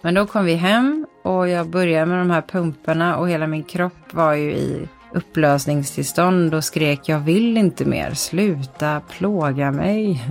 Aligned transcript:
Men 0.00 0.14
då 0.14 0.26
kom 0.26 0.44
vi 0.44 0.54
hem 0.54 1.06
och 1.22 1.48
jag 1.48 1.68
började 1.68 2.06
med 2.06 2.18
de 2.18 2.30
här 2.30 2.42
pumparna 2.42 3.16
och 3.16 3.28
hela 3.28 3.46
min 3.46 3.64
kropp 3.64 4.12
var 4.14 4.32
ju 4.32 4.52
i 4.52 4.88
upplösningstillstånd 5.12 6.54
och 6.54 6.64
skrek 6.64 7.08
jag 7.08 7.18
vill 7.18 7.56
inte 7.56 7.84
mer, 7.84 8.14
sluta 8.14 9.00
plåga 9.00 9.70
mig. 9.70 10.28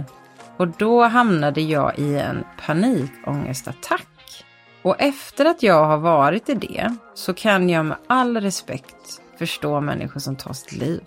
Och 0.58 0.68
då 0.68 1.04
hamnade 1.04 1.62
jag 1.62 2.00
i 2.00 2.18
en 2.18 2.44
panikångestattack. 2.66 4.08
Och 4.82 4.96
efter 5.00 5.46
att 5.46 5.64
jag 5.64 5.86
har 5.86 5.98
varit 5.98 6.50
i 6.50 6.54
det 6.54 6.96
så 7.14 7.34
kan 7.34 7.70
jag 7.70 7.86
med 7.86 7.98
all 8.08 8.42
respekt 8.42 9.22
förstå 9.40 9.82
människor 9.82 10.20
som 10.20 10.36
tar 10.36 10.54
sitt 10.54 10.72
liv. 10.72 11.02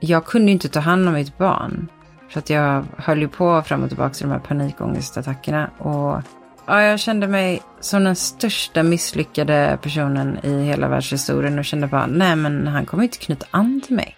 Jag 0.00 0.24
kunde 0.24 0.46
ju 0.46 0.52
inte 0.52 0.68
ta 0.68 0.80
hand 0.80 1.08
om 1.08 1.14
mitt 1.14 1.38
barn. 1.38 1.88
För 2.28 2.38
att 2.38 2.50
jag 2.50 2.84
höll 2.96 3.20
ju 3.20 3.28
på 3.28 3.62
fram 3.62 3.82
och 3.82 3.88
tillbaka 3.88 4.14
till 4.14 4.26
de 4.26 4.32
här 4.32 4.38
panikångestattackerna. 4.38 5.70
Och 5.78 6.22
ja, 6.68 6.82
jag 6.82 7.00
kände 7.00 7.28
mig 7.28 7.62
som 7.80 8.04
den 8.04 8.16
största 8.16 8.82
misslyckade 8.82 9.78
personen 9.82 10.38
i 10.44 10.64
hela 10.64 10.88
världshistorien 10.88 11.58
och 11.58 11.64
kände 11.64 11.86
bara, 11.86 12.06
nej 12.06 12.36
men 12.36 12.66
han 12.66 12.86
kommer 12.86 13.04
inte 13.04 13.18
knyta 13.18 13.46
an 13.50 13.80
till 13.86 13.96
mig. 13.96 14.14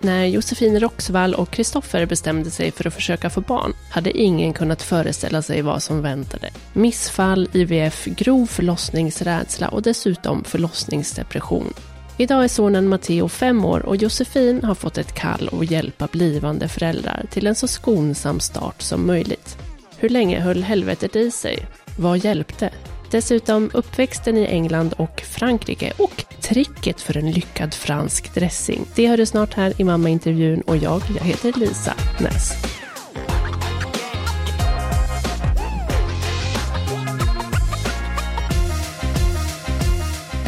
När 0.00 0.24
Josefin 0.24 0.80
Roxvall 0.80 1.34
och 1.34 1.50
Kristoffer 1.50 2.06
bestämde 2.06 2.50
sig 2.50 2.72
för 2.72 2.86
att 2.86 2.94
försöka 2.94 3.30
få 3.30 3.40
barn 3.40 3.72
hade 3.90 4.18
ingen 4.18 4.52
kunnat 4.52 4.82
föreställa 4.82 5.42
sig 5.42 5.62
vad 5.62 5.82
som 5.82 6.02
väntade. 6.02 6.50
Missfall, 6.72 7.48
IVF, 7.52 8.04
grov 8.04 8.46
förlossningsrädsla 8.46 9.68
och 9.68 9.82
dessutom 9.82 10.44
förlossningsdepression. 10.44 11.72
Idag 12.16 12.44
är 12.44 12.48
sonen 12.48 12.88
Matteo 12.88 13.28
fem 13.28 13.64
år 13.64 13.86
och 13.86 13.96
Josefin 13.96 14.64
har 14.64 14.74
fått 14.74 14.98
ett 14.98 15.14
kall 15.14 15.50
att 15.52 15.70
hjälpa 15.70 16.06
blivande 16.06 16.68
föräldrar 16.68 17.26
till 17.30 17.46
en 17.46 17.54
så 17.54 17.68
skonsam 17.68 18.40
start 18.40 18.82
som 18.82 19.06
möjligt. 19.06 19.58
Hur 20.02 20.08
länge 20.08 20.40
höll 20.40 20.62
helvetet 20.62 21.16
i 21.16 21.30
sig? 21.30 21.58
Vad 21.98 22.18
hjälpte? 22.18 22.70
Dessutom 23.10 23.70
uppväxten 23.74 24.36
i 24.36 24.46
England 24.46 24.92
och 24.92 25.20
Frankrike 25.20 25.92
och 25.98 26.24
tricket 26.40 27.00
för 27.00 27.16
en 27.16 27.30
lyckad 27.30 27.74
fransk 27.74 28.34
dressing. 28.34 28.86
Det 28.94 29.06
hör 29.06 29.16
du 29.16 29.26
snart 29.26 29.54
här 29.54 29.80
i 29.80 29.84
mammaintervjun 29.84 30.60
och 30.60 30.76
jag, 30.76 31.02
jag 31.18 31.24
heter 31.24 31.52
Lisa 31.56 31.94
Näs. 32.20 32.52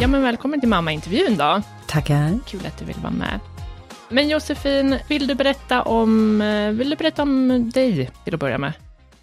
Ja 0.01 0.07
men 0.07 0.21
välkommen 0.21 0.59
till 0.59 0.69
mammaintervjun 0.69 1.37
då. 1.37 1.61
Tackar. 1.87 2.39
Kul 2.47 2.65
att 2.65 2.79
du 2.79 2.85
vill 2.85 2.99
vara 3.01 3.13
med. 3.13 3.39
Men 4.09 4.29
Josefin, 4.29 4.97
vill 5.09 5.27
du 5.27 5.35
berätta 5.35 5.81
om, 5.81 6.41
eh, 6.41 6.69
vill 6.69 6.89
du 6.89 6.95
berätta 6.95 7.21
om 7.21 7.69
dig 7.73 8.09
till 8.23 8.33
att 8.33 8.39
börja 8.39 8.57
med? 8.57 8.73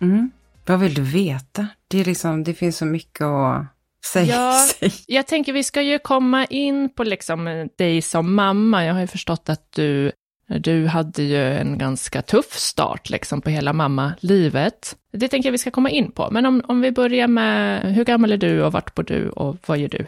Mm. 0.02 0.30
Vad 0.66 0.80
vill 0.80 0.94
du 0.94 1.02
veta? 1.02 1.66
Det, 1.88 2.00
är 2.00 2.04
liksom, 2.04 2.44
det 2.44 2.54
finns 2.54 2.76
så 2.76 2.86
mycket 2.86 3.22
att 3.22 3.66
säga. 4.06 4.34
Ja, 4.34 4.88
jag 5.06 5.26
tänker 5.26 5.52
vi 5.52 5.64
ska 5.64 5.82
ju 5.82 5.98
komma 5.98 6.44
in 6.44 6.88
på 6.94 7.04
liksom 7.04 7.68
dig 7.76 8.02
som 8.02 8.34
mamma. 8.34 8.84
Jag 8.84 8.94
har 8.94 9.00
ju 9.00 9.06
förstått 9.06 9.48
att 9.48 9.72
du, 9.72 10.12
du 10.60 10.86
hade 10.86 11.22
ju 11.22 11.58
en 11.58 11.78
ganska 11.78 12.22
tuff 12.22 12.52
start 12.52 13.10
liksom 13.10 13.40
på 13.40 13.50
hela 13.50 13.72
mammalivet. 13.72 14.96
Det 15.12 15.28
tänker 15.28 15.48
jag 15.48 15.52
vi 15.52 15.58
ska 15.58 15.70
komma 15.70 15.90
in 15.90 16.12
på. 16.12 16.28
Men 16.30 16.46
om, 16.46 16.62
om 16.68 16.80
vi 16.80 16.92
börjar 16.92 17.28
med, 17.28 17.82
hur 17.94 18.04
gammal 18.04 18.32
är 18.32 18.36
du 18.36 18.62
och 18.62 18.72
vart 18.72 18.94
bor 18.94 19.02
du 19.02 19.28
och 19.28 19.56
vad 19.66 19.78
gör 19.78 19.88
du? 19.88 20.06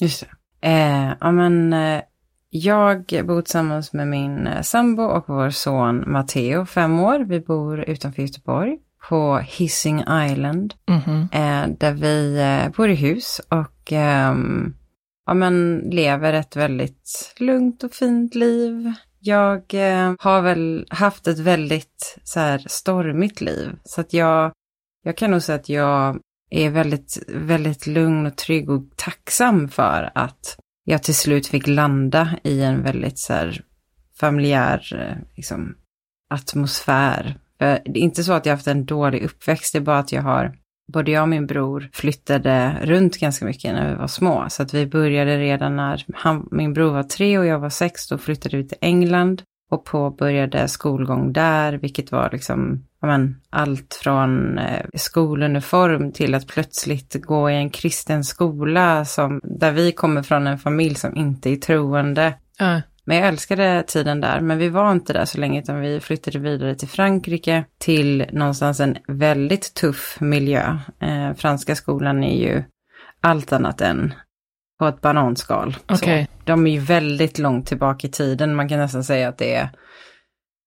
Just 0.00 0.20
det. 0.20 0.68
Eh, 0.68 1.12
ja, 1.20 1.32
men, 1.32 1.72
eh, 1.72 2.02
jag 2.50 3.04
bor 3.24 3.42
tillsammans 3.42 3.92
med 3.92 4.08
min 4.08 4.46
eh, 4.46 4.62
sambo 4.62 5.02
och 5.02 5.24
vår 5.26 5.50
son 5.50 6.04
Matteo, 6.06 6.66
fem 6.66 7.00
år. 7.00 7.18
Vi 7.18 7.40
bor 7.40 7.80
utanför 7.80 8.22
Göteborg 8.22 8.78
på 9.08 9.38
Hising 9.38 10.00
Island. 10.00 10.74
Mhm. 10.88 11.28
eh, 11.32 11.68
där 11.78 11.92
vi 11.92 12.38
eh, 12.40 12.76
bor 12.76 12.88
i 12.88 12.94
hus 12.94 13.40
och 13.48 13.92
ehm, 13.92 14.74
ja, 15.26 15.34
men 15.34 15.78
lever 15.78 16.32
ett 16.32 16.56
väldigt 16.56 17.34
lugnt 17.38 17.84
och 17.84 17.92
fint 17.92 18.34
liv. 18.34 18.92
Jag 19.20 19.74
eh, 19.74 20.14
har 20.18 20.40
väl 20.42 20.86
haft 20.90 21.26
ett 21.26 21.38
väldigt 21.38 22.18
så 22.24 22.40
här, 22.40 22.64
stormigt 22.66 23.40
liv. 23.40 23.76
Så 23.84 24.00
att 24.00 24.12
jag, 24.12 24.52
jag 25.04 25.16
kan 25.16 25.30
nog 25.30 25.42
säga 25.42 25.56
att 25.56 25.68
jag 25.68 26.18
är 26.50 26.70
väldigt, 26.70 27.22
väldigt 27.28 27.86
lugn 27.86 28.26
och 28.26 28.36
trygg 28.36 28.70
och 28.70 28.82
tacksam 28.96 29.68
för 29.68 30.10
att 30.14 30.56
jag 30.84 31.02
till 31.02 31.14
slut 31.14 31.46
fick 31.46 31.66
landa 31.66 32.30
i 32.44 32.62
en 32.62 32.82
väldigt 32.82 33.18
så 33.18 33.32
här, 33.32 33.64
familjär 34.20 34.82
liksom, 35.36 35.74
atmosfär. 36.30 37.38
För 37.62 37.80
det 37.84 38.00
är 38.00 38.02
inte 38.02 38.24
så 38.24 38.32
att 38.32 38.46
jag 38.46 38.52
haft 38.52 38.66
en 38.66 38.84
dålig 38.84 39.22
uppväxt, 39.22 39.72
det 39.72 39.78
är 39.78 39.80
bara 39.80 39.98
att 39.98 40.12
jag 40.12 40.22
har, 40.22 40.52
både 40.92 41.10
jag 41.10 41.22
och 41.22 41.28
min 41.28 41.46
bror 41.46 41.88
flyttade 41.92 42.76
runt 42.82 43.18
ganska 43.18 43.44
mycket 43.44 43.74
när 43.74 43.90
vi 43.90 43.94
var 43.94 44.06
små. 44.06 44.46
Så 44.48 44.62
att 44.62 44.74
vi 44.74 44.86
började 44.86 45.38
redan 45.38 45.76
när 45.76 46.04
han, 46.14 46.48
min 46.50 46.72
bror 46.72 46.92
var 46.92 47.02
tre 47.02 47.38
och 47.38 47.46
jag 47.46 47.58
var 47.58 47.70
sex, 47.70 48.08
då 48.08 48.18
flyttade 48.18 48.56
vi 48.56 48.68
till 48.68 48.78
England 48.80 49.42
och 49.70 49.84
påbörjade 49.84 50.68
skolgång 50.68 51.32
där, 51.32 51.72
vilket 51.72 52.12
var 52.12 52.28
liksom, 52.32 52.86
men, 53.02 53.40
allt 53.50 54.00
från 54.02 54.58
eh, 54.58 54.86
skoluniform 54.94 56.12
till 56.12 56.34
att 56.34 56.46
plötsligt 56.46 57.24
gå 57.24 57.50
i 57.50 57.54
en 57.54 57.70
kristen 57.70 58.24
skola 58.24 59.04
som, 59.04 59.40
där 59.44 59.72
vi 59.72 59.92
kommer 59.92 60.22
från 60.22 60.46
en 60.46 60.58
familj 60.58 60.94
som 60.94 61.16
inte 61.16 61.50
är 61.50 61.56
troende. 61.56 62.34
Äh. 62.60 62.78
Men 63.04 63.16
jag 63.16 63.28
älskade 63.28 63.84
tiden 63.86 64.20
där, 64.20 64.40
men 64.40 64.58
vi 64.58 64.68
var 64.68 64.92
inte 64.92 65.12
där 65.12 65.24
så 65.24 65.38
länge 65.38 65.60
utan 65.60 65.80
vi 65.80 66.00
flyttade 66.00 66.38
vidare 66.38 66.74
till 66.74 66.88
Frankrike 66.88 67.64
till 67.78 68.26
någonstans 68.32 68.80
en 68.80 68.96
väldigt 69.08 69.74
tuff 69.74 70.16
miljö. 70.20 70.78
Eh, 71.00 71.34
franska 71.36 71.74
skolan 71.74 72.24
är 72.24 72.36
ju 72.36 72.62
allt 73.20 73.52
annat 73.52 73.80
än 73.80 74.14
på 74.78 74.86
ett 74.86 75.00
bananskal. 75.00 75.72
Så. 75.72 75.94
Okej. 75.94 76.28
De 76.44 76.66
är 76.66 76.70
ju 76.70 76.78
väldigt 76.78 77.38
långt 77.38 77.66
tillbaka 77.66 78.06
i 78.06 78.10
tiden, 78.10 78.54
man 78.54 78.68
kan 78.68 78.78
nästan 78.78 79.04
säga 79.04 79.28
att 79.28 79.38
det 79.38 79.54
är 79.54 79.68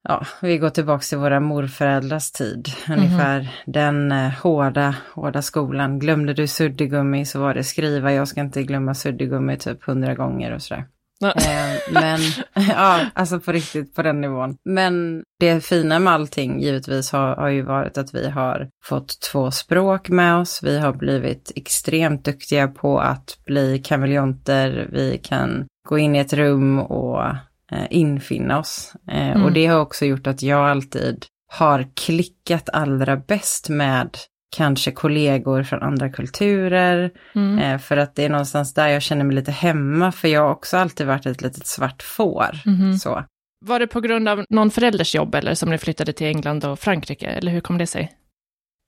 Ja, 0.07 0.25
vi 0.41 0.57
går 0.57 0.69
tillbaka 0.69 1.01
till 1.01 1.17
våra 1.17 1.39
morföräldrars 1.39 2.31
tid. 2.31 2.67
Ungefär 2.89 3.49
den 3.65 4.11
eh, 4.11 4.29
hårda, 4.29 4.95
hårda 5.13 5.41
skolan. 5.41 5.99
Glömde 5.99 6.33
du 6.33 6.47
suddgummi 6.47 7.25
så 7.25 7.39
var 7.39 7.53
det 7.53 7.63
skriva, 7.63 8.13
jag 8.13 8.27
ska 8.27 8.41
inte 8.41 8.63
glömma 8.63 8.93
suddgummi 8.93 9.57
typ 9.57 9.83
hundra 9.83 10.15
gånger 10.15 10.51
och 10.51 10.61
sådär. 10.61 10.85
Eh, 11.23 11.93
men 11.93 12.19
ja, 12.69 12.99
alltså 13.13 13.39
på 13.39 13.51
riktigt 13.51 13.95
på 13.95 14.01
den 14.01 14.21
nivån. 14.21 14.57
Men 14.65 15.23
det 15.39 15.65
fina 15.65 15.99
med 15.99 16.13
allting 16.13 16.59
givetvis 16.59 17.11
har, 17.11 17.35
har 17.35 17.49
ju 17.49 17.61
varit 17.61 17.97
att 17.97 18.15
vi 18.15 18.29
har 18.29 18.69
fått 18.85 19.21
två 19.31 19.51
språk 19.51 20.09
med 20.09 20.35
oss. 20.35 20.59
Vi 20.63 20.79
har 20.79 20.93
blivit 20.93 21.51
extremt 21.55 22.25
duktiga 22.25 22.67
på 22.67 22.99
att 22.99 23.37
bli 23.45 23.79
kameleonter. 23.79 24.89
Vi 24.91 25.17
kan 25.23 25.65
gå 25.89 25.97
in 25.97 26.15
i 26.15 26.19
ett 26.19 26.33
rum 26.33 26.79
och 26.79 27.25
eh, 27.71 27.87
infinna 27.89 28.59
oss. 28.59 28.93
Eh, 29.11 29.25
Mm. 29.25 29.45
Och 29.45 29.51
det 29.51 29.65
har 29.65 29.79
också 29.79 30.05
gjort 30.05 30.27
att 30.27 30.41
jag 30.41 30.69
alltid 30.69 31.25
har 31.51 31.87
klickat 31.95 32.69
allra 32.73 33.17
bäst 33.17 33.69
med 33.69 34.17
kanske 34.55 34.91
kollegor 34.91 35.63
från 35.63 35.83
andra 35.83 36.09
kulturer. 36.09 37.11
Mm. 37.35 37.59
Eh, 37.59 37.79
för 37.79 37.97
att 37.97 38.15
det 38.15 38.25
är 38.25 38.29
någonstans 38.29 38.73
där 38.73 38.87
jag 38.87 39.01
känner 39.01 39.25
mig 39.25 39.35
lite 39.35 39.51
hemma, 39.51 40.11
för 40.11 40.27
jag 40.27 40.41
har 40.41 40.51
också 40.51 40.77
alltid 40.77 41.07
varit 41.07 41.25
ett 41.25 41.41
litet 41.41 41.67
svart 41.67 42.03
får. 42.03 42.59
Mhm. 42.65 42.97
Så. 42.97 43.23
Var 43.65 43.79
det 43.79 43.87
på 43.87 44.01
grund 44.01 44.29
av 44.29 44.45
någon 44.49 44.71
förälders 44.71 45.15
jobb 45.15 45.35
eller 45.35 45.53
som 45.53 45.69
ni 45.69 45.77
flyttade 45.77 46.13
till 46.13 46.27
England 46.27 46.65
och 46.65 46.79
Frankrike, 46.79 47.27
eller 47.27 47.51
hur 47.51 47.61
kom 47.61 47.77
det 47.77 47.87
sig? 47.87 48.11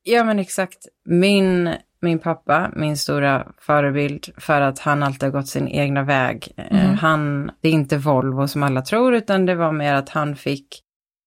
Ja 0.03 0.23
men 0.23 0.39
exakt. 0.39 0.77
Min, 1.06 1.73
min 2.01 2.19
pappa, 2.19 2.72
min 2.75 2.97
stora 2.97 3.47
förebild 3.61 4.29
för 4.38 4.61
att 4.61 4.79
han 4.79 5.03
alltid 5.03 5.23
har 5.23 5.31
gått 5.31 5.47
sin 5.47 5.67
egna 5.67 6.03
väg. 6.03 6.51
Mhm. 6.72 6.97
Han, 6.97 7.51
det 7.61 7.69
är 7.69 7.73
inte 7.73 7.97
Volvo 7.97 8.47
som 8.47 8.63
alla 8.63 8.81
tror, 8.81 9.16
utan 9.16 9.45
det 9.45 9.56
var 9.56 9.72
mer 9.72 9.94
att 9.94 10.09
han 10.09 10.35
fick, 10.35 10.67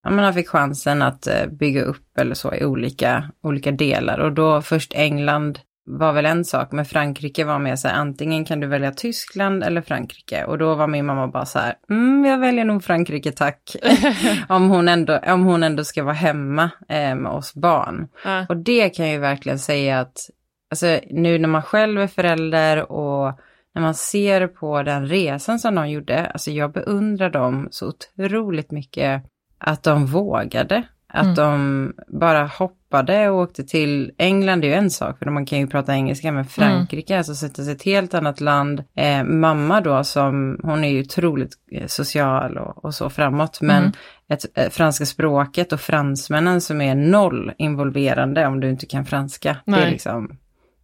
ja, 0.02 0.10
men 0.10 0.24
han 0.24 0.34
fick 0.34 0.48
chansen 0.48 1.02
att 1.02 1.26
eh, 1.26 1.46
bygga 1.46 1.82
upp 1.82 2.18
eller 2.18 2.34
så 2.34 2.54
i 2.54 2.64
olika, 2.64 3.30
olika 3.42 3.72
delar. 3.72 4.18
Och 4.18 4.32
då 4.32 4.62
först 4.62 4.92
England 4.94 5.58
var 5.86 6.12
väl 6.12 6.26
en 6.26 6.44
sak, 6.44 6.72
men 6.72 6.84
Frankrike 6.84 7.44
var 7.44 7.58
mer 7.58 7.76
så 7.76 7.88
här, 7.88 7.94
antingen 7.94 8.44
kan 8.44 8.60
du 8.60 8.66
välja 8.66 8.92
Tyskland 8.92 9.64
eller 9.64 9.82
Frankrike. 9.82 10.44
Och 10.44 10.58
då 10.58 10.74
var 10.74 10.86
min 10.86 11.06
mamma 11.06 11.28
bara 11.28 11.46
så 11.46 11.58
här, 11.58 11.74
mm, 11.90 12.24
jag 12.24 12.38
väljer 12.38 12.64
nog 12.64 12.84
Frankrike 12.84 13.32
tack. 13.32 13.76
om, 14.48 14.70
hon 14.70 14.88
ändå, 14.88 15.18
om 15.26 15.44
hon 15.44 15.62
ändå 15.62 15.84
ska 15.84 16.02
vara 16.02 16.14
hemma 16.14 16.70
eh, 16.88 17.14
med 17.14 17.32
oss 17.32 17.54
barn. 17.54 18.08
Ja. 18.24 18.46
Och 18.48 18.56
det 18.56 18.90
kan 18.90 19.06
jag 19.06 19.14
ju 19.14 19.20
verkligen 19.20 19.58
säga 19.58 20.00
att, 20.00 20.30
alltså 20.70 21.00
nu 21.10 21.38
när 21.38 21.48
man 21.48 21.62
själv 21.62 22.00
är 22.00 22.06
förälder 22.06 22.92
och 22.92 23.38
när 23.74 23.82
man 23.82 23.94
ser 23.94 24.46
på 24.46 24.82
den 24.82 25.06
resan 25.06 25.58
som 25.58 25.74
de 25.74 25.90
gjorde, 25.90 26.26
alltså 26.26 26.50
jag 26.50 26.72
beundrar 26.72 27.30
dem 27.30 27.68
så 27.70 27.88
otroligt 27.88 28.70
mycket 28.70 29.22
att 29.60 29.82
de 29.82 30.06
vågade. 30.06 30.82
Att 31.12 31.22
Mm. 31.24 31.34
de 31.34 31.92
bara 32.08 32.46
hoppade 32.46 33.28
och 33.30 33.38
åkte 33.38 33.64
till 33.64 34.12
England, 34.18 34.60
det 34.60 34.66
är 34.66 34.68
ju 34.68 34.74
en 34.74 34.90
sak, 34.90 35.18
för 35.18 35.30
man 35.30 35.46
kan 35.46 35.58
ju 35.58 35.66
prata 35.66 35.94
engelska, 35.94 36.32
men 36.32 36.44
Frankrike, 36.44 37.18
alltså 37.18 37.34
sätta 37.34 37.62
sig 37.64 37.72
ett 37.72 37.82
helt 37.82 38.14
annat 38.14 38.40
land. 38.40 38.84
Eh, 38.96 39.24
mamma 39.24 39.80
då, 39.80 40.04
som, 40.04 40.60
hon 40.62 40.84
är 40.84 40.88
ju 40.88 41.00
otroligt 41.00 41.52
eh, 41.72 41.86
social 41.86 42.58
och, 42.58 42.84
och 42.84 42.94
så 42.94 43.10
framåt, 43.10 43.60
men 43.60 43.82
Mm. 43.82 43.92
ett, 44.28 44.44
eh, 44.54 44.68
franska 44.70 45.06
språket 45.06 45.72
och 45.72 45.80
fransmännen 45.80 46.60
som 46.60 46.80
är 46.80 46.94
noll 46.94 47.52
involverande 47.58 48.46
om 48.46 48.60
du 48.60 48.70
inte 48.70 48.86
kan 48.86 49.04
franska. 49.06 49.56
Det 49.64 49.72
är 49.72 49.76
Nej. 49.76 49.90
liksom, 49.90 50.36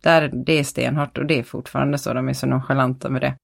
Där, 0.02 0.31
det 0.46 0.58
är 0.58 0.64
stenhårt 0.64 1.19
och 1.19 1.26
det 1.26 1.38
är 1.38 1.43
fortfarande 1.43 1.99
så, 1.99 2.12
de 2.14 2.28
är 2.28 2.32
så 2.32 2.46
nonchalanta 2.46 3.08
med 3.08 3.20
det. 3.20 3.34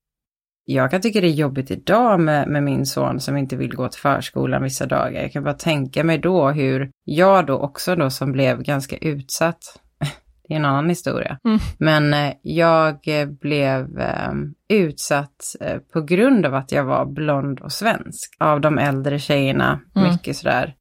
Jag 0.65 0.91
kan 0.91 1.01
tycka 1.01 1.21
det 1.21 1.27
är 1.27 1.31
jobbigt 1.33 1.71
idag 1.71 2.21
med, 2.21 2.49
med 2.49 2.63
min 2.63 2.87
son 2.87 3.21
som 3.21 3.37
inte 3.37 3.57
vill 3.57 3.75
gå 3.75 3.89
till 3.89 4.01
förskolan 4.01 4.63
vissa 4.63 4.87
dagar. 4.87 5.23
Jag 5.23 5.33
kan 5.33 5.45
bara 5.45 5.55
tänka 5.55 6.05
mig 6.05 6.19
då 6.19 6.51
hur 6.51 6.91
jag 7.05 7.47
då 7.47 7.59
också 7.59 7.97
då 7.97 8.11
som 8.11 8.33
blev 8.33 8.63
ganska 8.63 8.97
utsatt, 8.97 9.59
det 10.49 10.55
är 10.55 10.59
en 10.59 10.65
annan 10.65 10.89
historia, 10.89 11.39
Mm. 11.45 11.59
men 11.79 12.15
eh, 12.15 12.33
jag 12.43 12.99
blev 13.41 13.99
eh, 13.99 14.33
utsatt 14.69 15.57
eh, 15.61 15.79
på 15.93 16.01
grund 16.01 16.47
av 16.47 16.55
att 16.55 16.73
jag 16.73 16.85
var 16.85 17.07
blond 17.07 17.61
och 17.61 17.73
svensk 17.73 18.37
av 18.41 18.61
de 18.61 18.79
äldre 18.79 19.19
tjejerna. 19.19 19.81
Mm. 19.97 20.13
Mycket 20.13 20.37
sådär, 20.37 20.75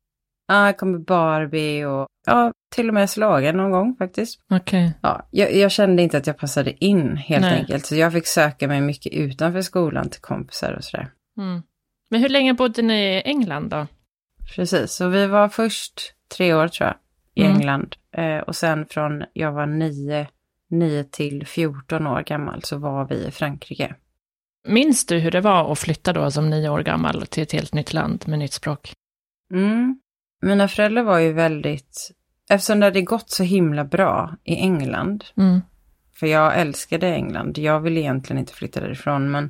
ja, 0.52 0.70
ah, 0.70 0.74
kommer 0.74 1.00
Barbie 1.00 1.86
och 1.86 2.08
ja, 2.26 2.54
till 2.76 2.88
och 2.88 2.94
med 2.94 3.10
slagen 3.10 3.58
någon 3.58 3.72
gång 3.72 3.96
faktiskt. 3.96 4.40
Okej. 4.50 4.94
Ja, 5.02 5.28
jag, 5.32 5.56
jag 5.56 5.72
kände 5.72 6.04
inte 6.04 6.18
att 6.18 6.28
jag 6.28 6.38
passade 6.38 6.86
in 6.86 7.18
helt 7.18 7.42
Nej. 7.42 7.60
enkelt, 7.60 7.86
så 7.86 7.96
jag 7.96 8.14
fick 8.14 8.28
söka 8.28 8.68
mig 8.68 8.82
mycket 8.82 9.14
utanför 9.14 9.62
skolan 9.62 10.10
till 10.10 10.22
kompisar 10.22 10.74
och 10.74 10.84
sådär. 10.84 11.12
Mm. 11.38 11.62
Men 12.10 12.22
hur 12.22 12.30
länge 12.30 12.54
bodde 12.54 12.82
ni 12.82 12.94
i 12.94 13.22
England 13.26 13.70
då? 13.70 13.88
Precis, 14.56 14.92
så 14.92 15.08
vi 15.08 15.28
var 15.28 15.50
först 15.50 16.14
tre 16.38 16.54
år 16.54 16.68
tror 16.68 16.88
jag 16.88 16.96
i 17.36 17.48
Mm. 17.48 17.58
England 17.58 17.96
eh, 18.18 18.38
och 18.38 18.56
sen 18.56 18.86
från 18.86 19.24
jag 19.34 19.52
var 19.52 19.66
nio, 19.66 20.28
nio 20.70 21.04
till 21.04 21.48
14 21.48 22.08
år 22.08 22.22
gammal 22.22 22.64
så 22.64 22.78
var 22.78 23.08
vi 23.08 23.16
i 23.16 23.32
Frankrike. 23.32 23.96
Minns 24.68 25.06
du 25.06 25.20
hur 25.20 25.32
det 25.32 25.42
var 25.42 25.72
att 25.72 25.80
flytta 25.80 26.14
då 26.14 26.32
som 26.32 26.50
nio 26.50 26.70
år 26.70 26.80
gammal 26.84 27.28
till 27.28 27.44
ett 27.44 27.52
helt 27.52 27.74
nytt 27.74 27.94
land 27.94 28.24
med 28.28 28.40
nytt 28.40 28.54
språk? 28.54 28.94
Mm. 29.54 30.00
Mina 30.42 30.68
föräldrar 30.68 31.04
var 31.04 31.20
ju 31.20 31.34
väldigt, 31.34 32.12
eftersom 32.50 32.80
det 32.80 32.86
hade 32.86 33.02
gått 33.02 33.30
så 33.30 33.44
himla 33.44 33.84
bra 33.86 34.36
i 34.44 34.56
England, 34.56 35.24
Mm. 35.38 35.62
för 36.20 36.28
jag 36.28 36.60
älskade 36.60 37.08
England, 37.08 37.58
jag 37.58 37.80
ville 37.80 38.00
egentligen 38.00 38.40
inte 38.40 38.54
flytta 38.54 38.80
därifrån, 38.80 39.32
men 39.32 39.50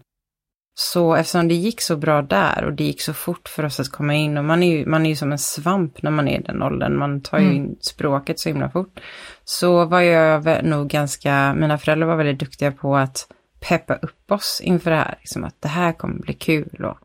så 0.73 1.15
eftersom 1.15 1.47
det 1.47 1.53
gick 1.53 1.81
så 1.81 1.97
bra 1.97 2.21
där 2.21 2.65
och 2.65 2.73
det 2.73 2.83
gick 2.83 3.01
så 3.01 3.13
fort 3.13 3.47
för 3.49 3.65
oss 3.65 3.79
att 3.79 3.89
komma 3.89 4.13
in 4.13 4.38
och 4.38 4.45
man 4.45 4.63
är 4.63 4.77
ju, 4.77 4.85
man 4.85 5.05
är 5.05 5.09
ju 5.09 5.15
som 5.15 5.31
en 5.31 5.38
svamp 5.38 6.01
när 6.03 6.11
man 6.11 6.27
är 6.27 6.39
i 6.39 6.43
den 6.43 6.61
åldern, 6.63 6.97
man 6.97 7.21
tar 7.21 7.39
ju 7.39 7.43
Mm. 7.45 7.55
in 7.55 7.77
språket 7.81 8.39
så 8.39 8.49
himla 8.49 8.69
fort. 8.69 8.99
Så 9.43 9.85
var 9.85 10.01
jag 10.01 10.63
nog 10.65 10.88
ganska, 10.89 11.53
mina 11.53 11.77
föräldrar 11.77 12.07
var 12.07 12.15
väldigt 12.15 12.39
duktiga 12.39 12.71
på 12.71 12.95
att 12.97 13.27
peppa 13.59 13.95
upp 13.95 14.31
oss 14.31 14.61
inför 14.63 14.91
det 14.91 14.97
här, 14.97 15.15
liksom 15.19 15.43
att 15.43 15.61
det 15.61 15.67
här 15.67 15.93
kommer 15.93 16.15
bli 16.19 16.33
kul 16.33 16.85
och, 16.85 16.97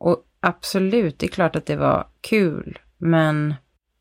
och 0.00 0.16
absolut, 0.40 1.18
det 1.18 1.26
är 1.26 1.30
klart 1.30 1.56
att 1.56 1.66
det 1.66 1.76
var 1.76 2.06
kul, 2.20 2.78
men 3.00 3.54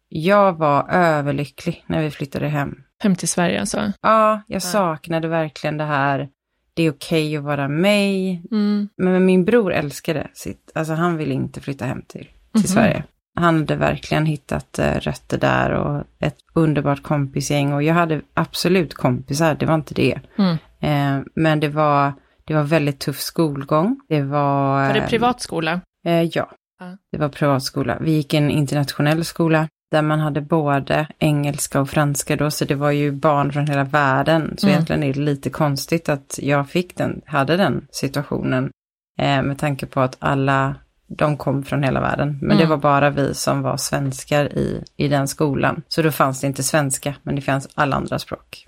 jag 0.09 0.57
var 0.57 0.89
överlycklig 0.89 1.83
när 1.87 2.01
vi 2.01 2.11
flyttade 2.11 2.47
hem. 2.47 2.75
Hem 3.03 3.15
till 3.15 3.27
Sverige 3.27 3.59
alltså? 3.59 3.91
Ja, 4.01 4.41
jag 4.47 4.61
saknade 4.61 5.27
verkligen 5.27 5.77
det 5.77 5.83
här, 5.83 6.29
det 6.73 6.83
är 6.83 6.91
okej 6.91 7.37
att 7.37 7.43
vara 7.43 7.67
mig, 7.67 8.41
Mm. 8.51 8.89
men 8.97 9.25
min 9.25 9.45
bror 9.45 9.73
älskade 9.73 10.27
sitt, 10.33 10.71
alltså 10.75 10.93
han 10.93 11.17
ville 11.17 11.33
inte 11.33 11.61
flytta 11.61 11.85
hem 11.85 12.01
till, 12.07 12.23
till 12.25 12.31
Mhm. 12.53 12.63
Sverige. 12.63 13.03
Han 13.35 13.55
hade 13.59 13.75
verkligen 13.75 14.25
hittat 14.25 14.79
eh, 14.79 14.93
rötter 14.93 15.37
där 15.37 15.71
och 15.71 16.03
ett 16.19 16.37
underbart 16.53 17.03
kompisgäng 17.03 17.73
och 17.73 17.83
jag 17.83 17.93
hade 17.93 18.21
absolut 18.33 18.93
kompisar, 18.93 19.55
det 19.55 19.65
var 19.65 19.75
inte 19.75 19.93
det. 19.93 20.19
Mm. 20.37 20.57
Eh, 20.81 21.25
men 21.35 21.59
det 21.59 21.69
var, 21.69 22.13
det 22.45 22.53
var 22.53 22.63
väldigt 22.63 22.99
tuff 22.99 23.19
skolgång. 23.19 23.99
Det 24.09 24.21
var... 24.21 24.87
Var 24.87 24.93
det 24.93 24.99
eh, 24.99 25.07
privatskola? 25.09 25.81
Eh, 26.05 26.21
ja, 26.23 26.51
Ja. 26.79 26.97
det 27.11 27.17
var 27.17 27.29
privatskola. 27.29 27.97
Vi 28.01 28.11
gick 28.11 28.33
en 28.33 28.51
internationell 28.51 29.25
skola 29.25 29.67
där 29.91 30.01
man 30.01 30.19
hade 30.19 30.41
både 30.41 31.07
engelska 31.19 31.81
och 31.81 31.89
franska 31.89 32.35
då, 32.35 32.51
så 32.51 32.65
det 32.65 32.75
var 32.75 32.91
ju 32.91 33.11
barn 33.11 33.53
från 33.53 33.67
hela 33.67 33.83
världen. 33.83 34.55
Så 34.57 34.65
Mm. 34.67 34.73
egentligen 34.73 35.03
är 35.03 35.13
det 35.13 35.19
lite 35.19 35.49
konstigt 35.49 36.09
att 36.09 36.39
jag 36.41 36.69
fick 36.69 36.95
den, 36.95 37.21
hade 37.25 37.57
den 37.57 37.87
situationen 37.91 38.71
eh, 39.19 39.41
med 39.43 39.57
tanke 39.59 39.85
på 39.85 39.99
att 40.01 40.15
alla, 40.19 40.75
de 41.07 41.37
kom 41.37 41.63
från 41.63 41.83
hela 41.83 42.01
världen. 42.01 42.37
Men 42.41 42.57
det 42.57 42.63
Mm. 42.63 42.69
var 42.69 42.77
bara 42.77 43.09
vi 43.09 43.33
som 43.33 43.61
var 43.61 43.77
svenskar 43.77 44.45
i, 44.57 44.83
i 44.97 45.07
den 45.07 45.27
skolan. 45.27 45.81
Så 45.87 46.01
då 46.01 46.11
fanns 46.11 46.41
det 46.41 46.47
inte 46.47 46.63
svenska, 46.63 47.15
men 47.23 47.35
det 47.35 47.41
fanns 47.41 47.69
alla 47.75 47.95
andra 47.95 48.19
språk. 48.19 48.65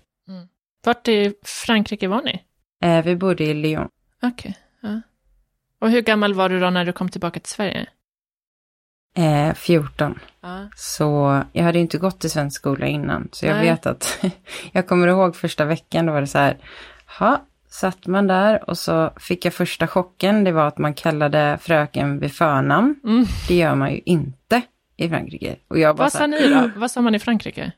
Vart 0.85 1.07
i 1.07 1.33
Frankrike 1.65 2.07
var 2.07 2.21
ni? 2.21 2.43
Eh, 2.83 3.03
vi 3.05 3.15
bodde 3.15 3.43
i 3.43 3.53
Lyon. 3.53 3.87
Okej. 4.21 4.57
Ja. 4.81 5.01
Och 5.81 5.89
hur 5.91 6.01
gammal 6.01 6.33
var 6.33 6.49
du 6.49 6.59
då 6.59 6.69
när 6.69 6.85
du 6.85 6.93
kom 6.93 7.09
tillbaka 7.09 7.39
till 7.39 7.51
Sverige? 7.53 7.85
Eh, 9.17 9.53
14. 9.53 10.19
Ja. 10.41 10.67
Så 10.75 11.41
jag 11.51 11.63
hade 11.63 11.79
inte 11.79 11.97
gått 11.97 12.25
i 12.25 12.29
svensk 12.29 12.59
skola 12.59 12.85
innan. 12.85 13.29
Så 13.31 13.45
jag 13.45 13.55
Nej. 13.55 13.69
vet 13.69 13.85
att, 13.85 14.25
jag 14.71 14.87
kommer 14.87 15.07
ihåg 15.07 15.35
första 15.35 15.65
veckan, 15.65 16.05
då 16.05 16.13
var 16.13 16.21
det 16.21 16.27
så 16.27 16.37
här, 16.37 16.57
ha, 17.19 17.41
satt 17.69 18.07
man 18.07 18.27
där 18.27 18.69
och 18.69 18.77
så 18.77 19.13
fick 19.17 19.45
jag 19.45 19.53
första 19.53 19.87
chocken, 19.87 20.43
det 20.43 20.51
var 20.51 20.67
att 20.67 20.77
man 20.77 20.93
kallade 20.93 21.57
fröken 21.61 22.19
vid 22.19 22.33
förnamn. 22.33 22.95
Mm. 23.03 23.25
Det 23.47 23.55
gör 23.55 23.75
man 23.75 23.91
ju 23.91 24.01
inte 24.05 24.61
i 24.97 25.09
Frankrike. 25.09 25.55
Och 25.67 25.79
jag 25.79 25.95
bara 25.95 26.03
Vad 26.03 26.11
sa 26.11 26.27
ni 26.27 26.49
då? 26.49 26.69
Vad 26.75 26.91
sa 26.91 27.01
man 27.01 27.15
i 27.15 27.19
Frankrike? 27.19 27.71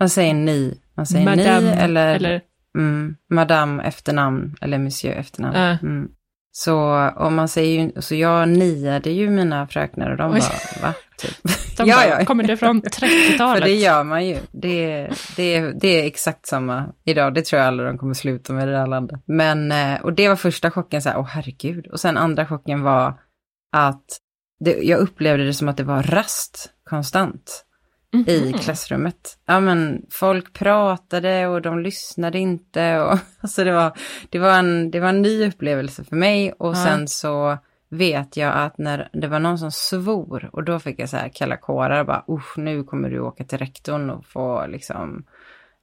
Man 0.00 0.08
säger 0.08 0.34
ni, 0.34 0.80
man 0.94 1.06
säger 1.06 1.24
Madame, 1.24 1.60
ni 1.60 1.76
eller, 1.76 2.14
eller? 2.14 2.40
Mm, 2.78 3.16
madame 3.30 3.82
efternamn 3.82 4.56
eller 4.60 4.78
monsieur 4.78 5.16
efternamn. 5.16 5.56
Äh. 5.56 5.82
Mm. 5.82 6.08
Så 6.58 7.10
om 7.16 7.34
man 7.34 7.48
säger 7.48 7.80
ju, 7.82 8.02
så 8.02 8.14
jag 8.14 8.48
niade 8.48 9.10
ju 9.10 9.30
mina 9.30 9.66
fröknar 9.66 10.10
och 10.10 10.16
de 10.16 10.32
Oj. 10.32 10.40
bara, 10.40 10.88
va? 10.88 10.94
Typ. 11.18 11.36
De 11.76 11.88
Ja, 11.88 11.96
bara, 11.96 12.20
ja. 12.20 12.24
kommer 12.24 12.44
det 12.44 12.56
från 12.56 12.82
För 12.92 13.06
30-talet? 13.06 13.64
det 13.64 13.74
gör 13.74 14.04
man 14.04 14.26
ju. 14.26 14.38
Det, 14.52 15.08
det, 15.36 15.60
det 15.72 15.88
är 15.88 16.06
exakt 16.06 16.46
samma 16.46 16.84
idag. 17.04 17.34
Det 17.34 17.44
tror 17.44 17.58
jag 17.60 17.66
aldrig 17.68 17.88
de 17.88 17.98
kommer 17.98 18.14
sluta 18.14 18.52
med 18.52 18.68
i 18.68 18.70
det 18.70 18.78
här 18.78 18.86
landet. 18.86 19.20
Men, 19.26 19.72
eh, 19.72 20.00
och 20.00 20.12
det 20.12 20.28
var 20.28 20.36
första 20.36 20.70
chocken 20.70 21.02
så 21.02 21.08
här, 21.08 21.18
åh 21.18 21.26
herregud. 21.26 21.86
Och 21.86 22.00
sen 22.00 22.16
andra 22.16 22.46
chocken 22.46 22.82
var 22.82 23.20
att 23.72 24.04
det, 24.64 24.72
jag 24.82 24.98
upplevde 24.98 25.44
det 25.44 25.54
som 25.54 25.68
att 25.68 25.76
det 25.76 25.84
var 25.84 26.02
rast 26.02 26.70
konstant 26.90 27.64
i 28.26 28.40
Mhm. 28.40 28.52
klassrummet. 28.58 29.38
Ja 29.46 29.60
men 29.60 30.02
folk 30.10 30.52
pratade 30.52 31.46
och 31.46 31.62
de 31.62 31.78
lyssnade 31.80 32.38
inte 32.38 33.00
och 33.00 33.18
alltså 33.40 33.64
det 33.64 33.72
var, 33.72 33.92
det 34.30 34.38
var 34.38 34.58
en, 34.58 34.90
det 34.90 35.00
var 35.00 35.08
en 35.08 35.22
ny 35.22 35.46
upplevelse 35.48 36.04
för 36.04 36.16
mig 36.16 36.52
och 36.52 36.70
Ja. 36.70 36.84
sen 36.84 37.08
så 37.08 37.58
vet 37.90 38.36
jag 38.36 38.54
att 38.56 38.78
när 38.78 39.08
det 39.12 39.26
var 39.28 39.38
någon 39.38 39.58
som 39.58 39.70
svor 39.70 40.50
och 40.52 40.64
då 40.64 40.78
fick 40.78 41.00
jag 41.00 41.08
så 41.08 41.16
här 41.16 41.28
kalla 41.34 41.56
kårar 41.56 42.04
bara 42.04 42.24
usch 42.28 42.58
nu 42.58 42.84
kommer 42.84 43.10
du 43.10 43.20
åka 43.20 43.44
till 43.44 43.58
rektorn 43.58 44.10
och 44.10 44.26
få 44.26 44.66
liksom 44.66 45.24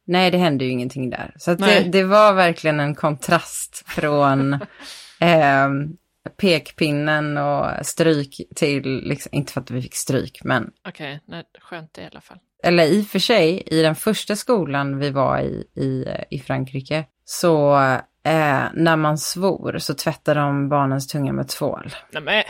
Nej 0.08 0.32
det 0.32 0.38
hände 0.38 0.66
ju 0.66 0.72
ingenting 0.72 1.10
där. 1.10 1.34
Så 1.38 1.54
det, 1.54 1.80
det 1.92 2.04
var 2.04 2.34
verkligen 2.34 2.80
en 2.80 2.96
kontrast 2.96 3.84
från 3.88 4.60
ehm, 5.20 5.98
pekpinnen 6.30 7.38
och 7.38 7.86
stryk 7.86 8.42
till, 8.56 9.02
liksom, 9.04 9.30
inte 9.34 9.54
för 9.54 9.62
att 9.62 9.72
vi 9.72 9.82
fick 9.82 9.96
stryk 9.96 10.44
men 10.44 10.72
Okej, 10.88 11.20
nej, 11.26 11.44
skönt 11.62 11.98
i 11.98 12.06
alla 12.12 12.22
fall. 12.22 12.38
eller 12.64 12.84
i 12.86 13.02
och 13.02 13.08
för 13.08 13.20
sig, 13.20 13.64
i 13.66 13.82
den 13.82 13.96
första 13.96 14.36
skolan 14.36 15.00
vi 15.00 15.10
var 15.10 15.40
i, 15.40 15.68
i, 15.76 16.06
i 16.30 16.40
Frankrike, 16.40 17.06
så 17.26 17.76
eh, 18.24 18.64
när 18.74 18.96
man 18.96 19.18
svor 19.18 19.78
så 19.78 19.94
tvättade 19.94 20.40
de 20.40 20.70
barnens 20.70 21.08
tunga 21.08 21.34
med 21.34 21.48
tvål. 21.48 21.92
Nej, 22.12 22.24
men, 22.24 22.44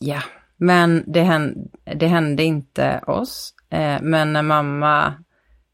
Ja, 0.00 0.22
men 0.56 1.04
det 1.12 1.22
hände, 1.22 1.60
det 1.94 2.06
hände 2.06 2.42
inte 2.42 3.00
oss. 3.06 3.54
Eh, 3.70 3.98
men 4.02 4.32
när 4.32 4.42
mamma 4.42 5.14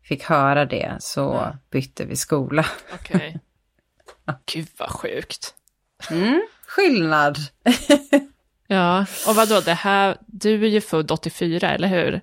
fick 0.02 0.22
höra 0.24 0.64
det 0.64 0.96
så 1.00 1.20
Ja. 1.20 1.56
bytte 1.70 2.04
vi 2.04 2.16
skola. 2.16 2.66
okej. 2.94 3.40
Gud 4.52 4.68
vad 4.78 4.90
sjukt. 4.90 5.54
Mm, 6.10 6.42
skillnad. 6.76 7.38
Ja, 8.66 9.06
och 9.28 9.34
vad 9.34 9.48
då 9.48 9.60
det 9.60 9.72
här, 9.74 10.16
du 10.26 10.64
är 10.64 10.68
ju 10.68 10.80
född 10.80 11.10
84, 11.10 11.70
eller 11.70 11.88
hur? 11.88 12.20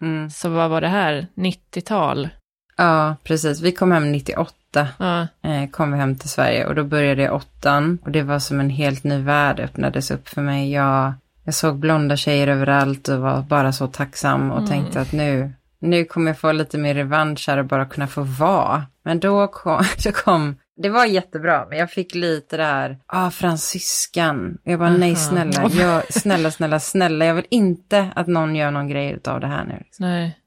Mm. 0.00 0.30
Så 0.30 0.48
vad 0.48 0.70
var 0.70 0.80
det 0.80 0.88
här, 0.88 1.26
90-tal? 1.34 2.28
Ja, 2.76 3.16
precis. 3.24 3.60
Vi 3.60 3.72
kom 3.72 3.92
hem 3.92 4.12
98. 4.12 4.88
Ja, 4.98 5.20
eh, 5.42 5.70
kom 5.70 5.92
vi 5.92 5.98
hem 5.98 6.16
till 6.18 6.28
Sverige 6.28 6.66
och 6.66 6.74
då 6.74 6.84
började 6.84 7.22
jag 7.22 7.34
åttan 7.34 7.98
och 8.04 8.10
det 8.10 8.22
var 8.22 8.38
som 8.38 8.60
en 8.60 8.70
helt 8.70 9.04
ny 9.04 9.18
värld 9.22 9.60
öppnades 9.60 10.10
upp 10.10 10.28
för 10.28 10.42
mig. 10.42 10.72
Jag, 10.72 11.12
jag 11.44 11.54
såg 11.54 11.78
blonda 11.78 12.16
tjejer 12.16 12.48
överallt 12.48 13.08
och 13.08 13.18
var 13.20 13.42
bara 13.42 13.72
så 13.72 13.86
tacksam 13.86 14.50
och 14.50 14.58
Mm. 14.58 14.70
tänkte 14.70 15.00
att 15.00 15.12
nu, 15.12 15.52
nu 15.78 16.04
kommer 16.04 16.30
jag 16.30 16.38
få 16.38 16.52
lite 16.52 16.78
mer 16.78 16.94
revansch 16.94 17.44
här 17.48 17.58
och 17.58 17.64
bara 17.64 17.86
kunna 17.86 18.06
få 18.06 18.22
vara. 18.22 18.86
Men 19.04 19.20
då 19.20 19.46
kom, 19.46 19.84
då 20.04 20.12
kom 20.12 20.56
det 20.76 20.88
var 20.88 21.06
jättebra, 21.06 21.66
men 21.68 21.78
jag 21.78 21.90
fick 21.90 22.14
lite 22.14 22.56
där, 22.56 22.98
ah 23.06 23.30
fransyskan. 23.30 24.58
Jag 24.64 24.78
bara, 24.78 24.90
nej 24.90 25.16
snälla, 25.16 25.70
jag, 25.72 26.02
snälla, 26.12 26.50
snälla, 26.50 26.80
snälla, 26.80 27.24
jag 27.24 27.34
vill 27.34 27.46
inte 27.50 28.12
att 28.16 28.26
någon 28.26 28.56
gör 28.56 28.70
någon 28.70 28.88
grej 28.88 29.18
av 29.24 29.40
det 29.40 29.46
här 29.46 29.64
nu. 29.64 29.76
Liksom. 29.78 30.06
nej. 30.06 30.38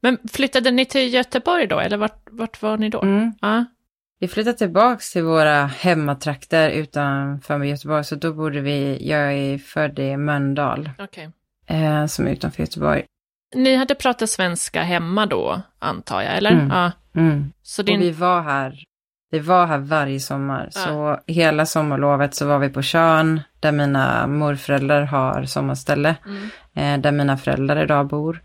Men 0.00 0.18
flyttade 0.32 0.70
ni 0.70 0.84
till 0.84 1.14
Göteborg 1.14 1.66
då, 1.66 1.80
eller 1.80 1.96
vart, 1.96 2.28
vart 2.30 2.62
var 2.62 2.76
ni 2.76 2.88
då? 2.88 3.02
Mm. 3.02 3.32
Ja, 3.40 3.64
Vi 4.18 4.28
flyttade 4.28 4.58
tillbaks 4.58 5.12
till 5.12 5.22
våra 5.22 5.66
hemmatrakter 5.66 6.70
utanför 6.70 7.64
Göteborg, 7.64 8.04
så 8.04 8.14
då 8.14 8.32
borde 8.32 8.60
vi, 8.60 9.08
jag 9.08 9.32
är 9.32 9.58
född 9.58 9.98
i 9.98 10.16
Mölndal, 10.16 10.90
okej. 10.98 11.30
eh, 11.66 12.06
som 12.06 12.26
är 12.26 12.30
utanför 12.32 12.62
Göteborg. 12.62 13.04
Ni 13.54 13.76
hade 13.76 13.94
pratat 13.94 14.30
svenska 14.30 14.82
hemma 14.82 15.26
då, 15.26 15.62
antar 15.78 16.22
jag, 16.22 16.36
eller? 16.36 16.50
Mm. 16.50 16.68
Ja. 16.70 16.92
Mm. 17.14 17.52
Så 17.62 17.82
Och 17.82 17.86
din... 17.86 18.00
vi 18.00 18.10
var 18.10 18.42
här 18.42 18.84
vi 19.32 19.38
var 19.38 19.66
här 19.66 19.78
varje 19.78 20.20
sommar. 20.20 20.70
Ja. 20.74 20.80
Så 20.80 21.20
hela 21.26 21.66
sommarlovet 21.66 22.34
så 22.34 22.46
var 22.46 22.58
vi 22.58 22.68
på 22.68 22.82
Tjörn, 22.82 23.40
där 23.60 23.72
mina 23.72 24.26
morföräldrar 24.26 25.02
har 25.02 25.44
sommarställe. 25.44 26.16
Mm. 26.26 26.48
Eh, 26.74 27.02
där 27.02 27.12
mina 27.12 27.36
föräldrar 27.36 27.84
idag 27.84 28.06
bor. 28.06 28.42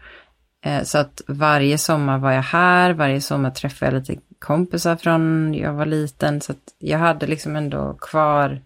Eh, 0.65 0.83
så 0.83 0.97
att 0.97 1.21
varje 1.27 1.77
sommar 1.77 2.17
var 2.17 2.31
jag 2.31 2.41
här, 2.41 2.93
varje 2.93 3.21
sommar 3.21 3.51
träffade 3.51 3.91
jag 3.91 3.99
lite 3.99 4.21
kompisar 4.39 4.95
från 4.95 5.53
jag 5.53 5.73
var 5.73 5.85
liten. 5.85 6.41
Så 6.41 6.51
att 6.51 6.75
jag 6.79 6.99
hade 6.99 7.27
liksom 7.27 7.55
ändå 7.55 7.93
kvar 7.93 8.61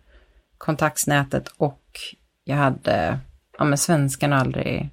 kontaktsnätet 0.58 1.48
och 1.58 2.00
jag 2.44 2.56
hade, 2.56 3.20
ja 3.58 3.64
men 3.64 3.78
svenskan 3.78 4.34
aldrig, 4.34 4.90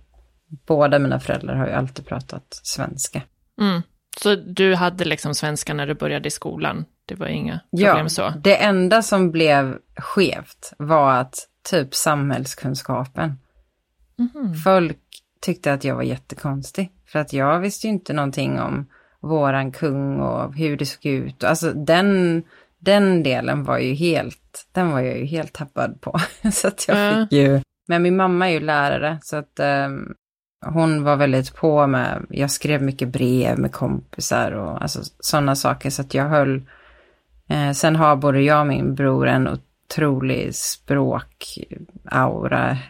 båda 0.67 0.99
mina 0.99 1.21
föräldrar 1.21 1.55
har 1.55 1.67
ju 1.67 1.73
alltid 1.73 2.07
pratat 2.07 2.61
svenska. 2.63 3.23
Mm. 3.61 3.83
Så 4.23 4.35
du 4.35 4.75
hade 4.75 5.05
liksom 5.05 5.35
svenska 5.35 5.75
när 5.75 5.87
du 5.87 5.95
började 5.95 6.29
i 6.29 6.31
skolan? 6.31 6.85
Det 7.07 7.15
var 7.15 7.27
inga 7.27 7.61
problem 7.71 7.97
ja, 7.97 8.09
så? 8.09 8.33
det 8.39 8.57
enda 8.57 9.03
som 9.03 9.31
blev 9.31 9.79
skevt 9.97 10.73
var 10.79 11.13
att 11.13 11.49
typ 11.71 11.95
samhällskunskapen. 11.95 13.39
Mm. 14.19 14.55
Folk 14.55 14.99
tyckte 15.41 15.73
att 15.73 15.85
jag 15.85 15.95
var 15.95 16.03
jättekonstig. 16.03 16.93
För 17.07 17.19
att 17.19 17.33
jag 17.33 17.61
visste 17.61 17.87
ju 17.87 17.93
inte 17.93 18.13
någonting 18.13 18.61
om 18.61 18.87
våran 19.21 19.73
kung 19.73 20.21
och 20.21 20.55
hur 20.55 20.77
det 20.77 20.87
såg 20.87 21.07
ut. 21.07 21.45
Alltså 21.45 21.73
den, 21.73 22.43
den 22.79 23.23
delen 23.23 23.65
var 23.65 23.79
ju 23.79 23.95
helt, 23.95 24.67
den 24.73 24.91
var 24.91 25.01
jag 25.01 25.19
ju 25.19 25.25
helt 25.25 25.53
tappad 25.53 26.01
på. 26.01 26.21
så 26.53 26.69
att 26.69 26.89
jag 26.89 26.99
mm. 26.99 27.27
fick 27.27 27.33
ju, 27.33 27.61
men 27.89 28.03
min 28.03 28.17
mamma 28.17 28.49
är 28.49 28.53
ju 28.53 28.61
lärare 28.61 29.19
så 29.23 29.37
att 29.37 29.61
um, 29.61 30.15
hon 30.67 31.05
var 31.05 31.17
väldigt 31.17 31.55
på 31.55 31.87
med, 31.87 32.27
jag 32.31 32.51
skrev 32.51 32.83
mycket 32.83 33.09
brev 33.09 33.59
med 33.59 33.73
kompisar 33.73 34.53
och 34.53 34.83
alltså 34.83 35.01
sådana 35.21 35.55
saker 35.55 35.91
så 35.91 36.03
att 36.03 36.15
jag 36.15 36.29
höll, 36.29 36.63
eh, 37.49 37.71
sen 37.73 37.97
har 37.97 38.17
både 38.17 38.41
jag 38.41 38.61
och 38.61 38.67
min 38.67 38.95
bror 38.95 39.29
en 39.29 39.49
otrolig 39.49 40.55
språkaura, 40.55 41.69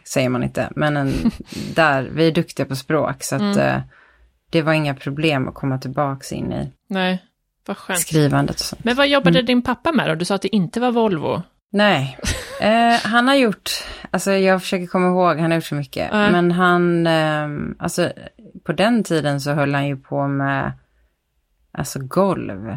säger 0.04 0.28
man 0.28 0.42
inte, 0.42 0.68
men 0.76 0.96
en, 0.96 1.12
där, 1.74 2.10
vi 2.12 2.26
är 2.26 2.32
duktiga 2.32 2.66
på 2.66 2.76
språk 2.76 3.22
så 3.22 3.34
att 3.34 3.40
mm. 3.40 3.58
eh, 3.58 3.80
det 4.50 4.62
var 4.62 4.72
inga 4.72 4.94
problem 4.94 5.48
att 5.48 5.54
komma 5.54 5.78
tillbaka 5.78 6.34
in 6.34 6.52
i 6.52 6.72
Nej, 6.88 7.22
vad 7.66 7.76
skönt. 7.76 8.00
skrivandet. 8.00 8.56
Och 8.56 8.60
sånt. 8.60 8.84
Men 8.84 8.96
vad 8.96 9.08
jobbade 9.08 9.38
mm. 9.38 9.46
din 9.46 9.62
pappa 9.62 9.92
med 9.92 10.08
då? 10.08 10.14
Du 10.14 10.24
sa 10.24 10.34
att 10.34 10.42
det 10.42 10.56
inte 10.56 10.80
var 10.80 10.90
Volvo. 10.90 11.42
Nej, 11.70 12.18
eh, 12.60 13.00
han 13.04 13.28
har 13.28 13.34
gjort, 13.34 13.70
alltså 14.10 14.32
jag 14.32 14.62
försöker 14.62 14.86
komma 14.86 15.06
ihåg, 15.06 15.38
han 15.38 15.50
har 15.50 15.54
gjort 15.54 15.64
så 15.64 15.74
mycket. 15.74 16.12
Äh. 16.12 16.30
Men 16.30 16.52
han, 16.52 17.06
eh, 17.06 17.48
alltså 17.78 18.12
på 18.64 18.72
den 18.72 19.04
tiden 19.04 19.40
så 19.40 19.50
höll 19.50 19.74
han 19.74 19.86
ju 19.86 19.96
på 19.96 20.28
med, 20.28 20.72
alltså 21.72 21.98
golv. 21.98 22.76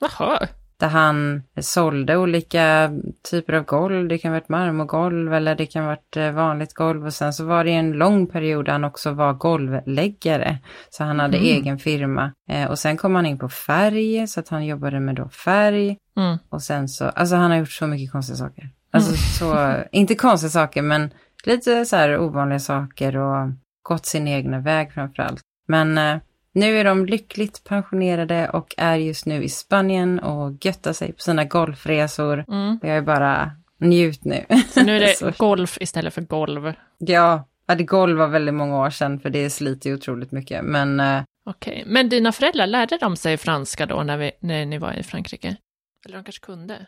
Jaha 0.00 0.48
där 0.82 0.88
han 0.88 1.42
sålde 1.60 2.16
olika 2.16 2.90
typer 3.30 3.52
av 3.52 3.64
golv. 3.64 4.08
Det 4.08 4.18
kan 4.18 4.30
vara 4.32 4.40
ett 4.40 4.48
marmorgolv 4.48 5.34
eller 5.34 5.54
det 5.54 5.66
kan 5.66 5.84
vara 5.84 5.94
ett 5.94 6.16
eh, 6.16 6.30
vanligt 6.30 6.74
golv. 6.74 7.06
Och 7.06 7.14
sen 7.14 7.32
så 7.32 7.44
var 7.44 7.64
det 7.64 7.70
en 7.70 7.92
lång 7.92 8.26
period 8.26 8.64
där 8.64 8.72
han 8.72 8.84
också 8.84 9.12
var 9.12 9.32
golvläggare. 9.32 10.58
Så 10.90 11.04
han 11.04 11.20
hade 11.20 11.36
mm. 11.36 11.48
egen 11.48 11.78
firma. 11.78 12.32
Eh, 12.50 12.70
och 12.70 12.78
sen 12.78 12.96
kom 12.96 13.14
han 13.14 13.26
in 13.26 13.38
på 13.38 13.48
färg, 13.48 14.28
så 14.28 14.40
att 14.40 14.48
han 14.48 14.66
jobbade 14.66 15.00
med 15.00 15.14
då 15.14 15.28
färg. 15.28 15.96
Mm. 16.16 16.38
Och 16.48 16.62
sen 16.62 16.88
så, 16.88 17.04
alltså 17.04 17.36
han 17.36 17.50
har 17.50 17.58
gjort 17.58 17.72
så 17.72 17.86
mycket 17.86 18.12
konstiga 18.12 18.36
saker. 18.36 18.70
Alltså 18.92 19.10
mm. 19.10 19.18
så, 19.18 19.76
inte 19.92 20.14
konstiga 20.14 20.50
saker 20.50 20.82
men 20.82 21.10
lite 21.44 21.86
så 21.86 21.96
här 21.96 22.18
ovanliga 22.18 22.58
saker 22.58 23.16
och 23.16 23.50
gått 23.82 24.06
sin 24.06 24.28
egna 24.28 24.58
väg 24.58 24.92
framför 24.92 25.22
allt. 25.22 25.40
Men 25.68 25.98
eh, 25.98 26.16
nu 26.52 26.78
är 26.78 26.84
de 26.84 27.06
lyckligt 27.06 27.64
pensionerade 27.64 28.48
och 28.48 28.74
är 28.76 28.96
just 28.96 29.26
nu 29.26 29.42
i 29.42 29.48
Spanien 29.48 30.18
och 30.18 30.64
göttar 30.64 30.92
sig 30.92 31.12
på 31.12 31.20
sina 31.20 31.44
golfresor. 31.44 32.44
Mm. 32.48 32.78
Jag 32.82 32.96
är 32.96 33.02
bara 33.02 33.50
njut 33.78 34.24
nu. 34.24 34.44
Så 34.68 34.82
nu 34.82 34.96
är 34.96 35.00
det 35.00 35.38
golf 35.38 35.78
istället 35.80 36.14
för 36.14 36.22
golv? 36.22 36.72
Ja, 36.98 37.44
det 37.66 37.84
golv 37.84 38.18
var 38.18 38.28
väldigt 38.28 38.54
många 38.54 38.78
år 38.78 38.90
sedan 38.90 39.20
för 39.20 39.30
det 39.30 39.50
sliter 39.50 39.90
ju 39.90 39.96
otroligt 39.96 40.32
mycket. 40.32 40.64
Men, 40.64 41.00
eh, 41.00 41.22
Okej, 41.44 41.82
men 41.86 42.08
dina 42.08 42.32
föräldrar, 42.32 42.66
lärde 42.66 42.98
de 43.00 43.16
sig 43.16 43.36
franska 43.36 43.86
då 43.86 44.02
när, 44.02 44.16
vi, 44.16 44.32
när 44.40 44.66
ni 44.66 44.78
var 44.78 44.92
i 44.92 45.02
Frankrike? 45.02 45.56
Eller 46.04 46.16
de 46.16 46.24
kanske 46.24 46.46
kunde? 46.46 46.86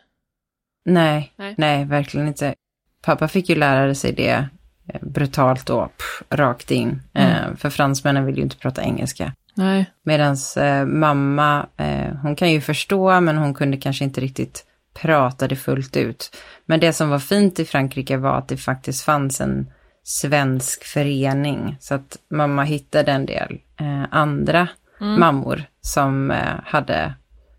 Nej, 0.85 1.33
nej, 1.35 1.55
nej 1.57 1.85
verkligen 1.85 2.27
inte. 2.27 2.55
Pappa 3.01 3.27
fick 3.27 3.49
ju 3.49 3.55
lära 3.55 3.95
sig 3.95 4.11
det 4.13 4.47
eh, 4.93 5.01
brutalt 5.01 5.65
då, 5.65 5.85
pff, 5.85 6.23
rakt 6.29 6.71
in. 6.71 7.01
Mm. 7.13 7.31
Eh, 7.31 7.55
för 7.55 7.69
fransmännen 7.69 8.25
vill 8.25 8.37
ju 8.37 8.43
inte 8.43 8.57
prata 8.57 8.83
engelska. 8.83 9.33
Nej. 9.53 9.91
Medans 10.03 10.57
eh, 10.57 10.85
mamma, 10.85 11.65
eh, 11.77 12.15
hon 12.21 12.35
kan 12.35 12.51
ju 12.51 12.61
förstå 12.61 13.21
men 13.21 13.37
hon 13.37 13.53
kunde 13.53 13.77
kanske 13.77 14.03
inte 14.03 14.21
riktigt 14.21 14.65
prata 14.93 15.47
det 15.47 15.55
fullt 15.55 15.97
ut. 15.97 16.35
Men 16.65 16.79
det 16.79 16.93
som 16.93 17.09
var 17.09 17.19
fint 17.19 17.59
i 17.59 17.65
Frankrike 17.65 18.17
var 18.17 18.37
att 18.37 18.47
det 18.47 18.57
faktiskt 18.57 19.03
fanns 19.03 19.41
en 19.41 19.71
svensk 20.03 20.83
förening. 20.83 21.77
Så 21.79 21.95
att 21.95 22.17
mamma 22.29 22.63
hittade 22.63 23.11
en 23.11 23.25
del 23.25 23.59
eh, 23.79 24.03
andra 24.11 24.67
mm. 25.01 25.19
mammor 25.19 25.63
som 25.81 26.31
eh, 26.31 26.59
hade 26.63 27.13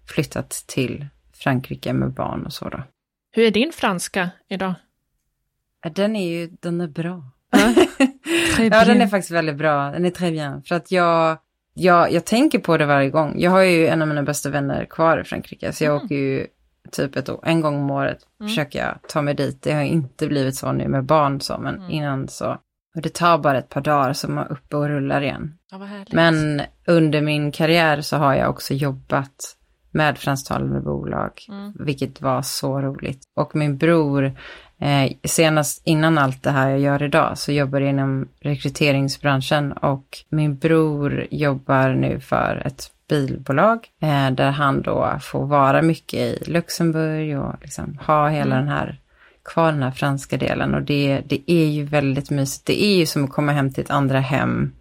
flyttat 0.07 0.65
till 0.67 1.07
Frankrike 1.35 1.93
med 1.93 2.13
barn 2.13 2.47
och 2.47 2.53
så 2.53 2.69
då. 2.69 2.83
Hur 3.37 3.45
är 3.45 3.51
din 3.51 3.73
franska 3.73 4.31
idag? 4.49 4.75
Den 5.95 6.17
är 6.17 6.29
ju, 6.29 6.51
den 6.61 6.81
är 6.81 6.89
bra. 6.89 7.23
ja, 7.51 8.85
den 8.85 9.01
är 9.01 9.07
faktiskt 9.07 9.31
väldigt 9.31 9.57
bra. 9.57 9.91
Den 9.91 10.05
är 10.05 10.11
très 10.11 10.31
bien. 10.31 10.63
För 10.63 10.75
att 10.75 10.93
jag, 10.93 11.39
jag, 11.75 12.13
jag 12.13 12.25
tänker 12.25 12.59
på 12.59 12.77
det 12.77 12.87
varje 12.87 13.11
gång. 13.11 13.35
Jag 13.39 13.51
har 13.51 13.61
ju 13.61 13.87
en 13.87 14.03
av 14.03 14.09
mina 14.09 14.23
bästa 14.23 14.51
vänner 14.51 14.85
kvar 14.85 15.21
i 15.21 15.25
Frankrike, 15.25 15.73
så 15.73 15.85
jag 15.85 15.91
mm. 15.91 16.05
åker 16.05 16.15
ju 16.15 16.47
typ 16.93 17.17
ett 17.17 17.29
en 17.43 17.61
gång 17.61 17.77
om 17.77 17.91
året 17.91 18.19
mm. 18.41 18.49
försöker 18.49 18.79
jag 18.79 18.99
ta 19.09 19.23
mig 19.23 19.35
dit. 19.35 19.63
Det 19.63 19.73
har 19.73 19.83
inte 19.83 20.27
blivit 20.27 20.57
så 20.57 20.73
nu 20.73 20.89
med 20.89 21.05
barn 21.05 21.41
så, 21.41 21.59
men 21.59 21.75
mm. 21.75 21.91
innan 21.91 22.29
så. 22.29 22.59
Och 22.95 23.03
det 23.03 23.15
tar 23.15 23.39
bara 23.39 23.59
ett 23.59 23.69
par 23.69 23.81
dagar 23.81 24.13
så 24.13 24.31
man 24.31 24.47
är 24.47 24.53
uppe 24.53 24.77
och 24.77 24.89
rullar 24.89 25.23
igen. 25.23 25.59
Ja, 25.71 25.79
men 26.11 26.63
under 26.87 27.21
min 27.21 27.53
karriär 27.53 28.01
så 28.01 28.17
har 28.17 28.35
jag 28.35 28.51
också 28.51 28.75
jobbat 28.75 29.56
med 29.97 30.19
fransktalande 30.19 30.81
bolag, 30.81 31.47
mm. 31.49 31.73
vilket 31.79 32.21
var 32.21 32.43
så 32.43 32.81
roligt. 32.81 33.23
Och 33.37 33.57
min 33.57 33.79
bror 33.79 34.33
Eh, 34.79 35.13
senast 35.25 35.83
innan 35.85 36.19
allt 36.19 36.43
det 36.43 36.51
här 36.51 36.71
jag 36.71 36.81
gör 36.81 37.03
idag 37.03 37.39
så 37.39 37.53
jobbar 37.53 37.81
jag 37.81 37.91
inom 37.91 38.29
rekryteringsbranschen 38.41 39.73
och 39.73 40.19
min 40.29 40.57
bror 40.57 41.27
jobbar 41.31 41.89
nu 41.89 42.21
för 42.21 42.63
ett 42.67 42.91
bilbolag 43.09 43.89
eh, 44.03 44.31
där 44.31 44.51
han 44.51 44.83
då 44.83 45.19
får 45.21 45.47
vara 45.47 45.83
mycket 45.83 46.21
i 46.21 46.45
Luxemburg 46.47 47.39
och 47.39 47.55
liksom 47.61 47.99
ha 48.07 48.29
hela 48.29 48.57
mm. 48.57 48.67
den 48.67 48.77
här 48.77 49.01
kvar 49.45 49.73
den 49.73 49.83
här 49.83 49.91
franska 49.91 50.37
delen 50.37 50.75
och 50.75 50.83
det, 50.83 51.23
det 51.27 51.51
är 51.51 51.67
ju 51.67 51.85
väldigt 51.85 52.31
mysigt. 52.31 52.67
Det 52.67 52.85
är 52.85 52.97
ju 52.97 53.07
som 53.07 53.25
att 53.25 53.31
komma 53.31 53.53
hem 53.53 53.73
till 53.73 53.85
ett 53.85 53.91
andra 53.91 54.21
hem. 54.21 54.73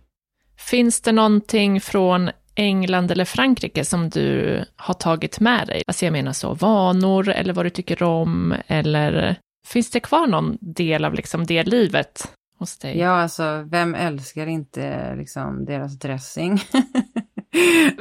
Finns 0.57 1.01
det 1.01 1.11
någonting 1.11 1.81
från 1.81 2.29
England 2.55 3.11
eller 3.11 3.25
Frankrike 3.25 3.85
som 3.85 4.09
du 4.09 4.65
har 4.75 4.93
tagit 4.93 5.39
med 5.39 5.67
dig? 5.67 5.83
Alltså 5.87 6.05
jag 6.05 6.11
menar 6.11 6.33
så, 6.33 6.53
vanor 6.53 7.29
eller 7.29 7.53
vad 7.53 7.65
du 7.65 7.69
tycker 7.69 8.03
om 8.03 8.55
eller 8.67 9.37
Finns 9.65 9.89
det 9.89 9.99
kvar 9.99 10.27
någon 10.27 10.57
del 10.61 11.05
av 11.05 11.13
liksom 11.13 11.45
det 11.45 11.63
livet 11.63 12.31
hos 12.57 12.77
dig? 12.77 12.97
Ja, 12.97 13.09
alltså 13.09 13.67
vem 13.71 13.95
älskar 13.95 14.47
inte 14.47 15.15
liksom 15.15 15.65
deras 15.65 15.99
dressing? 15.99 16.59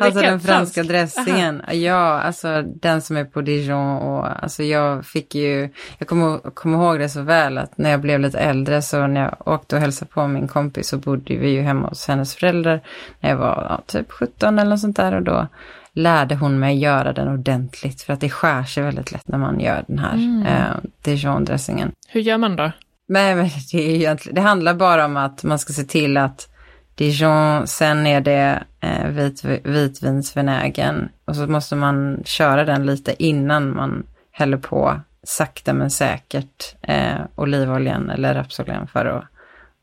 alltså 0.00 0.20
den 0.20 0.40
franska 0.40 0.84
fransk? 0.84 0.90
dressingen. 0.90 1.60
Aha. 1.60 1.72
Ja, 1.72 2.20
alltså 2.20 2.62
den 2.62 3.02
som 3.02 3.16
är 3.16 3.24
på 3.24 3.40
Dijon 3.40 3.96
och 3.96 4.42
alltså 4.42 4.62
jag 4.62 5.06
fick 5.06 5.34
ju, 5.34 5.70
jag 5.98 6.08
kommer, 6.08 6.38
kommer 6.38 6.78
ihåg 6.78 6.98
det 6.98 7.08
så 7.08 7.22
väl 7.22 7.58
att 7.58 7.78
när 7.78 7.90
jag 7.90 8.00
blev 8.00 8.20
lite 8.20 8.38
äldre 8.38 8.82
så 8.82 9.06
när 9.06 9.20
jag 9.20 9.48
åkte 9.54 9.76
och 9.76 9.82
hälsade 9.82 10.10
på 10.10 10.26
min 10.26 10.48
kompis 10.48 10.88
så 10.88 10.98
bodde 10.98 11.36
vi 11.36 11.50
ju 11.50 11.60
hemma 11.60 11.88
hos 11.88 12.08
hennes 12.08 12.34
föräldrar 12.34 12.80
när 13.20 13.30
jag 13.30 13.36
var 13.36 13.66
ja, 13.70 13.82
typ 13.86 14.12
17 14.12 14.58
eller 14.58 14.70
något 14.70 14.80
sånt 14.80 14.96
där 14.96 15.14
och 15.14 15.22
då 15.22 15.46
lärde 15.94 16.34
hon 16.34 16.58
mig 16.58 16.78
göra 16.78 17.12
den 17.12 17.28
ordentligt 17.28 18.02
för 18.02 18.12
att 18.12 18.20
det 18.20 18.30
skär 18.30 18.64
sig 18.64 18.82
väldigt 18.82 19.12
lätt 19.12 19.28
när 19.28 19.38
man 19.38 19.60
gör 19.60 19.84
den 19.86 19.98
här 19.98 20.14
mm. 20.14 20.46
eh, 20.46 20.76
Dijon-dressingen. 21.02 21.92
Hur 22.08 22.20
gör 22.20 22.38
man 22.38 22.56
då? 22.56 22.72
Nej, 23.08 23.34
men 23.34 23.50
det, 23.72 23.78
är 23.78 23.94
egentligen, 23.94 24.34
det 24.34 24.40
handlar 24.40 24.74
bara 24.74 25.04
om 25.04 25.16
att 25.16 25.44
man 25.44 25.58
ska 25.58 25.72
se 25.72 25.84
till 25.84 26.16
att 26.16 26.48
Dijon, 26.94 27.66
sen 27.66 28.06
är 28.06 28.20
det 28.20 28.62
eh, 28.84 29.08
vit, 29.08 29.44
vitvinsvinägen 29.64 31.08
och 31.24 31.36
så 31.36 31.46
måste 31.46 31.76
man 31.76 32.22
köra 32.24 32.64
den 32.64 32.86
lite 32.86 33.24
innan 33.24 33.74
man 33.76 34.06
häller 34.30 34.56
på 34.56 35.00
sakta 35.22 35.72
men 35.72 35.90
säkert 35.90 36.76
eh, 36.82 37.20
olivoljan 37.34 38.10
eller 38.10 38.34
rapsoljan 38.34 38.86
för 38.86 39.04
att, 39.04 39.24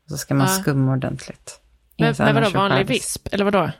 och 0.04 0.10
så 0.10 0.16
ska 0.16 0.34
man 0.34 0.46
ja. 0.46 0.52
skumma 0.52 0.92
ordentligt. 0.92 1.60
Men, 1.98 2.14
men 2.18 2.34
vadå, 2.34 2.50
vanlig 2.50 2.86
visp, 2.86 3.28
eller 3.32 3.44
vadå? 3.44 3.70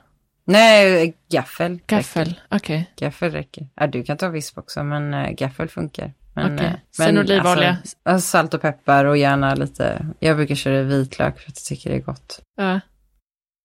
Nej, 0.45 1.15
gaffel. 1.31 1.79
Gaffel, 1.87 2.41
okej. 2.49 2.91
Okay. 2.97 3.07
Gaffel 3.07 3.31
räcker. 3.31 3.69
Ja, 3.75 3.87
du 3.87 4.03
kan 4.03 4.17
ta 4.17 4.29
visp 4.29 4.59
också, 4.59 4.83
men 4.83 5.15
äh, 5.15 5.31
gaffel 5.31 5.69
funkar. 5.69 6.13
Men, 6.35 6.55
okay. 6.55 6.71
Sen 6.97 7.19
olivolja? 7.19 7.71
Alltså, 7.71 7.97
alltså, 8.03 8.29
salt 8.29 8.55
och 8.55 8.63
peppar 8.63 9.05
och 9.05 9.17
gärna 9.17 9.55
lite, 9.55 10.07
jag 10.21 10.37
brukar 10.37 10.55
köra 10.55 10.83
vitlök 10.83 11.39
för 11.39 11.51
att 11.51 11.59
jag 11.59 11.65
tycker 11.65 11.91
det 11.91 11.97
är 11.97 12.01
gott. 12.01 12.41
Ja. 12.57 12.81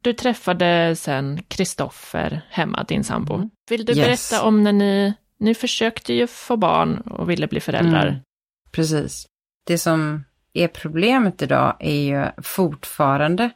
Du 0.08 0.14
träffade 0.14 0.96
sen 0.96 1.40
Kristoffer 1.48 2.42
hemma, 2.50 2.84
din 2.84 3.04
sambo. 3.04 3.36
Mm. 3.36 3.50
Vill 3.70 3.86
du 3.86 3.94
yes. 3.94 4.30
berätta 4.30 4.46
om 4.46 4.64
när 4.64 4.74
ni 4.74 5.14
Ni 5.40 5.56
försökte 5.56 6.14
ju 6.14 6.28
få 6.28 6.58
barn 6.58 6.98
och 6.98 7.30
ville 7.30 7.48
bli 7.48 7.60
föräldrar. 7.60 8.08
Mm. 8.08 8.20
Precis. 8.72 9.26
Det 9.66 9.78
som 9.78 10.24
är 10.54 10.68
problemet 10.68 11.42
idag 11.42 11.76
är 11.80 12.02
ju 12.02 12.26
fortfarande 12.44 13.50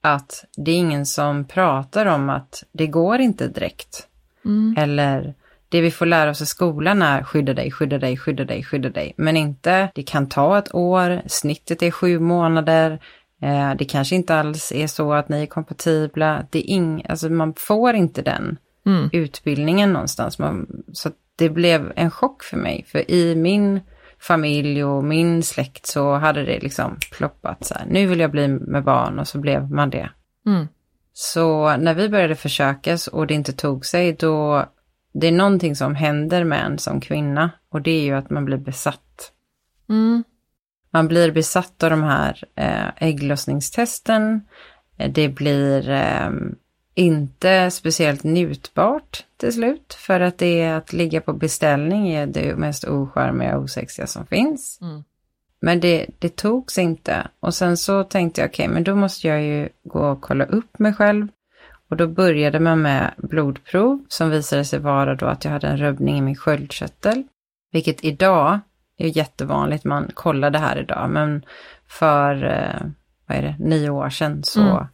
att 0.00 0.44
det 0.56 0.70
är 0.70 0.76
ingen 0.76 1.06
som 1.06 1.44
pratar 1.44 2.06
om 2.06 2.30
att 2.30 2.64
det 2.72 2.86
går 2.86 3.18
inte 3.18 3.48
direkt. 3.48 4.08
Mm. 4.44 4.74
Eller 4.78 5.34
det 5.68 5.80
vi 5.80 5.90
får 5.90 6.06
lära 6.06 6.30
oss 6.30 6.40
i 6.40 6.46
skolan 6.46 7.02
är 7.02 7.22
skydda 7.22 7.54
dig, 7.54 7.70
skydda 7.70 7.98
dig, 7.98 8.16
skydda 8.16 8.44
dig, 8.44 8.64
skydda 8.64 8.90
dig. 8.90 9.14
Men 9.16 9.36
inte, 9.36 9.88
det 9.94 10.02
kan 10.02 10.28
ta 10.28 10.58
ett 10.58 10.74
år, 10.74 11.22
snittet 11.26 11.82
är 11.82 11.90
sju 11.90 12.18
månader, 12.18 13.00
eh, 13.42 13.74
det 13.78 13.84
kanske 13.84 14.16
inte 14.16 14.34
alls 14.34 14.72
är 14.72 14.86
så 14.86 15.12
att 15.12 15.28
ni 15.28 15.42
är 15.42 15.46
kompatibla. 15.46 16.46
Det 16.50 16.58
är 16.58 16.70
ing, 16.70 17.04
alltså 17.08 17.28
man 17.28 17.54
får 17.54 17.94
inte 17.94 18.22
den 18.22 18.58
mm. 18.86 19.10
utbildningen 19.12 19.92
någonstans. 19.92 20.38
Man, 20.38 20.82
så 20.92 21.10
det 21.36 21.48
blev 21.48 21.92
en 21.96 22.10
chock 22.10 22.42
för 22.42 22.56
mig, 22.56 22.84
för 22.88 23.10
i 23.10 23.34
min 23.34 23.80
familj 24.18 24.84
och 24.84 25.04
min 25.04 25.42
släkt 25.42 25.86
så 25.86 26.14
hade 26.14 26.44
det 26.44 26.60
liksom 26.60 26.98
ploppat 27.12 27.64
så 27.64 27.74
här, 27.74 27.86
nu 27.86 28.06
vill 28.06 28.20
jag 28.20 28.30
bli 28.30 28.48
med 28.48 28.84
barn 28.84 29.18
och 29.18 29.28
så 29.28 29.38
blev 29.38 29.70
man 29.70 29.90
det. 29.90 30.10
Mm. 30.46 30.68
Så 31.12 31.76
när 31.76 31.94
vi 31.94 32.08
började 32.08 32.34
försöka 32.34 32.98
och 33.12 33.26
det 33.26 33.34
inte 33.34 33.52
tog 33.52 33.86
sig, 33.86 34.12
då 34.12 34.66
det 35.12 35.26
är 35.26 35.32
någonting 35.32 35.76
som 35.76 35.94
händer 35.94 36.44
med 36.44 36.64
en 36.66 36.78
som 36.78 37.00
kvinna 37.00 37.50
och 37.68 37.82
det 37.82 37.90
är 37.90 38.02
ju 38.02 38.12
att 38.12 38.30
man 38.30 38.44
blir 38.44 38.56
besatt. 38.56 39.32
Mm. 39.88 40.24
Man 40.92 41.08
blir 41.08 41.32
besatt 41.32 41.82
av 41.82 41.90
de 41.90 42.02
här 42.02 42.44
eh, 42.54 43.08
ägglossningstesten. 43.08 44.40
Det 45.10 45.28
blir 45.28 45.90
eh, 45.90 46.30
inte 46.94 47.70
speciellt 47.70 48.24
njutbart 48.24 49.24
till 49.36 49.52
slut. 49.52 49.94
För 49.94 50.20
att 50.20 50.38
det 50.38 50.60
är 50.60 50.74
att 50.74 50.92
ligga 50.92 51.20
på 51.20 51.32
beställning 51.32 52.08
är 52.08 52.26
det 52.26 52.56
mest 52.56 52.84
ocharmiga 52.84 53.56
och 53.56 53.62
osexiga 53.62 54.06
som 54.06 54.26
finns. 54.26 54.78
Mm. 54.82 55.04
Men 55.60 55.80
det, 55.80 56.06
det 56.18 56.36
togs 56.36 56.78
inte. 56.78 57.28
Och 57.40 57.54
sen 57.54 57.76
så 57.76 58.04
tänkte 58.04 58.40
jag, 58.40 58.48
okej, 58.48 58.64
okay, 58.64 58.74
men 58.74 58.84
då 58.84 58.94
måste 58.94 59.28
jag 59.28 59.42
ju 59.42 59.68
gå 59.84 60.10
och 60.10 60.20
kolla 60.20 60.44
upp 60.44 60.78
mig 60.78 60.94
själv. 60.94 61.28
Och 61.88 61.96
då 61.96 62.06
började 62.08 62.60
man 62.60 62.82
med 62.82 63.14
blodprov 63.16 64.04
som 64.08 64.30
visade 64.30 64.64
sig 64.64 64.78
vara 64.78 65.14
då 65.14 65.26
att 65.26 65.44
jag 65.44 65.52
hade 65.52 65.66
en 65.66 65.78
rubbning 65.78 66.18
i 66.18 66.22
min 66.22 66.36
sköldkörtel. 66.36 67.22
Vilket 67.72 68.04
idag 68.04 68.60
är 69.04 69.16
jättevanligt, 69.16 69.84
man 69.84 70.10
kollar 70.14 70.50
det 70.50 70.58
här 70.58 70.78
idag. 70.78 71.10
Men 71.10 71.44
för, 71.88 72.44
eh, 72.44 72.86
vad 73.26 73.38
är 73.38 73.42
det, 73.42 73.56
nio 73.58 73.90
år 73.90 74.10
sedan 74.10 74.44
så 74.44 74.60
mm. 74.60 74.86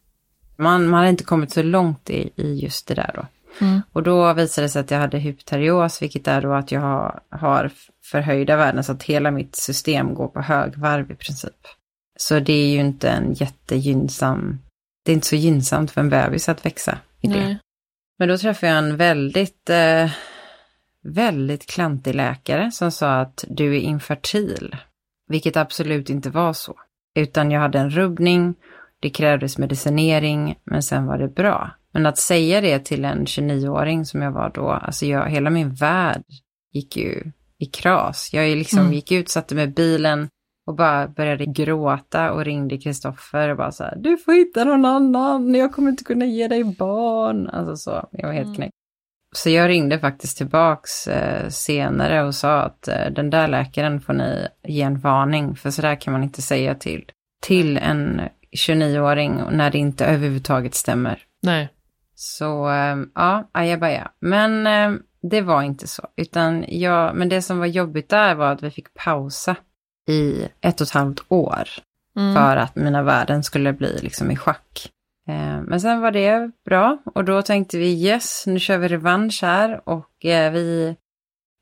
man, 0.56 0.88
man 0.88 0.98
hade 0.98 1.10
inte 1.10 1.24
kommit 1.24 1.52
så 1.52 1.62
långt 1.62 2.10
i, 2.10 2.30
i 2.36 2.54
just 2.54 2.88
det 2.88 2.94
där 2.94 3.10
då. 3.14 3.26
Mm. 3.66 3.82
Och 3.92 4.02
då 4.02 4.32
visade 4.32 4.64
det 4.64 4.68
sig 4.68 4.80
att 4.80 4.90
jag 4.90 4.98
hade 4.98 5.18
hypoterios, 5.18 6.02
vilket 6.02 6.28
är 6.28 6.42
då 6.42 6.52
att 6.52 6.72
jag 6.72 6.80
har, 6.80 7.20
har 7.30 7.70
förhöjda 8.04 8.56
värden 8.56 8.84
så 8.84 8.92
att 8.92 9.02
hela 9.02 9.30
mitt 9.30 9.56
system 9.56 10.14
går 10.14 10.28
på 10.28 10.40
högvarv 10.40 11.10
i 11.10 11.14
princip. 11.14 11.66
Så 12.16 12.40
det 12.40 12.52
är 12.52 12.68
ju 12.68 12.80
inte 12.80 13.10
en 13.10 13.32
jättegynnsam 13.32 14.58
det 15.08 15.12
är 15.12 15.14
inte 15.14 15.26
så 15.26 15.36
gynnsamt 15.36 15.90
för 15.90 16.00
en 16.00 16.08
bebis 16.08 16.48
att 16.48 16.66
växa 16.66 16.98
i 17.20 17.26
det. 17.26 17.40
Nej. 17.40 17.58
Men 18.18 18.28
då 18.28 18.38
träffade 18.38 18.72
jag 18.72 18.78
en 18.78 18.96
väldigt, 18.96 19.70
eh, 19.70 20.10
väldigt 21.04 21.66
klantig 21.66 22.14
läkare 22.14 22.70
som 22.70 22.90
sa 22.90 23.20
att 23.20 23.44
du 23.48 23.76
är 23.76 23.80
infertil. 23.80 24.76
Vilket 25.28 25.56
absolut 25.56 26.10
inte 26.10 26.30
var 26.30 26.52
så. 26.52 26.74
Utan 27.14 27.50
jag 27.50 27.60
hade 27.60 27.78
en 27.78 27.90
rubbning, 27.90 28.54
det 29.00 29.10
krävdes 29.10 29.58
medicinering, 29.58 30.58
men 30.64 30.82
sen 30.82 31.06
var 31.06 31.18
det 31.18 31.28
bra. 31.28 31.70
Men 31.92 32.06
att 32.06 32.18
säga 32.18 32.60
det 32.60 32.78
till 32.78 33.04
en 33.04 33.24
29-åring 33.24 34.04
som 34.04 34.22
jag 34.22 34.32
var 34.32 34.50
då, 34.50 34.68
alltså 34.70 35.06
jag, 35.06 35.30
hela 35.30 35.50
min 35.50 35.74
värld 35.74 36.22
gick 36.72 36.96
ju 36.96 37.32
i 37.58 37.66
kras. 37.66 38.30
Jag 38.32 38.56
liksom 38.56 38.78
mm. 38.78 38.92
gick 38.92 39.12
ut, 39.12 39.28
satte 39.28 39.54
mig 39.54 39.64
i 39.64 39.68
bilen, 39.68 40.28
och 40.68 40.74
bara 40.74 41.08
började 41.08 41.46
gråta 41.46 42.32
och 42.32 42.44
ringde 42.44 42.78
Kristoffer 42.78 43.48
och 43.48 43.56
bara 43.56 43.72
så 43.72 43.84
här, 43.84 43.96
du 43.96 44.18
får 44.18 44.32
hitta 44.32 44.64
någon 44.64 44.84
annan, 44.84 45.54
jag 45.54 45.72
kommer 45.72 45.90
inte 45.90 46.04
kunna 46.04 46.24
ge 46.24 46.48
dig 46.48 46.64
barn. 46.64 47.48
Alltså 47.48 47.76
så, 47.76 48.08
jag 48.12 48.26
var 48.26 48.34
helt 48.34 48.46
mm. 48.46 48.56
knäckt. 48.56 48.74
Så 49.32 49.50
jag 49.50 49.68
ringde 49.68 49.98
faktiskt 49.98 50.36
tillbaks 50.36 51.06
eh, 51.08 51.48
senare 51.48 52.24
och 52.24 52.34
sa 52.34 52.60
att 52.60 52.88
eh, 52.88 53.10
den 53.10 53.30
där 53.30 53.48
läkaren 53.48 54.00
får 54.00 54.12
ni 54.12 54.48
ge 54.62 54.82
en 54.82 54.98
varning, 54.98 55.56
för 55.56 55.70
så 55.70 55.82
där 55.82 56.00
kan 56.00 56.12
man 56.12 56.22
inte 56.22 56.42
säga 56.42 56.74
till, 56.74 57.04
till 57.42 57.76
en 57.76 58.20
29-åring 58.66 59.42
när 59.50 59.70
det 59.70 59.78
inte 59.78 60.06
överhuvudtaget 60.06 60.74
stämmer. 60.74 61.22
Nej. 61.42 61.68
Så 62.14 62.70
eh, 62.70 62.96
ja, 63.14 63.48
ajabaja. 63.52 64.10
Men 64.20 64.66
eh, 64.66 65.00
det 65.22 65.40
var 65.40 65.62
inte 65.62 65.86
så, 65.86 66.08
utan 66.16 66.64
jag, 66.68 67.14
men 67.14 67.28
det 67.28 67.42
som 67.42 67.58
var 67.58 67.66
jobbigt 67.66 68.08
där 68.08 68.34
var 68.34 68.52
att 68.52 68.62
vi 68.62 68.70
fick 68.70 68.94
pausa 68.94 69.56
i 70.08 70.48
ett 70.60 70.80
och 70.80 70.86
ett 70.86 70.94
halvt 70.94 71.24
år. 71.28 71.68
Mm. 72.16 72.34
För 72.34 72.56
att 72.56 72.76
mina 72.76 73.02
värden 73.02 73.44
skulle 73.44 73.72
bli 73.72 73.98
liksom 74.02 74.30
i 74.30 74.36
schack. 74.36 74.90
Eh, 75.28 75.62
men 75.62 75.80
sen 75.80 76.00
var 76.00 76.10
det 76.10 76.50
bra 76.64 76.98
och 77.04 77.24
då 77.24 77.42
tänkte 77.42 77.78
vi 77.78 78.04
yes, 78.04 78.46
nu 78.46 78.58
kör 78.58 78.78
vi 78.78 78.88
revansch 78.88 79.38
här 79.42 79.88
och 79.88 80.24
eh, 80.24 80.52
vi 80.52 80.96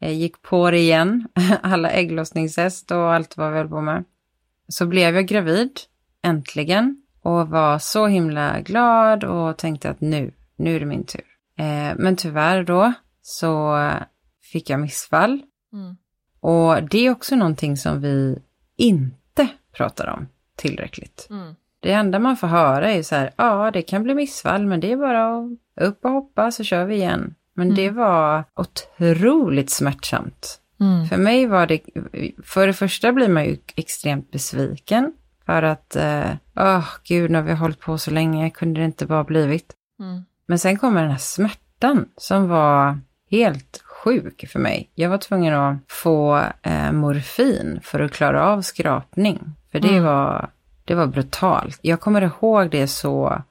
eh, 0.01 0.13
gick 0.13 0.43
på 0.43 0.71
det 0.71 0.79
igen. 0.79 1.29
Alla 1.63 1.91
ägglossningshäst 1.91 2.91
och 2.91 3.15
allt 3.15 3.39
vi 3.39 3.43
höll 3.43 3.69
på 3.69 3.81
med. 3.81 4.05
Så 4.69 4.87
blev 4.87 5.15
jag 5.15 5.27
gravid, 5.27 5.81
äntligen. 6.23 7.03
Och 7.23 7.49
var 7.49 7.79
så 7.79 8.07
himla 8.07 8.61
glad 8.61 9.25
och 9.25 9.57
tänkte 9.57 9.91
att 9.91 10.01
nu, 10.01 10.33
nu 10.57 10.77
är 10.77 10.81
det 10.81 10.87
min 10.87 11.05
tur. 11.05 11.25
Men 11.97 12.17
tyvärr 12.17 12.63
då 12.63 12.93
så 13.23 13.79
fick 14.53 14.71
jag 14.71 14.81
missfall. 14.81 15.43
Mm. 15.73 15.97
Och 16.41 16.89
det 16.89 16.99
är 16.99 17.11
också 17.11 17.37
någonting 17.37 17.77
som 17.77 18.01
vi 18.01 18.39
inte 18.77 19.49
pratar 19.73 20.07
om 20.07 20.29
tillräckligt. 20.57 21.27
Mm. 21.31 21.55
Det 21.81 21.93
enda 21.93 22.19
man 22.19 22.37
får 22.37 22.47
höra 22.47 22.93
är 22.93 23.03
så 23.03 23.15
här, 23.15 23.31
ja 23.37 23.71
det 23.71 23.83
kan 23.83 24.03
bli 24.03 24.15
missfall 24.15 24.67
men 24.67 24.81
det 24.81 24.93
är 24.93 24.97
bara 24.97 25.39
att 25.39 25.45
upp 25.81 26.05
och 26.05 26.11
hoppa 26.11 26.51
så 26.51 26.65
kör 26.65 26.85
vi 26.85 26.95
igen. 26.95 27.35
Men 27.55 27.67
mm. 27.67 27.77
det 27.77 27.91
var 27.91 28.45
otroligt 28.55 29.71
smärtsamt. 29.71 30.61
Mm. 30.81 31.07
För 31.07 31.17
mig 31.17 31.47
var 31.47 31.67
det, 31.67 31.81
för 32.45 32.67
det 32.67 32.73
första 32.73 33.13
blir 33.13 33.29
man 33.29 33.45
ju 33.45 33.57
extremt 33.77 34.31
besviken. 34.31 35.13
För 35.47 35.63
att, 35.63 35.97
åh 35.97 36.05
eh, 36.05 36.79
oh, 36.79 36.89
gud, 37.05 37.31
när 37.31 37.43
vi 37.43 37.51
har 37.51 37.59
hållit 37.59 37.81
på 37.81 37.99
så 37.99 38.11
länge 38.11 38.51
kunde 38.51 38.81
det 38.81 38.85
inte 38.85 39.07
bara 39.07 39.25
blivit. 39.25 39.73
Mm. 40.01 40.25
Men 40.47 40.59
sen 40.59 40.79
kommer 40.79 41.03
den 41.03 41.11
här 41.11 41.19
smärtan 41.19 42.09
som 42.17 42.49
var 42.49 42.99
helt 43.31 43.83
sjuk 43.85 44.49
för 44.49 44.59
mig. 44.59 44.91
Jag 44.95 45.11
var 45.11 45.19
tvungen 45.19 45.55
att 45.55 45.77
få 45.89 46.43
eh, 46.63 46.93
morfin 46.93 47.81
för 47.83 48.01
att 48.01 48.13
klara 48.13 48.47
av 48.47 48.63
skrapning. 48.63 49.41
För 49.73 49.81
det, 49.81 49.89
mm. 49.89 50.05
var, 50.05 50.51
det 50.87 50.95
var 50.95 51.07
brutalt. 51.07 51.79
Jag 51.83 52.01
kommer 52.01 52.23
ihåg 52.23 52.71
det 52.71 52.89
så 52.89 53.43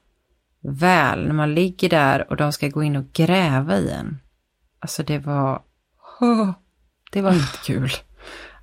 väl 0.62 1.28
när 1.28 1.34
man 1.34 1.56
ligger 1.56 1.90
där 1.90 2.30
och 2.30 2.38
de 2.38 2.54
ska 2.54 2.68
gå 2.68 2.84
in 2.84 2.96
och 2.96 3.14
gräva 3.14 3.78
i 3.78 3.92
en. 3.92 4.20
Alltså 4.80 5.04
det 5.04 5.18
var... 5.18 5.62
Oh, 6.20 6.52
det 7.12 7.22
var 7.22 7.34
inte 7.34 7.58
kul. 7.64 7.90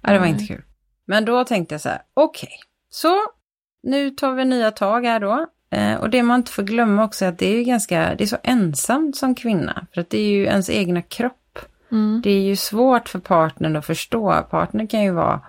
Ja, 0.02 0.12
det 0.12 0.18
var 0.18 0.26
inte 0.26 0.46
kul. 0.46 0.62
Men 1.04 1.24
då 1.24 1.44
tänkte 1.44 1.74
jag 1.74 1.80
så 1.80 1.88
här, 1.88 2.02
okej, 2.14 2.46
okay, 2.46 2.58
så 2.90 3.16
nu 3.82 4.10
tar 4.10 4.34
vi 4.34 4.44
nya 4.44 4.70
tag 4.70 5.04
här 5.04 5.20
då. 5.20 5.46
Eh, 5.70 5.94
och 5.94 6.10
det 6.10 6.22
man 6.22 6.40
inte 6.40 6.52
får 6.52 6.62
glömma 6.62 7.04
också 7.04 7.24
är 7.24 7.28
att 7.28 7.38
det 7.38 7.46
är 7.46 7.64
ganska, 7.64 8.14
det 8.14 8.24
är 8.24 8.28
så 8.28 8.38
ensamt 8.42 9.16
som 9.16 9.34
kvinna. 9.34 9.86
För 9.94 10.00
att 10.00 10.10
det 10.10 10.18
är 10.18 10.28
ju 10.28 10.44
ens 10.44 10.70
egna 10.70 11.02
kropp 11.02 11.38
Mm. 11.92 12.20
Det 12.24 12.30
är 12.30 12.40
ju 12.40 12.56
svårt 12.56 13.08
för 13.08 13.18
partnern 13.18 13.76
att 13.76 13.86
förstå. 13.86 14.42
Partnern 14.50 14.86
kan 14.86 15.02
ju 15.02 15.10
vara 15.10 15.40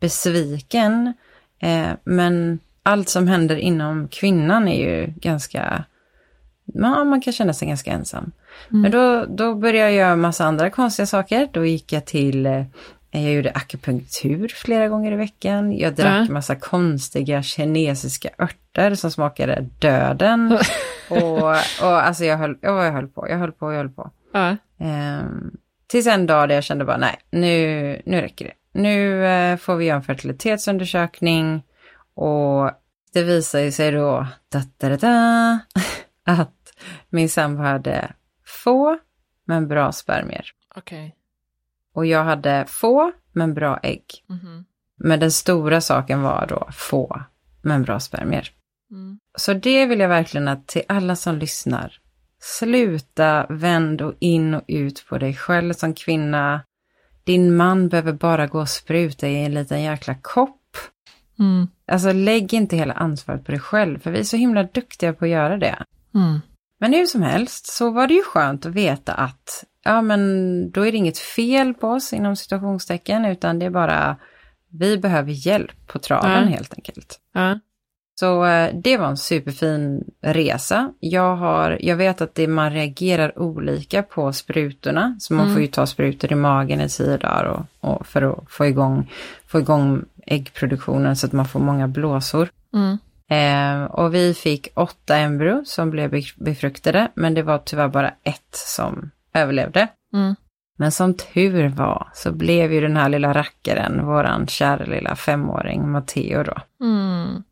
besviken, 0.00 1.14
eh, 1.58 1.90
men 2.04 2.58
allt 2.82 3.08
som 3.08 3.28
händer 3.28 3.56
inom 3.56 4.08
kvinnan 4.08 4.68
är 4.68 4.90
ju 4.90 5.12
ganska, 5.16 5.84
ja, 6.64 7.04
man 7.04 7.20
kan 7.20 7.32
känna 7.32 7.52
sig 7.52 7.68
ganska 7.68 7.90
ensam. 7.90 8.32
Mm. 8.70 8.82
Men 8.82 8.90
då, 8.90 9.24
då 9.28 9.54
började 9.54 9.78
jag 9.78 9.92
göra 9.92 10.16
massa 10.16 10.44
andra 10.44 10.70
konstiga 10.70 11.06
saker. 11.06 11.48
Då 11.52 11.64
gick 11.64 11.92
jag 11.92 12.06
till 12.06 12.46
eh, 12.46 12.64
jag 13.10 13.32
gjorde 13.32 13.50
akupunktur 13.50 14.48
flera 14.48 14.88
gånger 14.88 15.12
i 15.12 15.16
veckan. 15.16 15.78
Jag 15.78 15.94
drack 15.94 16.20
mm. 16.20 16.32
massa 16.32 16.56
konstiga 16.56 17.42
kinesiska 17.42 18.28
örter 18.38 18.94
som 18.94 19.10
smakade 19.10 19.66
döden. 19.78 20.58
och, 21.08 21.48
och 21.82 22.02
alltså 22.06 22.24
jag 22.24 22.36
höll, 22.36 22.58
jag 22.60 22.92
höll 22.92 23.08
på, 23.08 23.28
jag 23.28 23.38
höll 23.38 23.52
på, 23.52 23.72
jag 23.72 23.78
höll 23.78 23.90
på. 23.90 24.10
Mm. 24.34 24.56
Um, 25.20 25.56
Tills 25.86 26.06
en 26.06 26.26
dag 26.26 26.48
där 26.48 26.54
jag 26.54 26.64
kände 26.64 26.84
bara 26.84 26.96
nej, 26.96 27.16
nu, 27.30 28.02
nu 28.06 28.20
räcker 28.20 28.44
det. 28.44 28.80
Nu 28.80 29.26
eh, 29.26 29.56
får 29.56 29.76
vi 29.76 29.84
göra 29.84 29.96
en 29.96 30.02
fertilitetsundersökning 30.02 31.62
och 32.20 32.70
det 33.12 33.22
visar 33.22 33.70
sig 33.70 33.92
då 33.92 34.26
da, 34.48 34.62
da, 34.76 34.96
da, 34.96 35.58
att 36.24 36.72
min 37.10 37.28
sambo 37.28 37.62
hade 37.62 38.12
få 38.46 38.98
men 39.44 39.68
bra 39.68 39.92
spermier. 39.92 40.46
Okay. 40.76 41.10
Och 41.94 42.06
jag 42.06 42.24
hade 42.24 42.64
få 42.68 43.12
men 43.32 43.54
bra 43.54 43.80
ägg. 43.82 44.04
Mm 44.28 44.40
-hmm. 44.40 44.64
Men 44.96 45.20
den 45.20 45.30
stora 45.30 45.80
saken 45.80 46.22
var 46.22 46.46
då 46.46 46.68
få 46.72 47.22
men 47.62 47.82
bra 47.82 48.00
spermier. 48.00 48.50
Mm. 48.90 49.18
Så 49.36 49.52
det 49.54 49.86
vill 49.86 50.00
jag 50.00 50.08
verkligen 50.08 50.48
att 50.48 50.66
till 50.66 50.82
alla 50.88 51.16
som 51.16 51.36
lyssnar, 51.36 52.00
sluta 52.38 53.46
vänd 53.48 54.02
och 54.02 54.14
in 54.18 54.54
och 54.54 54.64
ut 54.68 55.06
på 55.08 55.18
dig 55.18 55.34
själv 55.34 55.72
som 55.72 55.94
kvinna. 55.94 56.62
Din 57.24 57.56
man 57.56 57.88
behöver 57.88 58.12
bara 58.12 58.46
gå 58.46 58.60
och 58.60 58.68
spruta 58.68 59.28
i 59.28 59.44
en 59.44 59.54
liten 59.54 59.82
jäkla 59.82 60.14
kopp. 60.22 60.59
Mm. 61.40 61.68
Alltså 61.92 62.12
lägg 62.12 62.54
inte 62.54 62.76
hela 62.76 62.94
ansvaret 62.94 63.44
på 63.44 63.52
dig 63.52 63.60
själv, 63.60 63.98
för 63.98 64.10
vi 64.10 64.18
är 64.18 64.24
så 64.24 64.36
himla 64.36 64.62
duktiga 64.62 65.12
på 65.12 65.24
att 65.24 65.30
göra 65.30 65.56
det. 65.56 65.76
Mm. 66.14 66.40
Men 66.80 66.92
hur 66.92 67.06
som 67.06 67.22
helst 67.22 67.66
så 67.72 67.90
var 67.90 68.06
det 68.06 68.14
ju 68.14 68.22
skönt 68.22 68.66
att 68.66 68.72
veta 68.74 69.12
att, 69.14 69.64
ja 69.84 70.02
men 70.02 70.20
då 70.70 70.86
är 70.86 70.92
det 70.92 70.98
inget 70.98 71.18
fel 71.18 71.74
på 71.74 71.88
oss 71.88 72.12
inom 72.12 72.36
situationstecken, 72.36 73.24
utan 73.24 73.58
det 73.58 73.66
är 73.66 73.70
bara, 73.70 74.16
vi 74.68 74.98
behöver 74.98 75.32
hjälp 75.32 75.86
på 75.86 75.98
traven 75.98 76.30
Ja. 76.30 76.56
helt 76.56 76.74
enkelt. 76.74 77.20
Ja. 77.34 77.58
Så 78.20 78.44
eh, 78.44 78.74
det 78.74 78.96
var 78.96 79.06
en 79.06 79.16
superfin 79.16 80.04
resa. 80.22 80.92
Jag, 81.00 81.36
har, 81.36 81.78
jag 81.80 81.96
vet 81.96 82.20
att 82.20 82.34
det, 82.34 82.46
man 82.48 82.72
reagerar 82.72 83.38
olika 83.38 84.02
på 84.02 84.32
sprutorna, 84.32 85.16
så 85.20 85.34
man 85.34 85.44
Mm. 85.44 85.54
får 85.54 85.62
ju 85.62 85.68
ta 85.68 85.86
sprutor 85.86 86.32
i 86.32 86.34
magen 86.34 86.80
i 86.80 86.88
tio 86.88 87.16
dagar 87.16 87.44
och, 87.44 87.90
och 87.90 88.06
för 88.06 88.22
att 88.22 88.44
få 88.50 88.66
igång, 88.66 89.10
få 89.46 89.58
igång 89.58 90.04
äggproduktionen 90.26 91.16
så 91.16 91.26
att 91.26 91.32
man 91.32 91.48
får 91.48 91.60
många 91.60 91.88
blåsor. 91.88 92.48
Mm. 92.74 92.98
Eh, 93.30 93.84
och 93.84 94.14
vi 94.14 94.34
fick 94.34 94.68
åtta 94.74 95.16
embryo 95.16 95.62
som 95.64 95.90
blev 95.90 96.14
bef- 96.14 96.44
befruktade, 96.44 97.08
men 97.14 97.34
det 97.34 97.42
var 97.42 97.58
tyvärr 97.58 97.88
bara 97.88 98.08
ett 98.08 98.50
som 98.52 99.10
överlevde. 99.34 99.88
Mm. 100.14 100.34
Men 100.78 100.92
som 100.92 101.14
tur 101.14 101.68
var 101.68 102.08
så 102.14 102.32
blev 102.32 102.72
ju 102.72 102.80
den 102.80 102.96
här 102.96 103.08
lilla 103.08 103.32
rackaren, 103.32 104.06
våran 104.06 104.46
kära 104.46 104.84
lilla 104.84 105.16
femåring 105.16 105.90
Matteo 105.90 106.42
då. 106.42 106.56
Mm. 106.84 107.42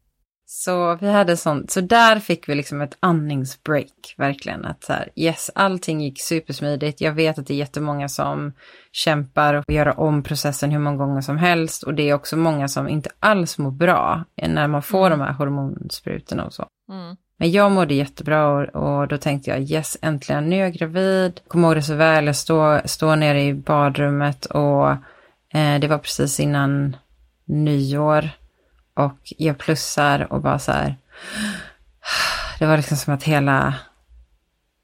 Så 0.50 0.94
vi 0.94 1.10
hade 1.10 1.36
sånt, 1.36 1.70
så 1.70 1.80
där 1.80 2.18
fick 2.18 2.48
vi 2.48 2.54
liksom 2.54 2.80
ett 2.80 2.96
andningsbreak, 3.00 4.14
verkligen. 4.16 4.64
Att 4.64 4.84
så 4.84 4.92
här, 4.92 5.08
yes, 5.14 5.50
allting 5.54 6.00
gick 6.00 6.20
supersmidigt. 6.20 7.00
Jag 7.00 7.12
vet 7.12 7.38
att 7.38 7.46
det 7.46 7.54
är 7.54 7.58
jättemånga 7.58 8.08
som 8.08 8.52
kämpar 8.92 9.54
och 9.54 9.72
göra 9.72 9.92
om 9.92 10.22
processen 10.22 10.70
hur 10.70 10.78
många 10.78 10.96
gånger 10.96 11.20
som 11.20 11.38
helst. 11.38 11.82
Och 11.82 11.94
det 11.94 12.08
är 12.08 12.14
också 12.14 12.36
många 12.36 12.68
som 12.68 12.88
inte 12.88 13.10
alls 13.20 13.58
mår 13.58 13.70
bra 13.70 14.24
när 14.36 14.68
man 14.68 14.82
får 14.82 15.10
de 15.10 15.20
här 15.20 15.32
hormonsprutorna 15.32 16.44
och 16.44 16.52
så. 16.52 16.66
Mm. 16.90 17.16
Men 17.38 17.50
jag 17.50 17.72
mådde 17.72 17.94
jättebra 17.94 18.48
och, 18.48 19.00
och 19.00 19.08
då 19.08 19.18
tänkte 19.18 19.50
jag 19.50 19.60
yes, 19.60 19.98
äntligen, 20.02 20.48
nu 20.48 20.56
är 20.56 20.60
jag 20.60 20.72
gravid. 20.72 21.40
Kommer 21.48 21.68
ihåg 21.68 21.76
det 21.76 21.82
så 21.82 21.94
väl, 21.94 22.26
jag 22.26 22.36
står, 22.36 22.86
står 22.86 23.16
nere 23.16 23.42
i 23.42 23.54
badrummet 23.54 24.46
och 24.46 24.90
eh, 25.54 25.80
det 25.80 25.88
var 25.88 25.98
precis 25.98 26.40
innan 26.40 26.96
nyår. 27.46 28.30
Och 28.98 29.32
jag 29.36 29.58
plussar 29.58 30.32
och 30.32 30.42
bara 30.42 30.58
så 30.58 30.72
här. 30.72 30.96
Det 32.58 32.66
var 32.66 32.76
liksom 32.76 32.96
som 32.96 33.14
att 33.14 33.22
hela... 33.22 33.74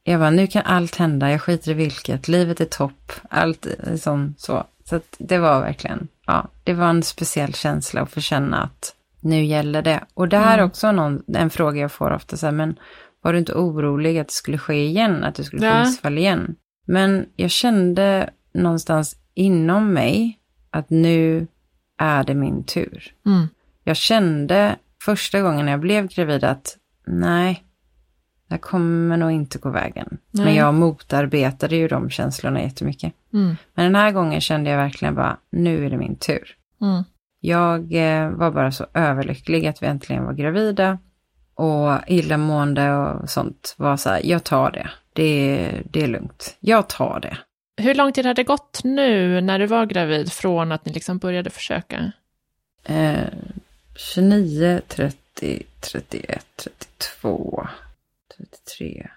Jag 0.03 0.21
bara, 0.21 0.31
nu 0.31 0.47
kan 0.47 0.63
allt 0.63 0.97
hända, 0.97 1.31
jag 1.31 1.43
skiter 1.43 1.71
i 1.71 1.75
vilket, 1.75 2.29
livet 2.29 2.61
är 2.61 2.65
topp, 2.65 3.13
allt 3.29 3.67
är 3.67 3.97
som 3.97 4.35
så. 4.39 4.65
Så 4.85 5.01
det 5.19 5.39
var 5.39 5.61
verkligen, 5.61 6.09
ja, 6.27 6.49
det 6.65 6.73
var 6.73 6.87
en 6.87 7.03
speciell 7.03 7.55
känsla 7.55 8.01
att 8.01 8.11
få 8.11 8.21
känna 8.21 8.63
att 8.63 8.95
nu 9.21 9.45
gäller 9.45 9.83
det. 9.83 10.05
Och 10.15 10.29
det 10.29 10.39
här 10.39 10.59
är 10.59 10.63
också 10.63 10.93
någon, 10.93 11.23
en 11.35 11.51
fråga 11.51 11.81
jag 11.81 11.93
får 11.93 12.11
ofta 12.11 12.37
så 12.37 12.47
här, 12.47 12.53
men 12.53 12.79
var 13.23 13.33
du 13.33 13.39
inte 13.39 13.55
orolig 13.55 14.19
att 14.19 14.29
det 14.29 14.35
skulle 14.35 14.59
ske 14.59 14.85
igen, 14.87 15.25
att 15.25 15.35
du 15.35 15.45
skulle 15.45 15.73
få 15.73 15.79
missfall 15.79 16.19
igen? 16.19 16.57
Men 16.87 17.27
jag 17.37 17.51
kände 17.51 18.31
någonstans 18.53 19.17
inom 19.35 19.93
mig 19.93 20.39
att 20.71 20.91
nu 20.91 21.47
är 21.99 22.25
det 22.25 22.35
min 22.35 22.65
tur. 22.65 23.15
Mm. 23.27 23.49
Jag 23.85 23.97
kände 23.97 24.77
första 25.03 25.41
gången 25.41 25.69
jag 25.69 25.81
blev 25.81 26.07
gravid 26.09 26.45
att 26.45 26.77
nej, 27.07 27.65
det 28.49 28.59
kommer 28.59 29.17
nog 29.17 29.31
inte 29.31 29.59
gå 29.59 29.71
vägen. 29.71 30.19
Nej. 30.31 30.45
Men 30.45 30.55
jag 30.55 30.75
motarbetade 30.75 31.77
ju 31.77 31.89
de 31.89 32.11
känslorna 32.11 32.63
jättemycket. 32.63 33.13
Mm. 33.33 33.57
Men 33.75 33.85
den 33.85 33.95
här 33.95 34.11
gången 34.13 34.41
kände 34.41 34.71
jag 34.71 34.77
verkligen 34.77 35.15
bara, 35.15 35.37
nu 35.51 35.87
är 35.87 35.91
det 35.91 35.97
min 35.97 36.17
tur. 36.17 36.57
Mm. 36.81 37.05
Jag 37.41 37.95
eh, 37.95 38.31
var 38.31 38.51
bara 38.51 38.73
så 38.73 38.87
överlycklig 38.95 39.67
att 39.67 39.83
vi 39.83 39.87
äntligen 39.87 40.25
var 40.25 40.33
gravida. 40.33 40.99
Och 41.55 41.99
illamående 42.07 42.93
och 42.93 43.31
sånt 43.31 43.75
var 43.79 43.97
så 43.97 44.09
här, 44.11 44.21
jag 44.25 44.45
tar 44.45 44.71
det. 44.71 44.91
Det, 45.13 45.71
det 45.91 46.03
är 46.03 46.07
lugnt. 46.07 46.57
Jag 46.61 46.89
tar 46.89 47.21
det. 47.21 47.39
Hur 47.83 47.95
lång 47.95 48.13
tid 48.13 48.27
hade 48.27 48.43
det 48.43 48.47
gått 48.47 48.81
nu 48.85 49.41
när 49.41 49.59
du 49.59 49.67
var 49.67 49.87
gravid 49.87 50.33
från 50.33 50.73
att 50.73 50.85
ni 50.85 50.93
liksom 50.93 51.19
började 51.19 51.51
försöka? 51.51 52.13
Eh, 52.85 53.25
29, 53.95 54.81
30, 54.89 55.63
31, 55.81 56.47
32, 56.57 57.69
33. 58.37 59.11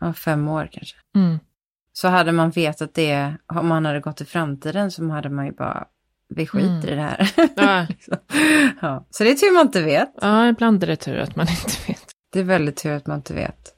Ja, 0.00 0.12
fem 0.12 0.48
år 0.48 0.68
kanske. 0.72 0.96
Mm. 1.14 1.38
Så 1.92 2.08
hade 2.08 2.32
man 2.32 2.50
vetat 2.50 2.94
det, 2.94 3.34
om 3.46 3.66
man 3.66 3.84
hade 3.86 4.00
gått 4.00 4.20
i 4.20 4.24
framtiden 4.24 4.90
så 4.90 5.08
hade 5.08 5.28
man 5.28 5.46
ju 5.46 5.52
bara, 5.52 5.86
vi 6.28 6.46
skiter 6.46 6.92
i 6.92 6.94
det 6.94 7.02
här. 7.02 7.32
Ja. 7.56 7.86
Liksom. 7.88 8.16
ja. 8.82 9.06
Så 9.10 9.24
det 9.24 9.30
är 9.30 9.34
tur 9.34 9.54
man 9.54 9.66
inte 9.66 9.82
vet. 9.82 10.14
ja, 10.20 10.48
ibland 10.48 10.82
är 10.82 10.86
det 10.86 10.96
tur 10.96 11.18
att 11.18 11.36
man 11.36 11.46
inte 11.48 11.72
vet. 11.88 12.04
Det 12.32 12.40
är 12.40 12.44
väldigt 12.44 12.76
tur 12.76 12.92
att 12.92 13.06
man 13.06 13.16
inte 13.16 13.34
vet. 13.34 13.72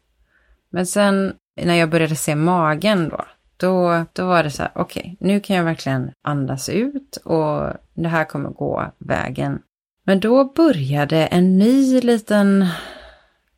Men 0.70 0.86
sen 0.86 1.34
när 1.62 1.74
jag 1.74 1.90
började 1.90 2.16
se 2.16 2.34
magen 2.34 3.08
då, 3.08 3.24
då, 3.56 4.04
då 4.12 4.26
var 4.26 4.42
det 4.42 4.50
så 4.50 4.62
här, 4.62 4.72
okej, 4.74 5.16
nu 5.20 5.40
kan 5.40 5.56
jag 5.56 5.64
verkligen 5.64 6.10
andas 6.22 6.68
ut 6.68 7.16
och 7.16 7.72
det 7.94 8.08
här 8.08 8.24
kommer 8.24 8.50
gå 8.50 8.92
vägen. 8.98 9.62
Men 10.08 10.20
då 10.20 10.44
började 10.44 11.26
en 11.26 11.58
ny 11.58 12.00
liten 12.00 12.66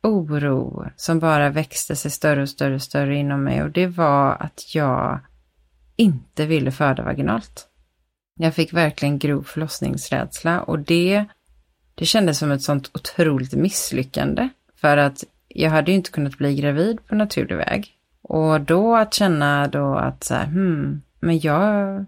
oro 0.03 0.85
som 0.95 1.19
bara 1.19 1.49
växte 1.49 1.95
sig 1.95 2.11
större 2.11 2.41
och 2.41 2.49
större 2.49 2.75
och 2.75 2.81
större 2.81 3.15
inom 3.15 3.43
mig 3.43 3.63
och 3.63 3.71
det 3.71 3.87
var 3.87 4.37
att 4.39 4.75
jag 4.75 5.19
inte 5.95 6.45
ville 6.45 6.71
föda 6.71 7.03
vaginalt. 7.03 7.67
Jag 8.39 8.55
fick 8.55 8.73
verkligen 8.73 9.19
grov 9.19 9.43
förlossningsrädsla 9.43 10.61
och 10.61 10.79
det, 10.79 11.25
det 11.95 12.05
kändes 12.05 12.39
som 12.39 12.51
ett 12.51 12.61
sånt 12.61 12.91
otroligt 12.93 13.53
misslyckande. 13.53 14.49
För 14.75 14.97
att 14.97 15.23
jag 15.47 15.69
hade 15.69 15.91
ju 15.91 15.97
inte 15.97 16.11
kunnat 16.11 16.37
bli 16.37 16.55
gravid 16.55 17.07
på 17.07 17.15
naturlig 17.15 17.55
väg. 17.55 17.91
Och 18.21 18.61
då 18.61 18.95
att 18.95 19.13
känna 19.13 19.67
då 19.67 19.95
att 19.95 20.23
så 20.23 20.33
här, 20.33 20.45
hmm, 20.45 21.01
men 21.19 21.39
jag, 21.39 22.05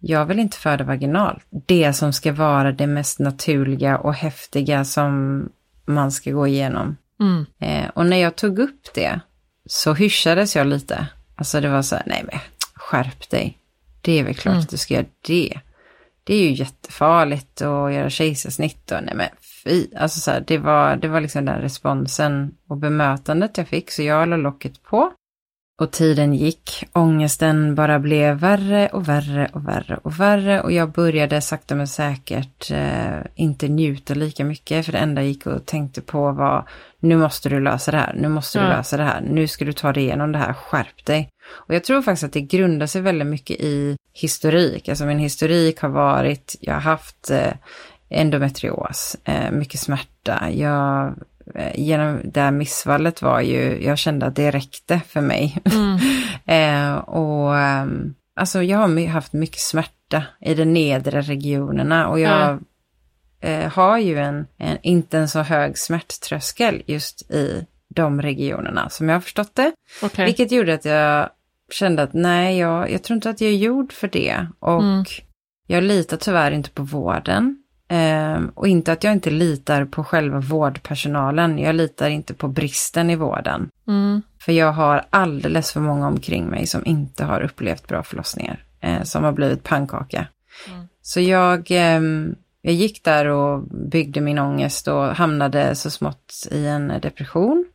jag 0.00 0.26
vill 0.26 0.38
inte 0.38 0.56
föda 0.56 0.84
vaginalt. 0.84 1.46
Det 1.66 1.92
som 1.92 2.12
ska 2.12 2.32
vara 2.32 2.72
det 2.72 2.86
mest 2.86 3.18
naturliga 3.18 3.98
och 3.98 4.14
häftiga 4.14 4.84
som 4.84 5.44
man 5.84 6.12
ska 6.12 6.30
gå 6.30 6.46
igenom. 6.46 6.96
Mm. 7.20 7.46
Eh, 7.58 7.90
och 7.94 8.06
när 8.06 8.16
jag 8.16 8.36
tog 8.36 8.58
upp 8.58 8.94
det 8.94 9.20
så 9.66 9.94
hyschades 9.94 10.56
jag 10.56 10.66
lite. 10.66 11.06
Alltså 11.36 11.60
det 11.60 11.68
var 11.68 11.82
så 11.82 11.96
här, 11.96 12.04
nej 12.06 12.24
men 12.26 12.38
skärp 12.74 13.30
dig. 13.30 13.58
Det 14.00 14.18
är 14.18 14.24
väl 14.24 14.34
klart 14.34 14.52
Mm. 14.52 14.62
att 14.62 14.68
du 14.70 14.76
ska 14.76 14.94
göra 14.94 15.06
det. 15.26 15.60
Det 16.24 16.34
är 16.34 16.42
ju 16.42 16.52
jättefarligt 16.52 17.62
att 17.62 17.92
göra 17.92 18.10
kejsarsnitt 18.10 18.92
och 18.92 19.04
nej 19.04 19.14
men 19.14 19.28
fy. 19.64 19.86
Alltså 19.96 20.20
så 20.20 20.30
här, 20.30 20.44
det 20.46 20.58
var, 20.58 20.96
det 20.96 21.08
var 21.08 21.20
liksom 21.20 21.44
den 21.44 21.60
responsen 21.60 22.54
och 22.68 22.76
bemötandet 22.76 23.58
jag 23.58 23.68
fick 23.68 23.90
så 23.90 24.02
jag 24.02 24.28
la 24.28 24.36
locket 24.36 24.82
på. 24.82 25.12
Och 25.80 25.90
tiden 25.90 26.34
gick, 26.34 26.84
ångesten 26.92 27.74
bara 27.74 27.98
blev 27.98 28.36
värre 28.36 28.88
och 28.88 29.08
värre 29.08 29.50
och 29.52 29.68
värre 29.68 29.98
och 30.02 30.20
värre. 30.20 30.60
Och 30.60 30.72
jag 30.72 30.92
började 30.92 31.40
sakta 31.40 31.74
men 31.74 31.86
säkert 31.88 32.70
eh, 32.70 33.18
inte 33.34 33.68
njuta 33.68 34.14
lika 34.14 34.44
mycket. 34.44 34.84
För 34.84 34.92
det 34.92 34.98
enda 34.98 35.22
jag 35.22 35.28
gick 35.28 35.46
och 35.46 35.66
tänkte 35.66 36.00
på 36.00 36.32
var 36.32 36.68
nu 36.98 37.16
måste 37.16 37.48
du 37.48 37.60
lösa 37.60 37.90
det 37.90 37.96
här, 37.96 38.14
nu 38.14 38.28
måste 38.28 38.58
du 38.58 38.64
Ja. 38.64 38.70
lösa 38.70 38.96
det 38.96 39.02
här, 39.04 39.20
nu 39.20 39.48
ska 39.48 39.64
du 39.64 39.72
ta 39.72 39.92
dig 39.92 40.02
igenom 40.02 40.32
det 40.32 40.38
här, 40.38 40.52
skärp 40.52 41.04
dig. 41.04 41.28
Och 41.52 41.74
jag 41.74 41.84
tror 41.84 42.02
faktiskt 42.02 42.24
att 42.24 42.32
det 42.32 42.40
grundar 42.40 42.86
sig 42.86 43.02
väldigt 43.02 43.28
mycket 43.28 43.60
i 43.60 43.96
historik, 44.12 44.88
alltså 44.88 45.04
min 45.04 45.18
historik 45.18 45.80
har 45.80 45.88
varit, 45.88 46.56
jag 46.60 46.74
har 46.74 46.80
haft 46.80 47.30
eh, 47.30 47.52
endometrios, 48.08 49.16
eh, 49.24 49.50
mycket 49.50 49.80
smärta, 49.80 50.50
jag 50.50 51.14
genom 51.74 52.20
det 52.24 52.40
här 52.40 52.50
missfallet 52.50 53.22
var 53.22 53.40
ju, 53.40 53.84
jag 53.84 53.98
kände 53.98 54.26
att 54.26 54.36
det 54.36 54.50
räckte 54.50 55.00
för 55.08 55.20
mig. 55.20 55.58
Mm. 55.64 55.98
Eh, 56.46 56.94
och 56.94 57.58
ehm, 57.58 58.14
alltså 58.36 58.62
jag 58.62 58.78
har 58.78 59.06
haft 59.08 59.32
mycket 59.32 59.60
smärta 59.60 60.24
i 60.40 60.54
de 60.54 60.64
nedre 60.64 61.20
regionerna 61.20 62.08
och 62.08 62.20
jag 62.20 62.58
eh, 63.40 63.72
har 63.72 63.98
ju 63.98 64.18
en, 64.18 64.46
en, 64.58 64.78
inte 64.82 65.18
en 65.18 65.28
så 65.28 65.40
hög 65.40 65.78
smärttröskel 65.78 66.82
just 66.86 67.30
i 67.30 67.66
de 67.94 68.22
regionerna 68.22 68.88
som 68.90 69.08
jag 69.08 69.16
har 69.16 69.20
förstått 69.20 69.54
det. 69.54 69.72
Okej. 70.02 70.24
Vilket 70.24 70.52
gjorde 70.52 70.74
att 70.74 70.84
jag 70.84 71.30
kände 71.72 72.02
att 72.02 72.12
nej, 72.12 72.58
jag, 72.58 72.90
jag 72.90 73.02
tror 73.02 73.14
inte 73.14 73.30
att 73.30 73.40
jag 73.40 73.50
är 73.50 73.56
gjord 73.56 73.92
för 73.92 74.08
det. 74.08 74.46
Och 74.58 74.82
Mm. 74.82 75.04
jag 75.66 75.82
litar 75.84 76.16
tyvärr 76.16 76.50
inte 76.50 76.70
på 76.70 76.82
vården. 76.82 77.59
Ehm, 77.92 78.50
och 78.54 78.68
inte 78.68 78.92
att 78.92 79.04
jag 79.04 79.12
inte 79.12 79.30
litar 79.30 79.84
på 79.84 80.04
själva 80.04 80.40
vårdpersonalen. 80.40 81.58
Jag 81.58 81.74
litar 81.74 82.08
inte 82.08 82.34
på 82.34 82.48
bristen 82.48 83.10
i 83.10 83.16
vården. 83.16 83.70
Mm. 83.88 84.22
För 84.40 84.52
jag 84.52 84.72
har 84.72 85.04
alldeles 85.10 85.72
för 85.72 85.80
många 85.80 86.06
omkring 86.06 86.46
mig 86.46 86.66
som 86.66 86.86
inte 86.86 87.24
har 87.24 87.40
upplevt 87.40 87.88
bra 87.88 88.02
förlossningar. 88.02 88.64
Eh, 88.80 89.02
som 89.02 89.24
har 89.24 89.32
blivit 89.32 89.64
pannkaka. 89.64 90.26
Mm. 90.68 90.88
Så 91.02 91.20
jag, 91.20 91.66
ehm, 91.70 92.34
jag 92.62 92.74
gick 92.74 93.04
där 93.04 93.26
och 93.26 93.62
byggde 93.90 94.20
min 94.20 94.38
ångest 94.38 94.88
och 94.88 95.04
hamnade 95.04 95.74
så 95.74 95.90
smått 95.90 96.48
i 96.50 96.66
en 96.66 96.92
depression. 97.02 97.66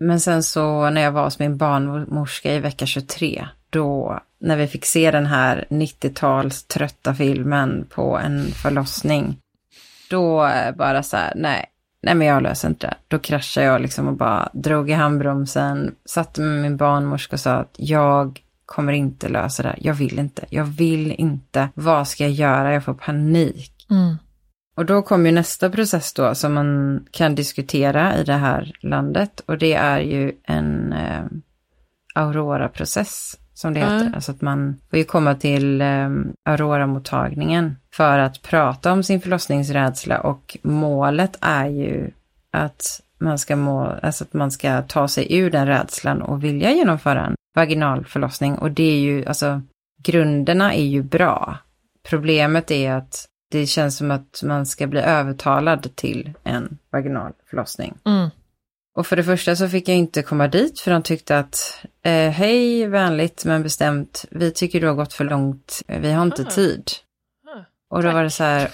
Men 0.00 0.20
sen 0.20 0.42
så 0.42 0.90
när 0.90 1.00
jag 1.00 1.12
var 1.12 1.24
hos 1.24 1.38
min 1.38 1.56
barnmorska 1.56 2.54
i 2.54 2.60
vecka 2.60 2.86
23, 2.86 3.48
då 3.70 4.20
när 4.42 4.56
vi 4.56 4.66
fick 4.66 4.84
se 4.84 5.10
den 5.10 5.26
här 5.26 5.66
90-tals 5.68 6.64
trötta 6.64 7.14
filmen 7.14 7.86
på 7.90 8.18
en 8.18 8.46
förlossning, 8.46 9.36
då 10.10 10.50
bara 10.76 11.02
så 11.02 11.16
här, 11.16 11.32
nej, 11.36 11.66
nej 12.02 12.14
men 12.14 12.26
jag 12.26 12.42
löser 12.42 12.68
inte 12.68 12.86
det. 12.86 12.94
Då 13.08 13.18
kraschade 13.18 13.66
jag 13.66 13.80
liksom 13.80 14.08
och 14.08 14.16
bara 14.16 14.48
drog 14.52 14.90
i 14.90 14.92
handbromsen, 14.92 15.94
satte 16.04 16.40
med 16.40 16.62
min 16.62 16.76
barnmorska 16.76 17.36
och 17.36 17.40
sa 17.40 17.52
att 17.52 17.74
jag 17.78 18.40
kommer 18.66 18.92
inte 18.92 19.28
lösa 19.28 19.62
det. 19.62 19.76
Jag 19.78 19.94
vill 19.94 20.18
inte. 20.18 20.44
Jag 20.50 20.64
vill 20.64 21.12
inte. 21.12 21.68
Vad 21.74 22.08
ska 22.08 22.22
jag 22.24 22.32
göra? 22.32 22.72
Jag 22.72 22.84
får 22.84 22.94
panik. 22.94 23.86
Mm. 23.90 24.16
Och 24.74 24.86
då 24.86 25.02
kommer 25.02 25.26
ju 25.26 25.34
nästa 25.34 25.70
process 25.70 26.12
då 26.12 26.34
som 26.34 26.54
man 26.54 27.00
kan 27.10 27.34
diskutera 27.34 28.16
i 28.16 28.24
det 28.24 28.32
här 28.32 28.72
landet 28.80 29.40
och 29.46 29.58
det 29.58 29.74
är 29.74 30.00
ju 30.00 30.32
en 30.44 30.92
eh, 30.92 31.24
Aurora-process 32.14 33.38
som 33.62 33.74
det 33.74 33.80
heter. 33.80 34.00
Mm. 34.00 34.14
Alltså 34.14 34.32
att 34.32 34.40
man 34.40 34.76
får 34.90 34.98
ju 34.98 35.04
komma 35.04 35.34
till 35.34 35.80
eh, 35.80 36.10
Aurora-mottagningen 36.44 37.76
för 37.94 38.18
att 38.18 38.42
prata 38.42 38.92
om 38.92 39.02
sin 39.02 39.20
förlossningsrädsla 39.20 40.20
och 40.20 40.56
målet 40.62 41.38
är 41.40 41.66
ju 41.66 42.10
att 42.50 43.00
man 43.18 43.38
ska 43.38 43.56
må, 43.56 43.98
alltså 44.02 44.24
att 44.24 44.32
man 44.32 44.50
ska 44.50 44.82
ta 44.82 45.08
sig 45.08 45.36
ur 45.36 45.50
den 45.50 45.66
rädslan 45.66 46.22
och 46.22 46.44
vilja 46.44 46.70
genomföra 46.70 47.26
en 47.26 47.34
vaginal 47.54 48.04
förlossning 48.04 48.54
och 48.54 48.70
det 48.70 48.82
är 48.82 49.00
ju, 49.00 49.26
alltså 49.26 49.62
grunderna 50.02 50.74
är 50.74 50.84
ju 50.84 51.02
bra. 51.02 51.56
Problemet 52.08 52.70
är 52.70 52.92
att 52.92 53.26
det 53.50 53.66
känns 53.66 53.96
som 53.96 54.10
att 54.10 54.42
man 54.44 54.66
ska 54.66 54.86
bli 54.86 55.00
övertalad 55.00 55.96
till 55.96 56.32
en 56.44 56.78
vaginal 56.92 57.32
förlossning. 57.50 57.94
Mm. 58.04 58.30
Och 58.94 59.06
för 59.06 59.16
det 59.16 59.24
första 59.24 59.56
så 59.56 59.68
fick 59.68 59.88
jag 59.88 59.96
inte 59.96 60.22
komma 60.22 60.48
dit 60.48 60.80
för 60.80 60.90
de 60.90 61.02
tyckte 61.02 61.38
att 61.38 61.84
eh, 62.04 62.30
hej, 62.30 62.86
vänligt 62.86 63.44
men 63.44 63.62
bestämt, 63.62 64.24
vi 64.30 64.50
tycker 64.50 64.80
du 64.80 64.86
har 64.86 64.94
gått 64.94 65.12
för 65.12 65.24
långt, 65.24 65.82
vi 65.86 66.12
har 66.12 66.22
inte 66.22 66.42
Ah. 66.42 66.50
tid. 66.50 66.90
Ah, 67.46 67.64
Och 67.96 68.02
då 68.02 68.08
tack. 68.08 68.14
var 68.14 68.22
det 68.22 68.30
så 68.30 68.44
här, 68.44 68.68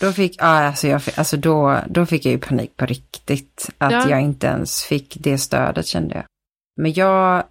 då 0.00 0.12
fick, 0.12 0.36
ja, 0.38 0.44
alltså, 0.46 0.88
jag, 0.88 1.02
alltså 1.16 1.36
då, 1.36 1.78
då 1.88 2.06
fick 2.06 2.24
jag 2.26 2.32
ju 2.32 2.38
panik 2.38 2.76
på 2.76 2.86
riktigt. 2.86 3.70
Att 3.78 3.92
Ja. 3.92 4.10
jag 4.10 4.20
inte 4.20 4.46
ens 4.46 4.82
fick 4.82 5.16
det 5.20 5.38
stödet 5.38 5.86
kände 5.86 6.14
jag. 6.14 6.24
Men 6.76 6.92
jag, 6.92 7.44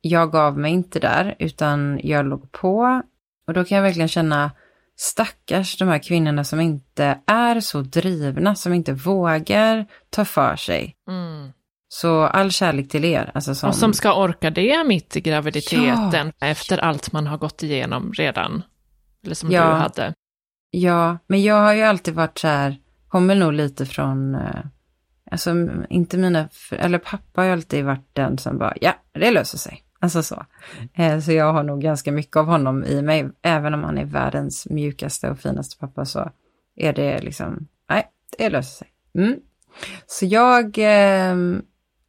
jag 0.00 0.32
gav 0.32 0.58
mig 0.58 0.72
inte 0.72 0.98
där, 1.00 1.34
utan 1.38 2.00
jag 2.02 2.26
låg 2.26 2.52
på. 2.52 3.02
Och 3.46 3.54
då 3.54 3.64
kan 3.64 3.76
jag 3.76 3.82
verkligen 3.82 4.08
känna, 4.08 4.50
stackars 4.96 5.78
de 5.78 5.88
här 5.88 5.98
kvinnorna 5.98 6.44
som 6.44 6.60
inte 6.60 7.18
är 7.26 7.60
så 7.60 7.80
drivna, 7.80 8.54
som 8.54 8.74
inte 8.74 8.92
vågar 8.92 9.86
ta 10.10 10.24
för 10.24 10.56
sig. 10.56 10.94
Mm. 11.08 11.52
Så 11.92 12.20
all 12.22 12.50
kärlek 12.50 12.88
till 12.88 13.04
er. 13.04 13.30
Alltså 13.34 13.54
som, 13.54 13.68
Och 13.68 13.74
som 13.74 13.92
ska 13.94 14.14
orka 14.14 14.50
det 14.50 14.84
mitt 14.84 15.16
i 15.16 15.20
graviditeten 15.20 16.32
efter 16.40 16.78
allt 16.78 17.12
man 17.12 17.26
har 17.26 17.38
gått 17.38 17.62
igenom 17.62 18.12
redan. 18.12 18.62
Eller 19.24 19.34
som 19.34 19.50
Ja. 19.50 19.64
du 19.64 19.70
hade. 19.72 20.14
Ja, 20.70 21.18
men 21.26 21.42
jag 21.42 21.54
har 21.60 21.74
ju 21.74 21.82
alltid 21.82 22.14
varit 22.14 22.38
så 22.38 22.48
här, 22.48 22.76
kommer 23.08 23.34
nog 23.34 23.52
lite 23.52 23.86
från, 23.86 24.34
eh, 24.34 24.64
alltså 25.30 25.54
inte 25.90 26.18
mina, 26.18 26.48
eller 26.72 26.98
pappa 26.98 27.40
har 27.40 27.44
ju 27.46 27.52
alltid 27.52 27.84
varit 27.84 28.08
den 28.12 28.38
som 28.38 28.58
bara, 28.58 28.74
ja, 28.80 28.94
det 29.12 29.30
löser 29.30 29.58
sig. 29.58 29.82
Alltså 30.00 30.22
så. 30.22 30.44
Eh, 30.94 31.20
så 31.20 31.32
jag 31.32 31.52
har 31.52 31.62
nog 31.62 31.80
ganska 31.80 32.12
mycket 32.12 32.36
av 32.36 32.46
honom 32.46 32.84
i 32.84 33.02
mig, 33.02 33.30
även 33.42 33.74
om 33.74 33.84
han 33.84 33.98
är 33.98 34.04
världens 34.04 34.66
mjukaste 34.70 35.30
och 35.30 35.38
finaste 35.38 35.78
pappa 35.78 36.04
så 36.04 36.30
är 36.76 36.92
det 36.92 37.18
liksom, 37.22 37.66
nej, 37.88 38.06
det 38.38 38.48
löser 38.50 38.76
sig. 38.84 38.88
Mm. 39.14 39.36
Så 40.06 40.26
jag 40.26 40.78
eh, 40.78 41.36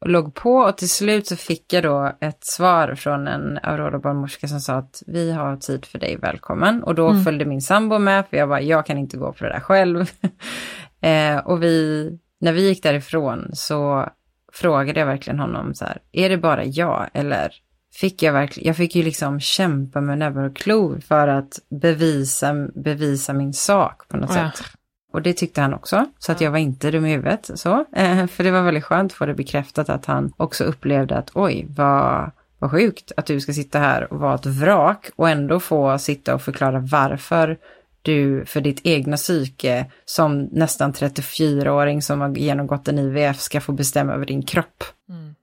låg 0.06 0.34
på 0.34 0.54
och 0.56 0.76
till 0.78 0.90
slut 0.90 1.26
så 1.26 1.36
fick 1.36 1.72
jag 1.72 1.82
då 1.82 2.12
ett 2.20 2.44
svar 2.44 2.94
från 2.94 3.28
en 3.28 3.58
Aurora-barnmorska 3.62 4.48
som 4.48 4.60
sa 4.60 4.74
att 4.74 5.02
vi 5.06 5.32
har 5.32 5.56
tid 5.56 5.84
för 5.84 5.98
dig, 5.98 6.16
välkommen. 6.16 6.82
Och 6.82 6.94
då 6.94 7.08
Mm. 7.08 7.24
följde 7.24 7.44
min 7.44 7.62
sambo 7.62 7.98
med, 7.98 8.24
för 8.30 8.36
jag 8.36 8.48
bara, 8.48 8.60
jag 8.60 8.86
kan 8.86 8.98
inte 8.98 9.16
gå 9.16 9.32
på 9.32 9.44
det 9.44 9.50
där 9.50 9.60
själv. 9.60 10.10
eh, 11.00 11.36
och 11.36 11.62
vi, 11.62 12.08
när 12.40 12.52
vi 12.52 12.68
gick 12.68 12.82
därifrån 12.82 13.50
så 13.52 14.08
frågade 14.52 15.00
jag 15.00 15.06
verkligen 15.06 15.38
honom 15.38 15.74
så 15.74 15.84
här, 15.84 15.98
är 16.12 16.28
det 16.28 16.36
bara 16.38 16.64
jag 16.64 17.08
eller 17.14 17.52
fick 17.94 18.22
jag 18.22 18.32
verkligen, 18.32 18.66
jag 18.66 18.76
fick 18.76 18.96
ju 18.96 19.02
liksom 19.02 19.40
kämpa 19.40 20.00
med 20.00 20.18
näbbar 20.18 20.42
och 20.42 20.56
klor 20.56 21.00
för 21.00 21.28
att 21.28 21.58
bevisa, 21.80 22.54
bevisa 22.74 23.32
min 23.32 23.52
sak 23.52 24.08
på 24.08 24.16
något 24.16 24.30
Ja. 24.34 24.50
sätt. 24.50 24.66
Och 25.12 25.22
det 25.22 25.32
tyckte 25.32 25.60
han 25.60 25.74
också, 25.74 26.06
så 26.18 26.32
att 26.32 26.40
jag 26.40 26.50
var 26.50 26.58
inte 26.58 26.90
dum 26.90 27.06
i 27.06 27.12
huvudet. 27.12 27.50
Så. 27.54 27.84
Eh, 27.96 28.26
för 28.26 28.44
det 28.44 28.50
var 28.50 28.62
väldigt 28.62 28.84
skönt 28.84 29.12
att 29.12 29.18
få 29.18 29.26
det 29.26 29.34
bekräftat 29.34 29.88
att 29.88 30.06
han 30.06 30.32
också 30.36 30.64
upplevde 30.64 31.16
att 31.16 31.30
oj, 31.34 31.66
vad, 31.68 32.30
vad 32.58 32.70
sjukt 32.70 33.12
att 33.16 33.26
du 33.26 33.40
ska 33.40 33.52
sitta 33.52 33.78
här 33.78 34.12
och 34.12 34.20
vara 34.20 34.34
ett 34.34 34.46
vrak 34.46 35.10
och 35.16 35.28
ändå 35.28 35.60
få 35.60 35.98
sitta 35.98 36.34
och 36.34 36.42
förklara 36.42 36.78
varför 36.78 37.58
du 38.02 38.44
för 38.46 38.60
ditt 38.60 38.80
egna 38.84 39.16
psyke 39.16 39.90
som 40.04 40.42
nästan 40.42 40.92
34-åring 40.92 42.02
som 42.02 42.20
har 42.20 42.36
genomgått 42.36 42.88
en 42.88 42.98
IVF 42.98 43.40
ska 43.40 43.60
få 43.60 43.72
bestämma 43.72 44.12
över 44.12 44.26
din 44.26 44.42
kropp. 44.42 44.84
Mm. 45.08 45.34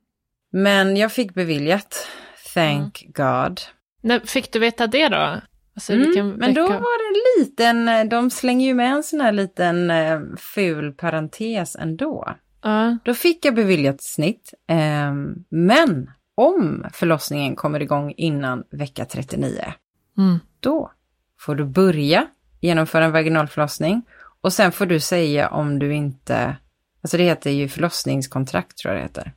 Men 0.51 0.97
jag 0.97 1.12
fick 1.12 1.34
beviljat, 1.34 2.08
thank 2.53 3.05
God. 3.08 3.62
När 4.01 4.19
fick 4.19 4.53
du 4.53 4.60
veta 4.60 4.88
det 4.88 5.10
då? 5.10 5.41
Alltså, 5.79 5.93
Mm, 6.19 6.29
men 6.35 6.53
då 6.53 6.67
var 6.67 6.77
det 7.13 7.19
en 7.19 7.43
liten, 7.45 8.09
de 8.09 8.29
slänger 8.29 8.67
ju 8.67 8.73
med 8.73 8.91
en 8.91 9.03
sån 9.03 9.21
här 9.21 9.31
liten 9.31 9.91
eh, 9.91 10.19
ful 10.37 10.91
parentes 10.93 11.75
ändå. 11.75 12.29
Ja. 12.63 12.97
Då 13.05 13.13
fick 13.13 13.45
jag 13.45 13.55
beviljat 13.55 14.01
snitt, 14.01 14.53
ehm, 14.67 15.35
men 15.49 16.11
om 16.35 16.85
förlossningen 16.93 17.55
kommer 17.55 17.81
igång 17.81 18.13
innan 18.17 18.63
vecka 18.71 19.05
39, 19.05 19.73
Mm. 20.17 20.39
då 20.59 20.91
får 21.39 21.55
du 21.55 21.65
börja 21.65 22.27
genomföra 22.61 23.05
en 23.05 23.11
vaginalförlossning 23.11 24.01
och 24.41 24.53
sen 24.53 24.71
får 24.71 24.85
du 24.85 24.99
säga 24.99 25.49
om 25.49 25.79
du 25.79 25.93
inte, 25.93 26.55
alltså 27.01 27.17
det 27.17 27.23
heter 27.23 27.49
ju 27.51 27.67
förlossningskontrakt 27.69 28.77
tror 28.77 28.93
jag 28.93 28.99
det 29.01 29.07
heter. 29.07 29.33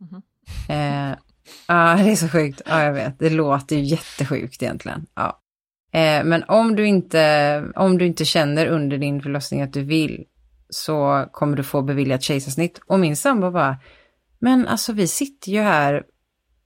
Mhm. 0.00 0.22
Eh, 0.68 1.16
Ja, 1.68 1.94
det 2.04 2.10
är 2.12 2.16
så 2.16 2.28
sjukt. 2.28 2.62
Ja, 2.66 2.82
jag 2.82 2.92
vet. 2.92 3.18
Det 3.18 3.30
låter 3.30 3.76
ju 3.76 3.82
jättesjukt 3.82 4.62
egentligen. 4.62 5.06
Ja. 5.14 5.40
Eh, 5.94 6.24
men 6.24 6.44
om 6.48 6.76
du, 6.76 6.86
inte, 6.86 7.64
om 7.76 7.98
du 7.98 8.06
inte 8.06 8.24
känner 8.24 8.66
under 8.66 8.98
din 8.98 9.22
förlossning 9.22 9.62
att 9.62 9.72
du 9.72 9.82
vill 9.82 10.24
så 10.68 11.28
kommer 11.32 11.56
du 11.56 11.62
få 11.62 11.82
beviljat 11.82 12.22
kejsarsnitt. 12.22 12.80
Och 12.86 13.00
min 13.00 13.16
sambo 13.16 13.50
bara, 13.50 13.76
men 14.38 14.68
alltså 14.68 14.92
vi 14.92 15.06
sitter 15.06 15.52
ju 15.52 15.60
här, 15.60 16.02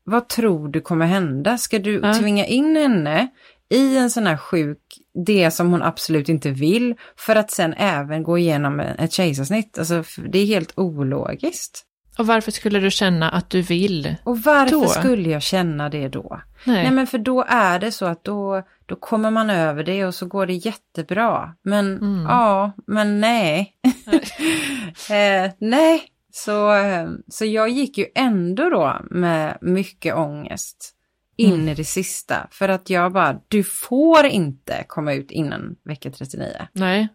vad 0.05 0.29
tror 0.29 0.69
du 0.69 0.81
kommer 0.81 1.07
hända? 1.07 1.59
Ska 1.59 1.79
du 1.79 2.01
Ja. 2.03 2.15
tvinga 2.15 2.47
in 2.47 2.77
henne 2.77 3.29
i 3.71 3.97
en 3.99 4.11
sån 4.11 4.27
här 4.27 4.37
sjuk, 4.37 4.79
det 5.27 5.51
som 5.51 5.71
hon 5.71 5.83
absolut 5.83 6.29
inte 6.29 6.51
vill, 6.51 6.95
för 7.17 7.37
att 7.37 7.51
sen 7.51 7.75
även 7.77 8.23
gå 8.23 8.39
igenom 8.39 8.81
ett 8.81 9.13
kejsarsnitt? 9.13 9.79
Alltså 9.79 10.05
det 10.29 10.39
är 10.39 10.47
helt 10.47 10.73
ologiskt. 10.79 11.85
Och 12.19 12.27
varför 12.27 12.51
skulle 12.51 12.79
du 12.81 12.91
känna 12.91 13.31
att 13.31 13.51
du 13.51 13.63
vill? 13.63 14.15
Och 14.25 14.39
varför 14.39 14.73
Då? 14.81 14.87
skulle 14.89 15.29
jag 15.31 15.43
känna 15.43 15.89
det 15.89 16.09
då? 16.09 16.41
Nej. 16.65 16.83
Nej 16.83 16.93
men 16.93 17.07
för 17.07 17.19
då 17.19 17.45
är 17.49 17.79
det 17.79 17.93
så 17.93 18.07
att 18.07 18.25
då, 18.25 18.63
då 18.89 18.97
kommer 18.97 19.31
man 19.31 19.51
över 19.51 19.85
det 19.85 20.05
och 20.05 20.15
så 20.15 20.27
går 20.27 20.47
det 20.47 20.53
jättebra. 20.55 21.55
Men 21.63 21.97
Mm. 21.99 22.23
ja, 22.29 22.73
men 22.87 23.21
nej. 23.21 23.75
eh, 25.11 25.51
nej, 25.59 26.03
så, 26.33 26.75
eh, 26.75 27.09
så 27.29 27.45
jag 27.45 27.69
gick 27.69 27.99
ju 27.99 28.07
ändå 28.15 28.71
då 28.71 28.97
med 29.11 29.59
mycket 29.61 30.15
ångest 30.15 30.95
in 31.37 31.55
Mm. 31.55 31.69
i 31.69 31.75
det 31.75 31.85
sista. 31.85 32.49
För 32.51 32.69
att 32.69 32.91
jag 32.91 33.13
bara, 33.13 33.41
du 33.49 33.65
får 33.65 34.27
inte 34.27 34.85
komma 34.89 35.13
ut 35.15 35.31
innan 35.31 35.77
vecka 35.85 36.11
39. 36.11 36.47
Nej. 36.73 37.09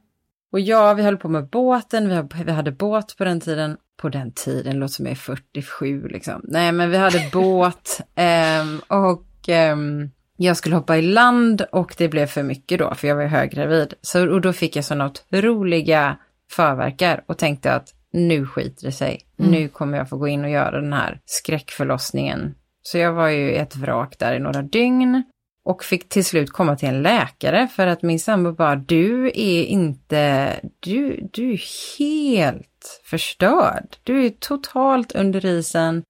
Och 0.52 0.60
ja, 0.60 0.94
vi 0.94 1.04
höll 1.04 1.18
på 1.18 1.30
med 1.30 1.50
båten, 1.50 2.10
vi, 2.10 2.44
vi 2.44 2.52
hade 2.52 2.72
båt 2.72 3.18
på 3.18 3.24
den 3.24 3.40
tiden. 3.42 3.78
På 3.98 4.10
den 4.10 4.32
tiden, 4.32 4.80
låter 4.80 4.94
som 4.94 5.06
jag 5.06 5.12
är 5.12 5.16
47 5.16 6.08
liksom. 6.08 6.42
Nej, 6.44 6.72
men 6.72 6.90
vi 6.90 6.98
hade 6.98 7.30
båt 7.34 8.02
ehm, 8.16 8.80
och 8.88 9.26
ehm, 9.50 10.10
jag 10.38 10.58
skulle 10.58 10.76
hoppa 10.76 10.98
i 10.98 11.02
land 11.02 11.62
och 11.72 11.96
det 11.98 12.10
blev 12.10 12.26
för 12.26 12.44
mycket 12.44 12.80
då, 12.80 12.96
för 12.96 13.08
jag 13.08 13.16
var 13.16 13.26
höggravid. 13.26 13.94
Så, 14.02 14.30
och 14.30 14.42
då 14.42 14.54
fick 14.54 14.76
jag 14.76 14.86
sådana 14.86 15.06
otroliga 15.06 16.18
förverkar 16.52 17.24
och 17.28 17.38
tänkte 17.38 17.74
att 17.74 17.94
nu 18.14 18.46
skiter 18.46 18.86
det 18.86 18.92
sig. 18.92 19.22
Mm. 19.40 19.52
Nu 19.52 19.68
kommer 19.68 19.98
jag 19.98 20.10
få 20.10 20.18
gå 20.18 20.28
in 20.28 20.44
och 20.44 20.50
göra 20.50 20.82
den 20.82 20.94
här 20.94 21.20
skräckförlossningen. 21.26 22.56
Så 22.82 22.98
jag 22.98 23.14
var 23.14 23.28
ju 23.28 23.54
ett 23.54 23.76
vrak 23.76 24.20
där 24.20 24.36
i 24.36 24.40
några 24.40 24.62
dygn. 24.62 25.24
Och 25.66 25.84
fick 25.84 26.10
till 26.10 26.26
slut 26.26 26.52
komma 26.52 26.76
till 26.76 26.90
en 26.90 27.02
läkare 27.02 27.68
för 27.68 27.88
att 27.88 28.02
min 28.02 28.20
sambo 28.20 28.52
bara, 28.52 28.76
du 28.76 29.28
är 29.28 29.64
inte, 29.64 30.54
du, 30.80 31.30
du 31.34 31.54
är 31.54 31.62
helt 32.00 33.02
förstörd. 33.06 33.96
Du 34.04 34.26
är 34.26 34.30
totalt 34.30 35.12
under 35.12 35.46
isen 35.46 36.04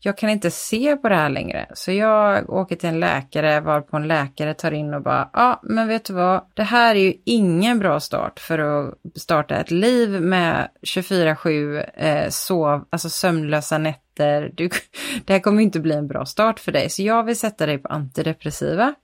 jag 0.00 0.18
kan 0.18 0.30
inte 0.30 0.50
se 0.50 0.96
på 0.96 1.08
det 1.08 1.14
här 1.14 1.28
längre. 1.28 1.66
Så 1.74 1.92
jag 1.92 2.50
åker 2.50 2.76
till 2.76 2.88
en 2.88 3.00
läkare 3.00 3.60
varpå 3.60 3.96
en 3.96 4.08
läkare 4.08 4.54
tar 4.54 4.72
in 4.72 4.94
och 4.94 5.02
bara, 5.02 5.30
ja 5.32 5.60
men 5.62 5.88
vet 5.88 6.04
du 6.04 6.12
vad, 6.12 6.42
det 6.54 6.62
här 6.62 6.94
är 6.94 7.00
ju 7.00 7.14
ingen 7.24 7.78
bra 7.78 8.00
start 8.00 8.40
för 8.40 8.58
att 8.58 8.94
starta 9.14 9.56
ett 9.56 9.70
liv 9.70 10.22
med 10.22 10.68
24-7 10.82 11.84
eh, 11.94 12.28
sov, 12.28 12.84
alltså 12.90 13.10
sömnlösa 13.10 13.78
nätter. 13.78 14.52
Du, 14.54 14.70
det 15.24 15.32
här 15.32 15.40
kommer 15.40 15.62
inte 15.62 15.80
bli 15.80 15.94
en 15.94 16.08
bra 16.08 16.24
start 16.26 16.60
för 16.60 16.72
dig. 16.72 16.90
Så 16.90 17.02
jag 17.02 17.24
vill 17.24 17.38
sätta 17.38 17.66
dig 17.66 17.78
på 17.78 17.88
antidepressiva. 17.88 18.94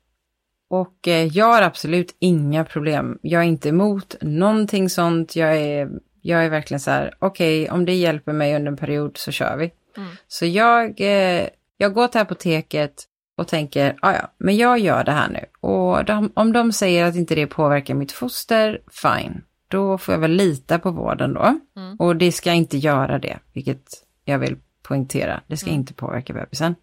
Och 0.71 1.09
eh, 1.09 1.27
jag 1.27 1.47
har 1.47 1.63
absolut 1.63 2.17
inga 2.19 2.65
problem. 2.65 3.19
Jag 3.23 3.43
är 3.43 3.47
inte 3.47 3.69
emot 3.69 4.17
någonting 4.21 4.91
sånt. 4.91 5.37
Jag 5.37 5.57
är, 5.57 5.91
jag 6.21 6.45
är 6.45 6.51
verkligen 6.51 6.81
så 6.81 6.91
här, 6.91 7.15
okej, 7.19 7.63
okay, 7.63 7.75
om 7.75 7.85
det 7.85 7.95
hjälper 7.95 8.33
mig 8.33 8.57
under 8.57 8.71
en 8.71 8.77
period 8.77 9.17
så 9.17 9.33
kör 9.33 9.57
vi. 9.57 9.71
Mm. 9.97 10.11
Så 10.29 10.47
jag, 10.47 11.01
eh, 11.01 11.49
jag 11.77 11.95
går 11.95 12.09
till 12.09 12.21
apoteket 12.21 13.05
och 13.37 13.49
tänker, 13.49 13.97
ja 14.03 14.13
ja, 14.13 14.33
men 14.39 14.57
jag 14.57 14.79
gör 14.79 15.05
det 15.05 15.13
här 15.13 15.29
nu. 15.29 15.69
Och 15.69 16.05
de, 16.05 16.33
om 16.35 16.53
de 16.53 16.73
säger 16.73 17.05
att 17.05 17.17
inte 17.17 17.35
det 17.35 17.47
påverkar 17.47 17.95
mitt 17.95 18.13
foster, 18.13 18.81
fine. 18.91 19.43
Då 19.69 19.99
får 19.99 20.15
jag 20.15 20.21
väl 20.21 20.31
lita 20.31 20.79
på 20.79 20.91
vården 20.91 21.35
då. 21.35 21.59
Mm. 21.77 21.97
Och 21.99 22.17
det 22.17 22.33
ska 22.33 22.53
inte 22.53 22.77
göra 22.77 23.19
det, 23.19 23.39
vilket 23.53 23.89
jag 24.25 24.39
vill 24.39 24.57
poängtera. 24.83 25.41
Det 25.47 25.57
ska 25.57 25.71
mm. 25.71 25.81
inte 25.81 25.95
påverka 25.95 26.33
bebisen. 26.33 26.75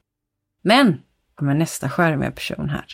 Men 0.64 1.02
kommer 1.36 1.54
nästa 1.54 1.90
skärmiga 1.90 2.32
person 2.32 2.70
här. 2.70 2.86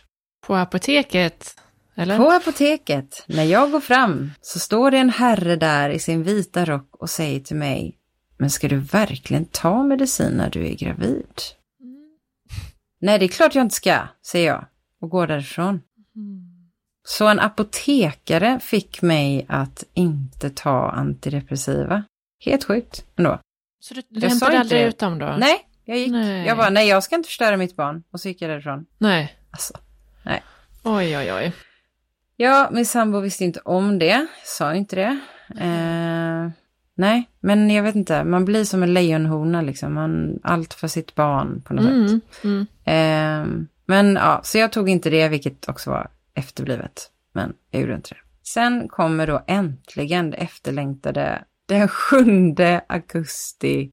På 0.47 0.55
apoteket? 0.55 1.55
Eller? 1.95 2.17
På 2.17 2.31
apoteket, 2.31 3.25
när 3.27 3.43
jag 3.43 3.71
går 3.71 3.79
fram, 3.79 4.31
så 4.41 4.59
står 4.59 4.91
det 4.91 4.97
en 4.97 5.09
herre 5.09 5.55
där 5.55 5.89
i 5.89 5.99
sin 5.99 6.23
vita 6.23 6.65
rock 6.65 6.89
och 6.91 7.09
säger 7.09 7.39
till 7.39 7.55
mig, 7.55 7.96
men 8.37 8.49
ska 8.49 8.67
du 8.67 8.77
verkligen 8.77 9.45
ta 9.45 9.83
medicin 9.83 10.31
när 10.31 10.49
du 10.49 10.67
är 10.67 10.75
gravid? 10.75 11.41
Mm. 11.81 12.17
Nej, 13.01 13.19
det 13.19 13.25
är 13.25 13.29
klart 13.29 13.55
jag 13.55 13.65
inte 13.65 13.75
ska, 13.75 13.99
säger 14.25 14.47
jag 14.47 14.65
och 15.01 15.09
går 15.09 15.27
därifrån. 15.27 15.81
Mm. 16.15 16.47
Så 17.07 17.27
en 17.27 17.39
apotekare 17.39 18.59
fick 18.59 19.01
mig 19.01 19.45
att 19.49 19.83
inte 19.93 20.49
ta 20.49 20.89
antidepressiva. 20.91 22.03
Helt 22.45 22.63
sjukt 22.63 23.05
ändå. 23.15 23.39
Så 23.79 23.93
du 23.93 24.19
lämnade 24.19 24.59
aldrig 24.59 24.81
ut 24.81 24.99
dem 24.99 25.19
då? 25.19 25.35
Nej, 25.39 25.67
jag 25.85 25.97
gick. 25.97 26.11
Nej. 26.11 26.47
Jag 26.47 26.57
bara, 26.57 26.69
nej 26.69 26.87
jag 26.87 27.03
ska 27.03 27.15
inte 27.15 27.27
förstöra 27.27 27.57
mitt 27.57 27.75
barn. 27.75 28.03
Och 28.11 28.19
så 28.19 28.27
gick 28.27 28.41
jag 28.41 28.51
därifrån. 28.51 28.85
Nej. 28.97 29.37
Alltså, 29.51 29.73
nej. 30.23 30.43
Oj, 30.83 31.17
oj, 31.17 31.33
oj. 31.33 31.53
Ja, 32.35 32.69
min 32.71 32.85
sambo 32.85 33.19
visste 33.19 33.43
inte 33.43 33.59
om 33.59 33.99
det, 33.99 34.27
sa 34.43 34.75
inte 34.75 34.95
det. 34.95 35.19
Eh, 35.59 36.49
nej, 36.97 37.29
men 37.39 37.69
jag 37.69 37.83
vet 37.83 37.95
inte, 37.95 38.23
man 38.23 38.45
blir 38.45 38.63
som 38.63 38.83
en 38.83 38.93
lejonhona 38.93 39.61
liksom. 39.61 39.93
Man, 39.93 40.39
allt 40.43 40.73
för 40.73 40.87
sitt 40.87 41.15
barn 41.15 41.61
på 41.61 41.73
något 41.73 41.85
mm, 41.85 42.07
sätt. 42.07 42.43
Mm. 42.43 42.67
Eh, 42.83 43.67
men 43.85 44.15
ja, 44.15 44.41
så 44.43 44.57
jag 44.57 44.71
tog 44.71 44.89
inte 44.89 45.09
det, 45.09 45.29
vilket 45.29 45.69
också 45.69 45.89
var 45.89 46.07
efterblivet. 46.33 47.11
Men 47.33 47.53
jag 47.71 47.81
gjorde 47.81 47.95
inte 47.95 48.13
det. 48.13 48.21
Sen 48.43 48.87
kommer 48.87 49.27
då 49.27 49.43
äntligen 49.47 50.31
det 50.31 50.37
efterlängtade 50.37 51.43
den 51.67 51.87
7 51.87 52.55
augusti 52.87 53.91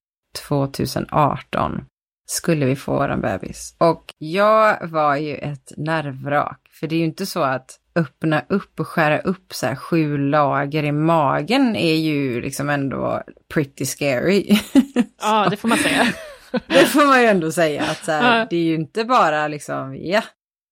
2018 0.48 1.84
skulle 2.26 2.66
vi 2.66 2.76
få 2.76 2.92
våran 2.92 3.20
bebis. 3.20 3.76
Och 3.78 4.14
jag 4.18 4.88
var 4.88 5.16
ju 5.16 5.34
ett 5.34 5.72
nervvrak. 5.76 6.60
För 6.70 6.86
det 6.86 6.94
är 6.94 6.98
ju 6.98 7.04
inte 7.04 7.26
så 7.26 7.42
att 7.42 7.80
öppna 7.96 8.42
upp 8.48 8.80
och 8.80 8.88
skära 8.88 9.18
upp 9.18 9.54
så 9.54 9.66
här 9.66 9.76
sju 9.76 10.18
lager 10.18 10.82
i 10.82 10.92
magen 10.92 11.76
är 11.76 11.94
ju 11.94 12.40
liksom 12.40 12.70
ändå 12.70 13.22
pretty 13.54 13.84
scary. 13.86 14.58
Ja, 15.20 15.46
det 15.50 15.56
får 15.56 15.68
man 15.68 15.78
säga. 15.78 16.06
det 16.66 16.86
får 16.86 17.06
man 17.06 17.20
ju 17.20 17.26
ändå 17.26 17.52
säga 17.52 17.82
att 17.82 18.04
så 18.04 18.12
här, 18.12 18.46
det 18.50 18.56
är 18.56 18.62
ju 18.62 18.74
inte 18.74 19.04
bara 19.04 19.48
liksom, 19.48 19.96
ja, 19.96 20.22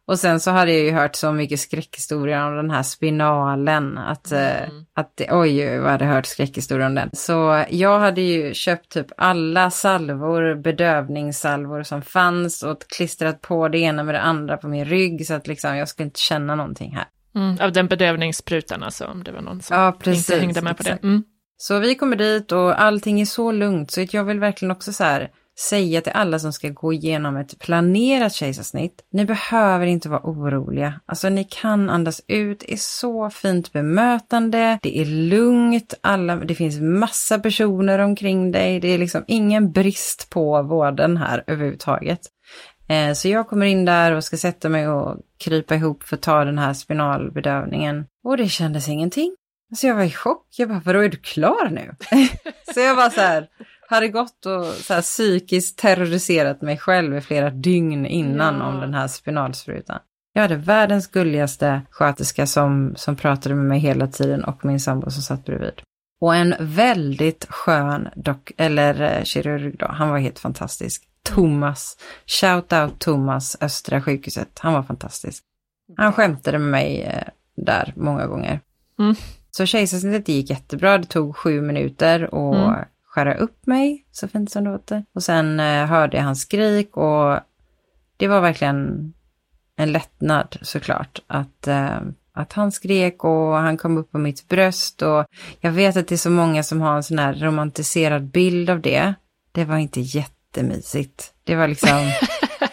och 0.07 0.19
sen 0.19 0.41
så 0.41 0.51
hade 0.51 0.73
jag 0.73 0.81
ju 0.81 0.93
hört 0.93 1.17
så 1.17 1.33
mycket 1.33 1.61
skräckhistorier 1.61 2.47
om 2.47 2.57
den 2.57 2.71
här 2.71 2.83
spinalen. 2.83 3.99
Att, 3.99 4.33
eh, 4.33 4.63
mm. 4.63 4.85
att 4.95 5.21
oj, 5.31 5.59
jag 5.59 5.83
hade 5.83 6.05
hört 6.05 6.27
skräckhistorier 6.27 6.87
om 6.87 6.95
den. 6.95 7.11
Så 7.13 7.65
jag 7.71 8.01
hade 8.01 8.21
ju 8.21 8.55
köpt 8.55 8.93
typ 8.93 9.07
alla 9.17 9.71
salvor, 9.71 10.55
bedövningssalvor 10.55 11.83
som 11.83 12.03
fanns 12.03 12.63
och 12.63 12.83
klistrat 12.97 13.41
på 13.41 13.69
det 13.69 13.79
ena 13.79 14.03
med 14.03 14.15
det 14.15 14.21
andra 14.21 14.57
på 14.57 14.69
min 14.69 14.85
rygg 14.85 15.27
så 15.27 15.35
att 15.35 15.47
liksom 15.47 15.77
jag 15.77 15.89
skulle 15.89 16.05
inte 16.05 16.21
känna 16.21 16.55
någonting 16.55 16.97
här. 16.97 17.07
Mm, 17.35 17.59
av 17.61 17.73
den 17.73 17.87
bedövningssprutan 17.87 18.83
alltså, 18.83 19.05
om 19.05 19.25
det 19.25 19.33
var 19.33 19.41
någon 19.41 19.63
som 19.63 19.77
ja, 19.77 19.97
precis, 19.99 20.31
inte 20.31 20.41
hängde 20.41 20.63
med 20.63 20.77
på 20.77 20.83
det. 20.83 20.99
Mm. 21.03 21.23
Så 21.57 21.79
vi 21.79 21.95
kommer 21.95 22.17
dit 22.17 22.53
och 22.53 22.83
allting 22.83 23.21
är 23.21 23.25
så 23.25 23.53
lugnt 23.53 23.91
så 23.91 24.07
jag 24.11 24.25
vill 24.25 24.41
verkligen 24.41 24.73
också 24.73 24.93
så 24.93 25.05
här 25.05 25.31
säga 25.59 26.01
till 26.01 26.13
alla 26.13 26.39
som 26.39 26.53
ska 26.53 26.69
gå 26.69 26.93
igenom 26.93 27.37
ett 27.37 27.59
planerat 27.59 28.35
kejsarsnitt, 28.35 29.03
ni 29.13 29.25
behöver 29.25 29.87
inte 29.87 30.09
vara 30.09 30.21
oroliga. 30.25 31.01
Alltså 31.07 31.29
ni 31.29 31.45
kan 31.45 31.91
andas 31.91 32.23
ut, 32.27 32.61
det 32.61 32.73
är 32.73 32.77
så 32.77 33.31
fint 33.31 33.73
bemötande, 33.73 34.79
det 34.83 34.99
är 34.99 35.05
lugnt, 35.05 35.95
alla, 36.01 36.37
det 36.37 36.55
finns 36.55 36.81
massa 36.81 37.39
personer 37.39 37.99
omkring 37.99 38.53
dig, 38.53 38.81
det 38.81 38.89
är 38.89 38.99
liksom 38.99 39.25
ingen 39.27 39.73
brist 39.73 40.31
på 40.31 40.63
vården 40.63 41.17
här 41.17 41.45
överhuvudtaget. 41.47 42.21
Eh, 42.89 43.13
så 43.13 43.29
jag 43.29 43.49
kommer 43.49 43.67
in 43.67 43.85
där 43.85 44.13
och 44.13 44.25
ska 44.25 44.37
sätta 44.37 44.69
mig 44.69 44.89
och 44.89 45.17
krypa 45.45 45.75
ihop 45.75 46.03
för 46.03 46.17
att 46.17 46.23
ta 46.23 46.45
den 46.45 46.59
här 46.59 46.73
spinalbedövningen. 46.73 48.07
Och 48.25 48.37
det 48.37 48.49
kändes 48.49 48.89
ingenting. 48.89 49.37
Så 49.77 49.87
jag 49.87 49.95
var 49.95 50.05
i 50.05 50.11
chock. 50.11 50.47
Jag 50.57 50.69
bara, 50.69 50.83
vadå 50.85 50.99
är 50.99 51.09
du 51.09 51.17
klar 51.17 51.71
nu? 51.71 51.95
så 52.75 52.81
jag 52.81 52.97
bara 52.97 53.11
så 53.11 53.21
här, 53.21 53.49
hade 53.93 54.09
gått 54.09 54.47
och 54.47 54.65
så 54.65 54.95
här, 54.95 55.03
psykiskt 55.03 55.79
terroriserat 55.79 56.63
mig 56.63 56.79
själv 56.79 57.17
i 57.17 57.21
flera 57.21 57.51
dygn 57.51 58.07
innan 58.07 58.59
ja. 58.59 58.67
om 58.67 58.81
den 58.81 58.95
här 58.95 59.09
spinalsprutan. 59.09 59.99
Jag 60.33 60.43
hade 60.43 60.57
världens 60.57 61.07
gulligaste 61.07 61.83
sköterska 61.91 62.47
som, 62.47 62.95
som 62.97 63.17
pratade 63.17 63.55
med 63.55 63.65
mig 63.65 63.79
hela 63.79 64.07
tiden 64.07 64.45
och 64.45 64.65
min 64.65 64.81
sambo 64.81 65.11
som 65.11 65.23
satt 65.23 65.45
bredvid. 65.45 65.83
Och 66.21 66.35
en 66.35 66.55
väldigt 66.61 67.47
skön 67.49 68.09
dock, 68.17 68.53
eller 68.57 69.03
eh, 69.03 69.25
kirurg 69.25 69.77
då, 69.79 69.87
han 69.87 70.09
var 70.09 70.19
helt 70.19 70.39
fantastisk. 70.39 71.03
Thomas, 71.23 71.97
shout 72.27 72.73
out 72.73 72.99
Thomas, 72.99 73.57
Östra 73.61 74.03
sjukhuset, 74.03 74.59
han 74.59 74.73
var 74.73 74.83
fantastisk. 74.83 75.45
Han 75.97 76.13
skämtade 76.13 76.59
med 76.59 76.71
mig 76.71 77.03
eh, 77.03 77.29
där 77.57 77.93
många 77.97 78.27
gånger. 78.27 78.61
Mm. 78.99 79.15
Så 79.51 79.67
kejsarsnittet 79.67 80.29
gick 80.29 80.51
jättebra, 80.51 80.99
det 80.99 81.07
tog 81.07 81.37
sju 81.37 81.61
minuter 81.61 82.35
och 82.35 82.57
mm 82.57 82.85
skära 83.13 83.35
upp 83.35 83.67
mig, 83.67 84.05
så 84.11 84.29
fint 84.29 84.51
som 84.51 84.65
det 84.65 84.71
låter. 84.71 85.05
Och 85.15 85.23
sen 85.23 85.61
eh, 85.61 85.87
hörde 85.87 86.17
jag 86.17 86.25
hans 86.25 86.41
skrik 86.41 86.97
och 86.97 87.41
det 88.17 88.29
var 88.29 88.41
verkligen 88.41 89.13
en 89.77 89.93
lättnad 89.93 90.57
såklart 90.63 91.23
att, 91.27 91.69
eh, 91.69 92.01
att 92.33 92.53
han 92.53 92.73
skrek 92.73 93.25
och 93.25 93.57
han 93.57 93.77
kom 93.77 93.99
upp 93.99 94.13
på 94.13 94.19
mitt 94.19 94.49
bröst 94.49 95.03
och 95.03 95.25
jag 95.61 95.73
vet 95.73 95.97
att 95.97 96.09
det 96.09 96.15
är 96.15 96.17
så 96.17 96.31
många 96.31 96.63
som 96.63 96.81
har 96.81 96.97
en 96.97 97.03
sån 97.03 97.19
här 97.19 97.35
romantiserad 97.35 98.23
bild 98.23 98.71
av 98.71 98.81
det. 98.81 99.15
Det 99.53 99.65
var 99.65 99.77
inte 99.77 100.01
jättemysigt. 100.01 101.33
Det 101.45 101.57
var 101.57 101.69
liksom, 101.69 101.89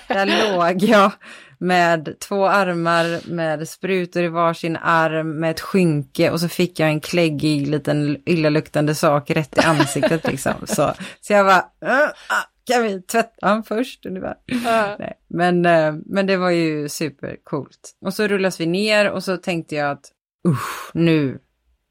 där 0.08 0.56
låg 0.56 0.84
jag 0.84 1.12
med 1.60 2.20
två 2.20 2.46
armar 2.46 3.30
med 3.30 3.70
sprutor 3.70 4.24
i 4.24 4.28
varsin 4.28 4.78
arm 4.82 5.40
med 5.40 5.52
ett 5.52 5.60
skynke 5.60 6.32
och 6.32 6.40
så 6.40 6.50
fick 6.50 6.80
jag 6.80 6.90
en 6.90 7.00
kläggig 7.00 7.68
liten 7.68 8.18
illaluktande 8.26 8.96
sak 8.96 9.30
rätt 9.30 9.58
i 9.58 9.62
ansiktet 9.62 10.28
liksom. 10.28 10.54
Så, 10.68 10.94
så 11.22 11.34
jag 11.34 11.46
bara, 11.46 11.66
kan 12.70 12.84
vi 12.84 13.02
tvätta 13.02 13.48
honom 13.48 13.64
först? 13.64 14.06
Ungefär. 14.06 14.36
Uh. 14.52 14.96
Nej. 15.00 15.14
Men, 15.28 15.66
eh, 15.66 15.94
men 16.06 16.26
det 16.26 16.38
var 16.38 16.50
ju 16.50 16.90
supercoolt. 16.90 17.96
Och 18.02 18.14
så 18.14 18.28
rullas 18.28 18.60
vi 18.60 18.66
ner 18.66 19.12
och 19.12 19.24
så 19.24 19.38
tänkte 19.38 19.76
jag 19.76 19.92
att, 19.92 20.06
usch, 20.48 20.92
nu, 20.94 21.40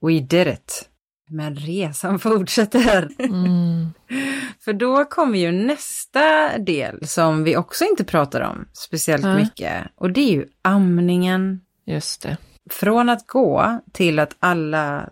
we 0.01 0.21
did 0.21 0.47
it. 0.47 0.88
Men 1.29 1.57
resan 1.57 2.19
fortsätter. 2.19 3.09
Mm. 3.19 3.93
För 4.61 4.73
då 4.73 5.05
kommer 5.05 5.39
ju 5.39 5.53
nästa 5.53 6.59
del 6.59 7.07
som 7.07 7.45
vi 7.45 7.57
också 7.57 7.85
inte 7.85 8.05
pratar 8.05 8.41
om 8.41 8.69
speciellt 8.73 9.25
äh. 9.25 9.35
mycket. 9.35 9.85
Och 9.95 10.11
det 10.11 10.21
är 10.21 10.33
ju 10.33 10.47
amningen. 10.63 11.61
Just 11.87 12.23
det. 12.23 12.37
Från 12.71 13.09
att 13.09 13.27
gå 13.27 13.81
till 13.93 14.19
att 14.19 14.37
alla 14.39 15.11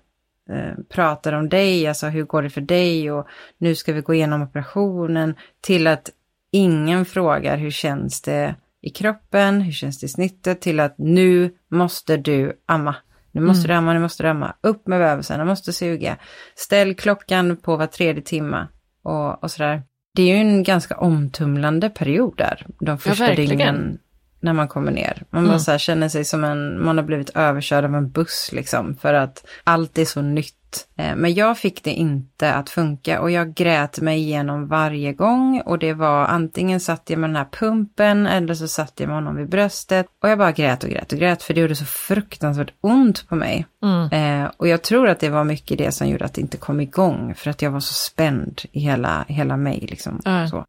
eh, 0.51 0.85
pratar 0.89 1.33
om 1.33 1.49
dig, 1.49 1.87
alltså 1.87 2.07
hur 2.07 2.25
går 2.25 2.43
det 2.43 2.51
för 2.51 2.61
dig 2.61 3.11
och 3.11 3.27
nu 3.59 3.75
ska 3.75 3.93
vi 3.93 4.01
gå 4.01 4.15
igenom 4.15 4.43
operationen, 4.43 5.35
till 5.61 5.87
att 5.87 6.11
ingen 6.51 7.05
frågar 7.05 7.57
hur 7.57 7.71
känns 7.71 8.23
det 8.23 8.55
i 8.81 8.91
kroppen, 8.91 9.61
hur 9.61 9.73
känns 9.73 10.01
det 10.01 10.05
i 10.05 10.09
snittet, 10.09 10.61
till 10.61 10.81
att 10.81 10.99
nu 10.99 11.55
måste 11.69 12.17
du 12.17 12.61
amma. 12.67 12.95
Nu 13.37 13.43
måste 13.43 13.67
mm. 13.67 13.69
du 13.69 13.75
amma, 13.75 13.93
nu 13.93 14.01
måste 14.01 14.23
du 14.23 14.29
amma. 14.29 14.57
Upp 14.61 14.87
med 14.87 15.01
bebisen, 15.01 15.39
den 15.39 15.49
måste 15.49 15.73
suga. 15.73 16.17
Ställ 16.55 16.95
klockan 16.95 17.57
på 17.57 17.77
var 17.77 17.87
tredje 17.87 18.23
timma 18.23 18.69
och, 19.03 19.43
och 19.43 19.51
sådär. 19.51 19.83
Det 20.15 20.23
är 20.23 20.27
ju 20.27 20.41
en 20.41 20.63
ganska 20.63 20.97
omtumlande 20.97 21.91
period 21.91 22.35
där, 22.37 22.67
de 22.81 22.99
första 22.99 23.29
ja, 23.29 23.37
dygnen. 23.37 23.99
När 24.41 24.53
man 24.53 24.69
kommer 24.69 24.93
ner. 24.93 25.23
Man 25.31 25.43
bara 25.45 25.49
Mm. 25.51 25.61
så 25.61 25.71
här, 25.71 25.79
känner 25.79 26.09
sig 26.09 26.25
som 26.25 26.45
en, 26.45 26.85
man 26.85 26.97
har 26.99 27.05
blivit 27.05 27.31
överkörd 27.31 27.85
av 27.85 27.95
en 27.95 28.11
buss 28.11 28.51
liksom, 28.53 28.97
för 28.97 29.15
att 29.15 29.47
allt 29.65 29.99
är 29.99 30.05
så 30.05 30.23
nytt. 30.23 30.53
Eh, 30.97 31.17
Men 31.17 31.35
jag 31.35 31.59
fick 31.59 31.85
det 31.85 31.91
inte 31.91 32.53
att 32.55 32.71
funka 32.71 33.21
och 33.21 33.31
jag 33.31 33.55
grät 33.55 34.01
mig 34.01 34.19
igenom 34.19 34.69
varje 34.69 35.13
gång 35.13 35.63
och 35.67 35.79
det 35.79 35.93
var 35.93 36.25
antingen 36.25 36.81
satt 36.81 37.11
jag 37.11 37.19
med 37.19 37.31
den 37.31 37.37
här 37.37 37.45
pumpen 37.45 38.27
eller 38.27 38.55
så 38.55 38.69
satt 38.69 38.93
jag 39.01 39.07
med 39.07 39.17
honom 39.17 39.37
vid 39.37 39.49
bröstet 39.49 40.07
och 40.23 40.29
jag 40.29 40.39
bara 40.39 40.53
grät 40.53 40.85
och 40.85 40.91
grät 40.91 41.13
och 41.13 41.19
grät 41.19 41.43
för 41.43 41.55
det 41.55 41.61
gjorde 41.61 41.77
så 41.77 41.85
fruktansvärt 41.85 42.73
ont 42.81 43.29
på 43.29 43.35
mig. 43.37 43.67
Mm. 43.83 44.43
Eh, 44.43 44.51
och 44.57 44.69
jag 44.69 44.83
tror 44.83 45.09
att 45.09 45.21
det 45.21 45.29
var 45.31 45.45
mycket 45.45 45.79
det 45.79 45.93
som 45.93 46.09
gjorde 46.09 46.25
att 46.25 46.35
det 46.35 46.41
inte 46.41 46.57
kom 46.57 46.81
igång 46.81 47.35
för 47.37 47.51
att 47.51 47.63
jag 47.63 47.71
var 47.71 47.81
så 47.81 47.95
spänd 47.95 48.61
i 48.73 48.81
hela, 48.81 49.25
hela 49.29 49.57
mig 49.57 49.87
liksom. 49.91 50.21
Ja. 50.25 50.49
Så. 50.49 50.65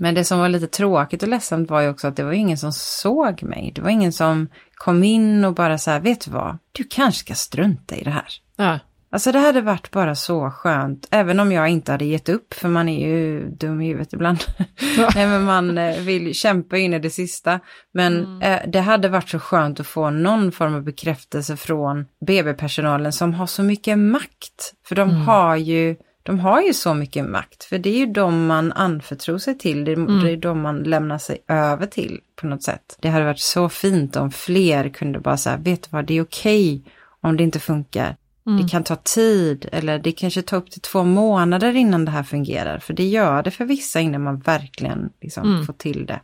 Men 0.00 0.14
det 0.14 0.24
som 0.24 0.38
var 0.38 0.48
lite 0.48 0.66
tråkigt 0.66 1.22
och 1.22 1.28
ledsamt 1.28 1.70
var 1.70 1.80
ju 1.80 1.88
också 1.88 2.08
att 2.08 2.16
det 2.16 2.24
var 2.24 2.32
ingen 2.32 2.58
som 2.58 2.72
såg 2.72 3.42
mig. 3.42 3.72
Det 3.74 3.82
var 3.82 3.90
ingen 3.90 4.12
som 4.12 4.48
kom 4.74 5.04
in 5.04 5.44
och 5.44 5.54
bara 5.54 5.78
så 5.78 5.90
här, 5.90 6.00
vet 6.00 6.24
du 6.24 6.30
vad, 6.30 6.58
du 6.72 6.84
kanske 6.84 7.20
ska 7.20 7.34
strunta 7.34 7.96
i 7.96 8.04
det 8.04 8.10
här. 8.10 8.28
Ja. 8.56 8.78
Alltså 9.14 9.32
det 9.32 9.38
hade 9.38 9.60
varit 9.60 9.90
bara 9.90 10.14
så 10.14 10.50
skönt, 10.50 11.08
även 11.10 11.40
om 11.40 11.52
jag 11.52 11.68
inte 11.68 11.92
hade 11.92 12.04
gett 12.04 12.28
upp, 12.28 12.54
för 12.54 12.68
man 12.68 12.88
är 12.88 13.08
ju 13.08 13.48
dum 13.50 13.80
i 13.80 13.86
huvudet 13.86 14.12
ibland. 14.12 14.38
Nej 15.14 15.26
men 15.26 15.44
man 15.44 15.78
eh, 15.78 16.00
vill 16.00 16.34
kämpa 16.34 16.78
in 16.78 16.94
i 16.94 16.98
det 16.98 17.10
sista. 17.10 17.60
Men 17.92 18.42
eh, 18.42 18.60
det 18.66 18.80
hade 18.80 19.08
varit 19.08 19.28
så 19.28 19.38
skönt 19.38 19.80
att 19.80 19.86
få 19.86 20.10
någon 20.10 20.52
form 20.52 20.74
av 20.74 20.82
bekräftelse 20.82 21.56
från 21.56 22.06
BB-personalen 22.26 23.12
som 23.12 23.34
har 23.34 23.46
så 23.46 23.62
mycket 23.62 23.98
makt. 23.98 24.74
För 24.88 24.94
de 24.94 25.10
har 25.10 25.56
ju 25.56 25.96
de 26.26 26.40
har 26.40 26.62
ju 26.62 26.74
så 26.74 26.94
mycket 26.94 27.24
makt, 27.24 27.64
för 27.64 27.78
det 27.78 27.90
är 27.90 27.98
ju 27.98 28.06
de 28.06 28.46
man 28.46 28.72
anförtror 28.72 29.38
sig 29.38 29.58
till, 29.58 29.84
det 29.84 29.92
är, 29.92 30.22
det 30.24 30.32
är 30.32 30.36
de 30.36 30.60
man 30.60 30.82
lämnar 30.82 31.18
sig 31.18 31.38
över 31.48 31.86
till 31.86 32.20
på 32.36 32.46
något 32.46 32.62
sätt. 32.62 32.96
Det 33.00 33.08
hade 33.08 33.24
varit 33.24 33.40
så 33.40 33.68
fint 33.68 34.16
om 34.16 34.30
fler 34.30 34.88
kunde 34.88 35.20
bara 35.20 35.36
säga, 35.36 35.56
vet 35.56 35.82
du 35.82 35.88
vad, 35.90 36.04
det 36.06 36.14
är 36.14 36.22
okej 36.22 36.82
om 37.20 37.36
det 37.36 37.42
inte 37.42 37.60
funkar. 37.60 38.16
Det 38.62 38.68
kan 38.68 38.84
ta 38.84 38.96
tid 38.96 39.68
eller 39.72 39.98
det 39.98 40.12
kanske 40.12 40.42
tar 40.42 40.56
upp 40.56 40.70
till 40.70 40.80
två 40.80 41.04
månader 41.04 41.76
innan 41.76 42.04
det 42.04 42.10
här 42.10 42.22
fungerar. 42.22 42.78
För 42.78 42.94
det 42.94 43.04
gör 43.04 43.42
det 43.42 43.50
för 43.50 43.64
vissa 43.64 44.00
innan 44.00 44.22
man 44.22 44.38
verkligen 44.38 45.10
liksom 45.20 45.64
får 45.66 45.72
till 45.72 46.06
det. 46.06 46.20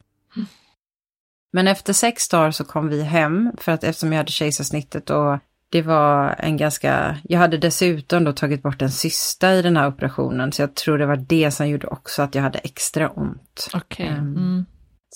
Men 1.53 1.69
efter 1.69 1.93
sex 1.93 2.29
dagar 2.29 2.51
så 2.51 2.65
kom 2.65 2.89
vi 2.89 3.03
hem 3.03 3.53
för 3.59 3.73
att 3.73 3.85
eftersom 3.85 4.13
jag 4.13 4.19
hade 4.19 4.31
kejsarsnittet 4.31 5.11
och 5.11 5.39
det 5.73 5.83
var 5.83 6.35
en 6.39 6.57
ganska, 6.57 7.17
jag 7.23 7.39
hade 7.39 7.59
dessutom 7.59 8.25
då 8.25 8.33
tagit 8.33 8.63
bort 8.63 8.83
en 8.83 8.91
cysta 8.91 9.55
i 9.55 9.63
den 9.63 9.77
här 9.77 9.89
operationen 9.89 10.53
så 10.53 10.63
jag 10.63 10.75
tror 10.75 10.99
det 10.99 11.07
var 11.07 11.17
det 11.17 11.51
som 11.51 11.69
gjorde 11.69 11.87
också 11.87 12.23
att 12.23 12.35
jag 12.35 12.43
hade 12.43 12.59
extra 12.59 13.09
ont. 13.11 13.69
Okej. 13.75 14.07
Ehm, 14.07 14.37
Mm. 14.37 14.65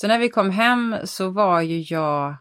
Så 0.01 0.07
när 0.09 0.19
vi 0.19 0.29
kom 0.29 0.51
hem 0.51 0.97
så 1.05 1.31
var 1.31 1.61
ju 1.61 1.81
jag 1.95 2.37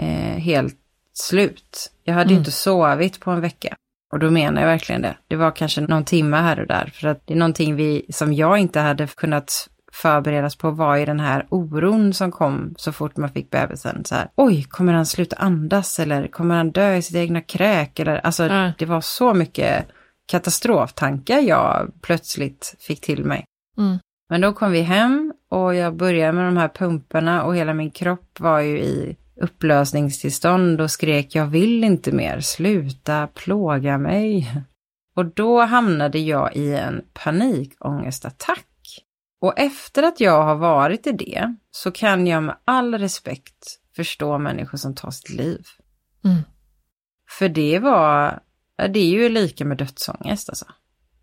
eh, 0.00 0.38
helt 0.38 0.76
slut. 1.12 1.92
Jag 2.04 2.14
hade 2.14 2.30
Mm. 2.30 2.38
inte 2.38 2.52
sovit 2.52 3.20
på 3.20 3.30
en 3.30 3.40
vecka. 3.40 3.76
Och 4.12 4.18
då 4.18 4.30
menar 4.30 4.60
jag 4.60 4.68
verkligen 4.68 5.02
det. 5.02 5.16
Det 5.28 5.36
var 5.36 5.50
kanske 5.50 5.80
någon 5.80 6.04
timme 6.04 6.36
här 6.36 6.60
och 6.60 6.66
där. 6.66 6.90
För 6.94 7.08
att 7.08 7.26
det 7.26 7.34
är 7.34 7.38
någonting 7.38 7.76
vi, 7.76 8.06
som 8.10 8.32
jag 8.34 8.58
inte 8.58 8.80
hade 8.80 9.06
kunnat 9.06 9.68
förberedas 9.94 10.56
på 10.56 10.70
var 10.70 10.96
ju 10.96 11.04
den 11.04 11.20
här 11.20 11.46
oron 11.48 12.14
som 12.14 12.32
kom 12.32 12.74
så 12.78 12.92
fort 12.92 13.16
man 13.16 13.28
fick 13.28 13.50
bebisen. 13.50 14.04
Så 14.04 14.14
här, 14.14 14.28
Oj, 14.36 14.64
kommer 14.64 14.92
han 14.92 15.06
sluta 15.06 15.36
andas 15.36 15.98
eller 15.98 16.26
kommer 16.26 16.56
han 16.56 16.70
dö 16.70 16.94
i 16.94 17.02
sitt 17.02 17.16
egna 17.16 17.40
kräk? 17.40 17.98
Eller, 17.98 18.16
alltså, 18.16 18.46
Ja. 18.46 18.72
Det 18.78 18.86
var 18.86 19.00
så 19.00 19.34
mycket 19.34 19.86
katastroftankar 20.26 21.38
jag 21.38 21.92
plötsligt 22.02 22.76
fick 22.80 23.00
till 23.00 23.24
mig. 23.24 23.44
Mm. 23.78 23.98
Men 24.28 24.40
då 24.40 24.52
kom 24.52 24.72
vi 24.72 24.80
hem 24.80 25.32
och 25.48 25.74
jag 25.74 25.96
började 25.96 26.32
med 26.32 26.44
de 26.44 26.56
här 26.56 26.68
pumparna 26.68 27.44
och 27.44 27.56
hela 27.56 27.74
min 27.74 27.90
kropp 27.90 28.40
var 28.40 28.60
ju 28.60 28.78
i 28.78 29.16
upplösningstillstånd 29.40 30.80
och 30.80 30.90
skrek 30.90 31.34
jag 31.34 31.46
vill 31.46 31.84
inte 31.84 32.12
mer, 32.12 32.40
sluta 32.40 33.26
plåga 33.26 33.98
mig. 33.98 34.52
Och 35.16 35.26
då 35.26 35.60
hamnade 35.60 36.18
jag 36.18 36.56
i 36.56 36.74
en 36.74 37.02
panikångestattack. 37.24 38.64
Och 39.44 39.58
efter 39.58 40.02
att 40.02 40.20
jag 40.20 40.42
har 40.42 40.54
varit 40.54 41.06
i 41.06 41.12
det 41.12 41.54
så 41.70 41.90
kan 41.90 42.26
jag 42.26 42.42
med 42.42 42.56
all 42.64 42.98
respekt 42.98 43.80
förstå 43.96 44.38
människor 44.38 44.78
som 44.78 44.94
tar 44.94 45.10
sitt 45.10 45.30
liv. 45.30 45.66
Mm. 46.24 46.42
För 47.38 47.48
det 47.48 47.78
var, 47.78 48.40
det 48.76 48.98
är 48.98 49.06
ju 49.06 49.28
lika 49.28 49.64
med 49.64 49.78
dödsångest 49.78 50.48
alltså. 50.48 50.66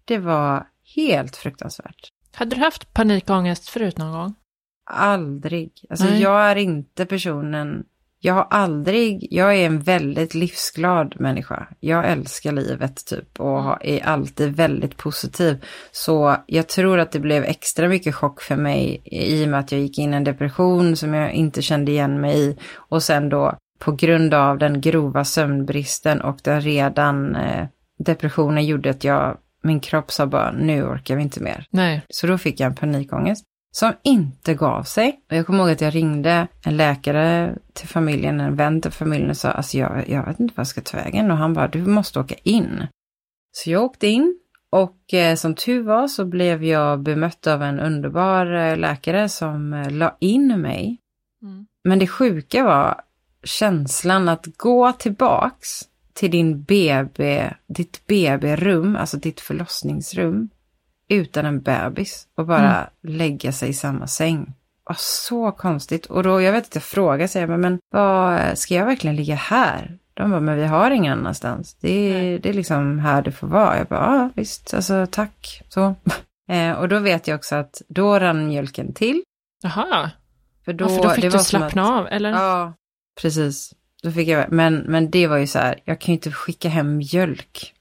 Det 0.05 0.17
var 0.17 0.67
helt 0.95 1.35
fruktansvärt. 1.35 2.11
Hade 2.33 2.55
du 2.55 2.61
haft 2.61 2.93
panikångest 2.93 3.69
förut 3.69 3.97
någon 3.97 4.11
gång? 4.11 4.35
Aldrig. 4.91 5.85
Alltså 5.89 6.05
Nej. 6.05 6.21
jag 6.21 6.51
är 6.51 6.55
inte 6.55 7.05
personen, 7.05 7.83
jag 8.23 8.33
har 8.33 8.47
aldrig, 8.49 9.27
jag 9.31 9.55
är 9.55 9.65
en 9.65 9.79
väldigt 9.79 10.33
livsglad 10.33 11.15
människa. 11.19 11.67
Jag 11.79 12.11
älskar 12.11 12.51
livet 12.51 13.05
typ 13.05 13.39
och 13.39 13.85
är 13.85 14.05
alltid 14.05 14.55
väldigt 14.55 14.97
positiv. 14.97 15.65
Så 15.91 16.35
jag 16.45 16.67
tror 16.67 16.99
att 16.99 17.11
det 17.11 17.19
blev 17.19 17.43
extra 17.43 17.87
mycket 17.87 18.15
chock 18.15 18.41
för 18.41 18.55
mig 18.55 19.01
i 19.05 19.45
och 19.45 19.49
med 19.49 19.59
att 19.59 19.71
jag 19.71 19.81
gick 19.81 19.99
in 19.99 20.13
i 20.13 20.17
en 20.17 20.23
depression 20.23 20.95
som 20.95 21.13
jag 21.13 21.31
inte 21.31 21.61
kände 21.61 21.91
igen 21.91 22.21
mig 22.21 22.39
i. 22.39 22.57
Och 22.75 23.03
sen 23.03 23.29
då 23.29 23.57
på 23.79 23.91
grund 23.91 24.33
av 24.33 24.57
den 24.57 24.81
grova 24.81 25.25
sömnbristen 25.25 26.21
och 26.21 26.39
den 26.43 26.61
redan 26.61 27.35
eh, 27.35 27.67
depressionen 27.99 28.65
gjorde 28.65 28.89
att 28.89 29.03
jag, 29.03 29.37
min 29.63 29.79
kropp 29.79 30.11
sa 30.11 30.25
bara 30.25 30.51
nu 30.51 30.83
orkar 30.83 31.15
vi 31.15 31.21
inte 31.21 31.43
mer. 31.43 31.65
Nej. 31.69 32.01
Så 32.09 32.27
då 32.27 32.37
fick 32.37 32.59
jag 32.59 32.67
en 32.67 32.75
panikångest 32.75 33.45
som 33.71 33.93
inte 34.03 34.53
gav 34.53 34.83
sig. 34.83 35.21
Och 35.29 35.35
jag 35.35 35.45
kommer 35.45 35.59
ihåg 35.59 35.69
att 35.69 35.81
jag 35.81 35.95
ringde 35.95 36.47
en 36.65 36.77
läkare 36.77 37.57
till 37.73 37.87
familjen, 37.87 38.39
en 38.39 38.55
vän 38.55 38.81
till 38.81 38.91
familjen 38.91 39.29
och 39.29 39.37
sa 39.37 39.49
alltså 39.49 39.77
jag, 39.77 40.09
jag 40.09 40.25
vet 40.25 40.39
inte 40.39 40.53
vad 40.57 40.61
jag 40.61 40.67
ska 40.67 40.81
ta 40.81 40.97
vägen. 40.97 41.31
Och 41.31 41.37
han 41.37 41.53
bara, 41.53 41.67
du 41.67 41.85
måste 41.85 42.19
åka 42.19 42.35
in. 42.43 42.87
Så 43.51 43.69
jag 43.71 43.83
åkte 43.83 44.07
in 44.07 44.39
och 44.71 45.13
eh, 45.13 45.35
som 45.35 45.55
tur 45.55 45.83
var 45.83 46.07
så 46.07 46.25
blev 46.25 46.63
jag 46.63 46.99
bemött 46.99 47.47
av 47.47 47.63
en 47.63 47.79
underbar 47.79 48.53
eh, 48.53 48.77
läkare 48.77 49.29
som 49.29 49.73
eh, 49.73 49.91
la 49.91 50.17
in 50.19 50.61
mig. 50.61 50.97
Mm. 51.41 51.65
Men 51.83 51.99
det 51.99 52.07
sjuka 52.07 52.63
var 52.63 53.01
känslan 53.43 54.29
att 54.29 54.45
gå 54.57 54.91
tillbaks 54.91 55.67
till 56.13 56.31
din 56.31 56.63
BB, 56.63 57.49
ditt 57.67 58.07
BB-rum, 58.07 58.95
alltså 58.95 59.17
ditt 59.17 59.39
förlossningsrum, 59.39 60.49
utan 61.11 61.45
en 61.45 61.61
bebis 61.61 62.27
och 62.35 62.45
bara 62.45 62.89
lägga 63.03 63.51
sig 63.51 63.69
i 63.69 63.73
samma 63.73 64.07
säng. 64.07 64.53
var 64.83 64.95
så 64.99 65.51
konstigt. 65.51 66.05
Och 66.05 66.23
då, 66.23 66.41
jag 66.41 66.51
vet 66.51 66.65
att 66.65 66.75
jag 66.75 66.83
frågade, 66.83 67.27
säger 67.27 67.47
jag, 67.47 67.59
men 67.59 67.79
vad, 67.91 68.57
ska 68.57 68.75
jag 68.75 68.85
verkligen 68.85 69.15
ligga 69.15 69.35
här? 69.35 69.97
De 70.13 70.31
bara, 70.31 70.39
men 70.39 70.57
vi 70.57 70.65
har 70.65 70.91
ingen 70.91 71.19
annanstans. 71.19 71.73
Det 71.79 71.91
är, 71.91 72.39
det 72.39 72.49
är 72.49 72.53
liksom 72.53 72.99
här 72.99 73.21
du 73.21 73.31
får 73.31 73.47
vara. 73.47 73.77
Jag 73.77 73.87
bara, 73.87 74.15
ja 74.15 74.29
visst, 74.35 74.73
alltså 74.73 75.07
tack. 75.11 75.61
Så. 75.69 75.95
eh, 76.51 76.71
och 76.71 76.89
då 76.89 76.99
vet 76.99 77.27
jag 77.27 77.35
också 77.35 77.55
att 77.55 77.81
då 77.87 78.19
rann 78.19 78.47
mjölken 78.47 78.93
till. 78.93 79.23
Jaha. 79.63 80.11
För 80.65 80.73
då, 80.73 80.85
ja, 80.85 80.89
för 80.89 81.03
då 81.03 81.09
fick 81.09 81.31
du 81.31 81.39
slappna 81.39 81.83
att- 81.83 81.89
av, 82.01 82.07
eller? 82.07 82.29
Ja, 82.29 82.73
precis. 83.21 83.73
Då 84.03 84.11
fick 84.11 84.27
jag, 84.27 84.51
men, 84.51 84.75
men 84.77 85.11
det 85.11 85.27
var 85.27 85.37
ju 85.37 85.47
så 85.47 85.59
här, 85.59 85.79
jag 85.85 86.01
kan 86.01 86.07
ju 86.07 86.13
inte 86.13 86.31
skicka 86.31 86.69
hem 86.69 86.97
mjölk 86.97 87.73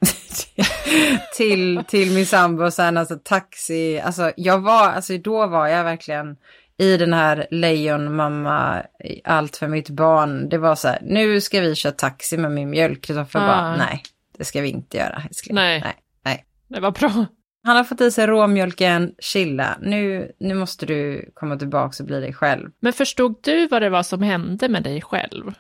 till, 1.37 1.83
till 1.89 2.13
min 2.13 2.27
sambo 2.27 2.65
och 2.65 2.73
sen 2.73 2.97
alltså 2.97 3.19
taxi, 3.25 4.01
alltså 4.01 4.33
jag 4.37 4.59
var, 4.61 4.89
alltså 4.89 5.19
då 5.19 5.47
var 5.47 5.67
jag 5.69 5.85
verkligen 5.85 6.37
i 6.79 6.97
den 6.97 7.13
här 7.13 7.47
lejonmamma, 7.51 8.83
allt 9.25 9.57
för 9.57 9.69
mitt 9.69 9.91
barn. 9.91 10.49
Det 10.49 10.59
var 10.59 10.75
så 10.75 10.89
här, 10.89 10.99
nu 11.03 11.41
ska 11.41 11.61
vi 11.61 11.75
köra 11.75 11.93
taxi 11.93 12.37
med 12.37 12.53
min 12.53 12.71
mjölk. 12.71 13.01
Kristoffer 13.03 13.41
Ah. 13.41 13.47
bara, 13.47 13.77
nej, 13.77 14.03
det 14.39 14.45
ska 14.45 14.61
vi 14.61 14.69
inte 14.69 14.97
göra. 14.97 15.23
älskling. 15.29 15.55
Nej. 15.55 15.81
nej, 15.81 15.95
nej. 16.25 16.45
Det 16.69 16.81
var 16.81 16.91
bra. 16.91 17.27
Han 17.65 17.77
har 17.77 17.85
fått 17.85 18.01
i 18.01 18.11
sig 18.11 18.27
råmjölken, 18.27 19.15
chilla, 19.19 19.79
nu, 19.81 20.33
nu 20.41 20.55
måste 20.55 20.87
du 20.87 21.31
komma 21.35 21.57
tillbaka 21.57 22.03
och 22.03 22.07
bli 22.07 22.21
dig 22.21 22.33
själv. 22.35 22.71
Men 22.81 22.93
förstod 22.93 23.39
du 23.43 23.67
vad 23.67 23.83
det 23.83 23.91
var 23.91 24.03
som 24.03 24.23
hände 24.23 24.69
med 24.69 24.83
dig 24.83 25.01
själv? 25.03 25.53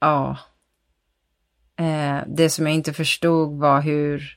Ja. 0.00 0.38
Eh, 1.78 2.18
det 2.26 2.50
som 2.50 2.66
jag 2.66 2.74
inte 2.74 2.92
förstod 2.92 3.58
var 3.60 3.80
hur 3.80 4.36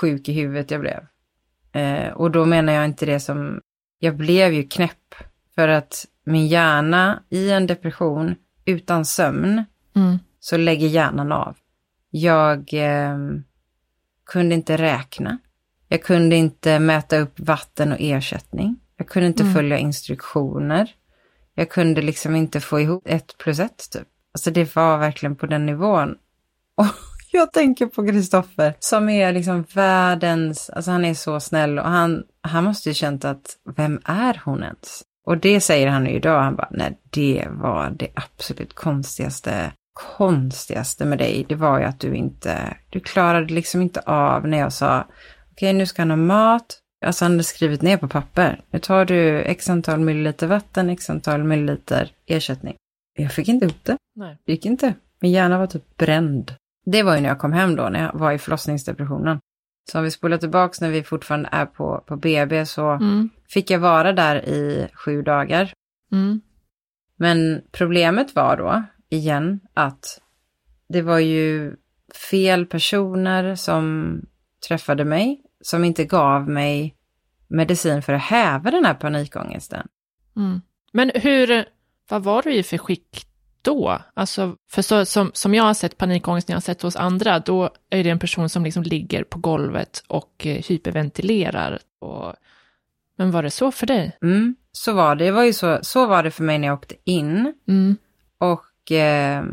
sjuk 0.00 0.28
i 0.28 0.32
huvudet 0.32 0.70
jag 0.70 0.80
blev. 0.80 1.06
Eh, 1.72 2.12
och 2.12 2.30
då 2.30 2.44
menar 2.44 2.72
jag 2.72 2.84
inte 2.84 3.06
det 3.06 3.20
som, 3.20 3.60
jag 3.98 4.16
blev 4.16 4.52
ju 4.52 4.62
knäpp. 4.68 5.14
För 5.54 5.68
att 5.68 6.06
min 6.24 6.46
hjärna 6.46 7.22
i 7.30 7.50
en 7.50 7.66
depression 7.66 8.34
utan 8.64 9.04
sömn 9.04 9.64
Mm. 9.96 10.18
så 10.40 10.56
lägger 10.56 10.86
hjärnan 10.88 11.32
av. 11.32 11.56
Jag 12.10 12.74
eh, 12.74 13.18
kunde 14.26 14.54
inte 14.54 14.76
räkna. 14.76 15.38
Jag 15.88 16.02
kunde 16.02 16.36
inte 16.36 16.78
mäta 16.78 17.18
upp 17.18 17.40
vatten 17.40 17.92
och 17.92 17.98
ersättning. 18.00 18.76
Jag 18.96 19.08
kunde 19.08 19.26
inte 19.26 19.42
Mm. 19.42 19.54
följa 19.54 19.78
instruktioner. 19.78 20.90
Jag 21.54 21.70
kunde 21.70 22.02
liksom 22.02 22.36
inte 22.36 22.60
få 22.60 22.80
ihop 22.80 23.02
ett 23.06 23.38
plus 23.38 23.58
ett 23.58 23.90
typ. 23.92 24.08
Alltså 24.34 24.50
det 24.50 24.76
var 24.76 24.98
verkligen 24.98 25.36
på 25.36 25.46
den 25.46 25.66
nivån. 25.66 26.14
Och 26.74 26.86
jag 27.32 27.52
tänker 27.52 27.86
på 27.86 28.06
Kristoffer 28.06 28.74
som 28.78 29.08
är 29.08 29.32
liksom 29.32 29.64
världens, 29.74 30.70
alltså 30.70 30.90
han 30.90 31.04
är 31.04 31.14
så 31.14 31.40
snäll 31.40 31.78
och 31.78 31.88
han, 31.88 32.22
han 32.40 32.64
måste 32.64 32.88
ju 32.88 32.94
känt 32.94 33.24
att 33.24 33.56
vem 33.76 34.00
är 34.04 34.42
hon 34.44 34.62
ens? 34.62 35.02
Och 35.26 35.38
det 35.38 35.60
säger 35.60 35.88
han 35.88 36.06
ju 36.06 36.12
idag, 36.12 36.42
han 36.42 36.56
bara, 36.56 36.68
nej 36.70 36.98
det 37.10 37.46
var 37.50 37.90
det 37.90 38.08
absolut 38.14 38.74
konstigaste, 38.74 39.72
konstigaste 40.16 41.04
med 41.04 41.18
dig. 41.18 41.46
Det 41.48 41.54
var 41.54 41.78
ju 41.78 41.84
att 41.84 42.00
du 42.00 42.14
inte, 42.14 42.76
du 42.90 43.00
klarade 43.00 43.54
liksom 43.54 43.82
inte 43.82 44.00
av 44.00 44.48
när 44.48 44.58
jag 44.58 44.72
sa, 44.72 45.00
okej 45.00 45.12
okay, 45.52 45.72
nu 45.72 45.86
ska 45.86 46.02
han 46.02 46.10
ha 46.10 46.16
mat. 46.16 46.80
Alltså 47.04 47.24
han 47.24 47.32
hade 47.32 47.44
skrivit 47.44 47.82
ner 47.82 47.96
på 47.96 48.08
papper, 48.08 48.60
nu 48.70 48.78
tar 48.78 49.04
du 49.04 49.42
x 49.42 49.70
antal 49.70 50.00
milliliter 50.00 50.46
vatten, 50.46 50.90
x 50.90 51.10
antal 51.10 51.44
milliliter 51.44 52.12
ersättning. 52.26 52.76
Jag 53.18 53.32
fick 53.32 53.48
inte 53.48 53.64
ihop 53.66 53.84
det. 53.84 53.96
Nej. 54.16 54.38
Det 54.44 54.52
gick 54.52 54.66
inte. 54.66 54.94
Min 55.20 55.32
hjärna 55.32 55.58
var 55.58 55.66
typ 55.66 55.96
bränd. 55.96 56.54
Det 56.86 57.02
var 57.02 57.14
ju 57.14 57.20
när 57.20 57.28
jag 57.28 57.38
kom 57.38 57.52
hem 57.52 57.76
då, 57.76 57.88
när 57.88 58.02
jag 58.02 58.18
var 58.18 58.32
i 58.32 58.38
förlossningsdepressionen. 58.38 59.38
Så 59.90 59.98
om 59.98 60.04
vi 60.04 60.10
spolar 60.10 60.38
tillbaks 60.38 60.80
när 60.80 60.90
vi 60.90 61.02
fortfarande 61.02 61.48
är 61.52 61.66
på, 61.66 62.04
på 62.06 62.16
BB 62.16 62.66
så 62.66 62.88
Mm. 62.90 63.30
fick 63.48 63.70
jag 63.70 63.78
vara 63.78 64.12
där 64.12 64.36
i 64.48 64.88
sju 64.94 65.22
dagar. 65.22 65.72
Mm. 66.12 66.40
Men 67.16 67.62
problemet 67.72 68.34
var 68.34 68.56
då, 68.56 68.82
igen, 69.08 69.60
att 69.74 70.20
det 70.88 71.02
var 71.02 71.18
ju 71.18 71.76
fel 72.30 72.66
personer 72.66 73.54
som 73.54 74.20
träffade 74.68 75.04
mig, 75.04 75.40
som 75.60 75.84
inte 75.84 76.04
gav 76.04 76.48
mig 76.48 76.93
medicin 77.54 78.02
för 78.02 78.12
att 78.12 78.22
häva 78.22 78.70
den 78.70 78.84
här 78.84 78.94
panikångesten. 78.94 79.88
Mm. 80.36 80.60
Men 80.92 81.10
hur, 81.14 81.64
vad 82.08 82.22
var 82.22 82.42
du 82.42 82.54
i 82.54 82.62
för 82.62 82.78
skick 82.78 83.26
då? 83.62 83.98
Alltså, 84.14 84.56
för 84.70 84.82
så, 84.82 85.04
som, 85.04 85.30
som 85.34 85.54
jag 85.54 85.64
har 85.64 85.74
sett 85.74 85.98
panikångest 85.98 86.48
när 86.48 86.52
jag 86.52 86.56
har 86.56 86.62
sett 86.62 86.82
hos 86.82 86.96
andra, 86.96 87.38
då 87.38 87.70
är 87.90 88.04
det 88.04 88.10
en 88.10 88.18
person 88.18 88.48
som 88.48 88.64
liksom 88.64 88.82
ligger 88.82 89.24
på 89.24 89.38
golvet 89.38 90.04
och 90.08 90.46
eh, 90.46 90.62
hyperventilerar. 90.68 91.78
Och, 91.98 92.34
men 93.16 93.30
var 93.30 93.42
det 93.42 93.50
så 93.50 93.72
för 93.72 93.86
dig? 93.86 94.18
Mm, 94.22 94.56
så 94.72 94.92
var 94.92 95.16
det. 95.16 95.24
det 95.24 95.30
var 95.30 95.44
ju 95.44 95.52
så, 95.52 95.78
så 95.82 96.06
var 96.06 96.22
det 96.22 96.30
för 96.30 96.44
mig 96.44 96.58
när 96.58 96.68
jag 96.68 96.78
åkte 96.78 96.94
in. 97.04 97.54
Mm. 97.68 97.96
Och 98.38 98.92
eh, 98.92 99.44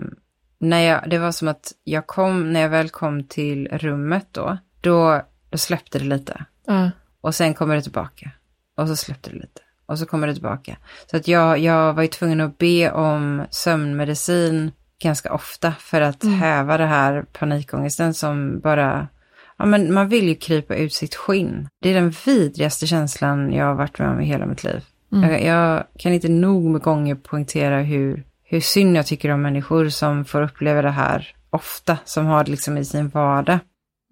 när 0.60 0.80
jag, 0.80 1.10
det 1.10 1.20
var 1.20 1.32
som 1.32 1.48
att 1.48 1.74
jag 1.84 2.08
kom, 2.08 2.54
när 2.54 2.62
jag 2.62 2.70
väl 2.70 2.90
kom 2.90 3.24
till 3.24 3.68
rummet 3.68 4.28
då, 4.32 4.58
då, 4.82 5.22
då 5.50 5.58
släppte 5.58 6.00
det 6.00 6.06
lite. 6.06 6.46
Ja. 6.66 6.92
Och 7.22 7.36
sen 7.36 7.54
kommer 7.54 7.76
det 7.76 7.82
tillbaka. 7.82 8.32
Och 8.78 8.88
så 8.88 8.96
släppte 8.96 9.30
det 9.30 9.36
lite. 9.36 9.62
Och 9.86 10.00
så 10.00 10.06
kommer 10.06 10.28
det 10.28 10.34
tillbaka. 10.34 10.78
Så 11.12 11.18
att 11.18 11.28
jag, 11.28 11.60
jag 11.60 11.94
var 11.94 12.02
ju 12.02 12.08
tvungen 12.08 12.42
att 12.42 12.58
be 12.58 12.92
om 12.92 13.46
sömnmedicin 13.52 14.72
ganska 15.04 15.34
ofta 15.34 15.74
för 15.80 16.02
att 16.02 16.24
Mm. 16.24 16.36
häva 16.40 16.78
det 16.78 16.86
här 16.86 17.26
panikångesten 17.40 18.14
som 18.14 18.60
bara, 18.60 19.08
ja 19.58 19.66
men 19.66 19.94
man 19.94 20.10
vill 20.10 20.28
ju 20.28 20.36
krypa 20.36 20.76
ut 20.76 20.94
sitt 20.94 21.16
skinn. 21.16 21.68
Det 21.82 21.90
är 21.90 21.94
den 21.94 22.14
vidrigaste 22.26 22.88
känslan 22.88 23.54
jag 23.54 23.66
har 23.66 23.74
varit 23.76 24.00
med 24.00 24.10
om 24.10 24.22
i 24.22 24.26
hela 24.26 24.46
mitt 24.46 24.64
liv. 24.64 24.84
Mm. 25.12 25.32
Jag, 25.32 25.44
jag 25.44 25.84
kan 25.98 26.14
inte 26.14 26.30
nog 26.30 26.64
med 26.64 26.82
gånger 26.82 27.16
poängtera 27.16 27.82
hur, 27.82 28.24
hur 28.44 28.60
synd 28.60 28.98
jag 28.98 29.06
tycker 29.06 29.30
om 29.30 29.42
människor 29.42 29.90
som 29.90 30.26
får 30.26 30.42
uppleva 30.42 30.82
det 30.82 30.90
här 30.92 31.36
ofta, 31.50 31.98
som 32.06 32.26
har 32.26 32.44
det 32.44 32.52
liksom 32.52 32.78
i 32.78 32.86
sin 32.86 33.10
vardag. 33.10 33.60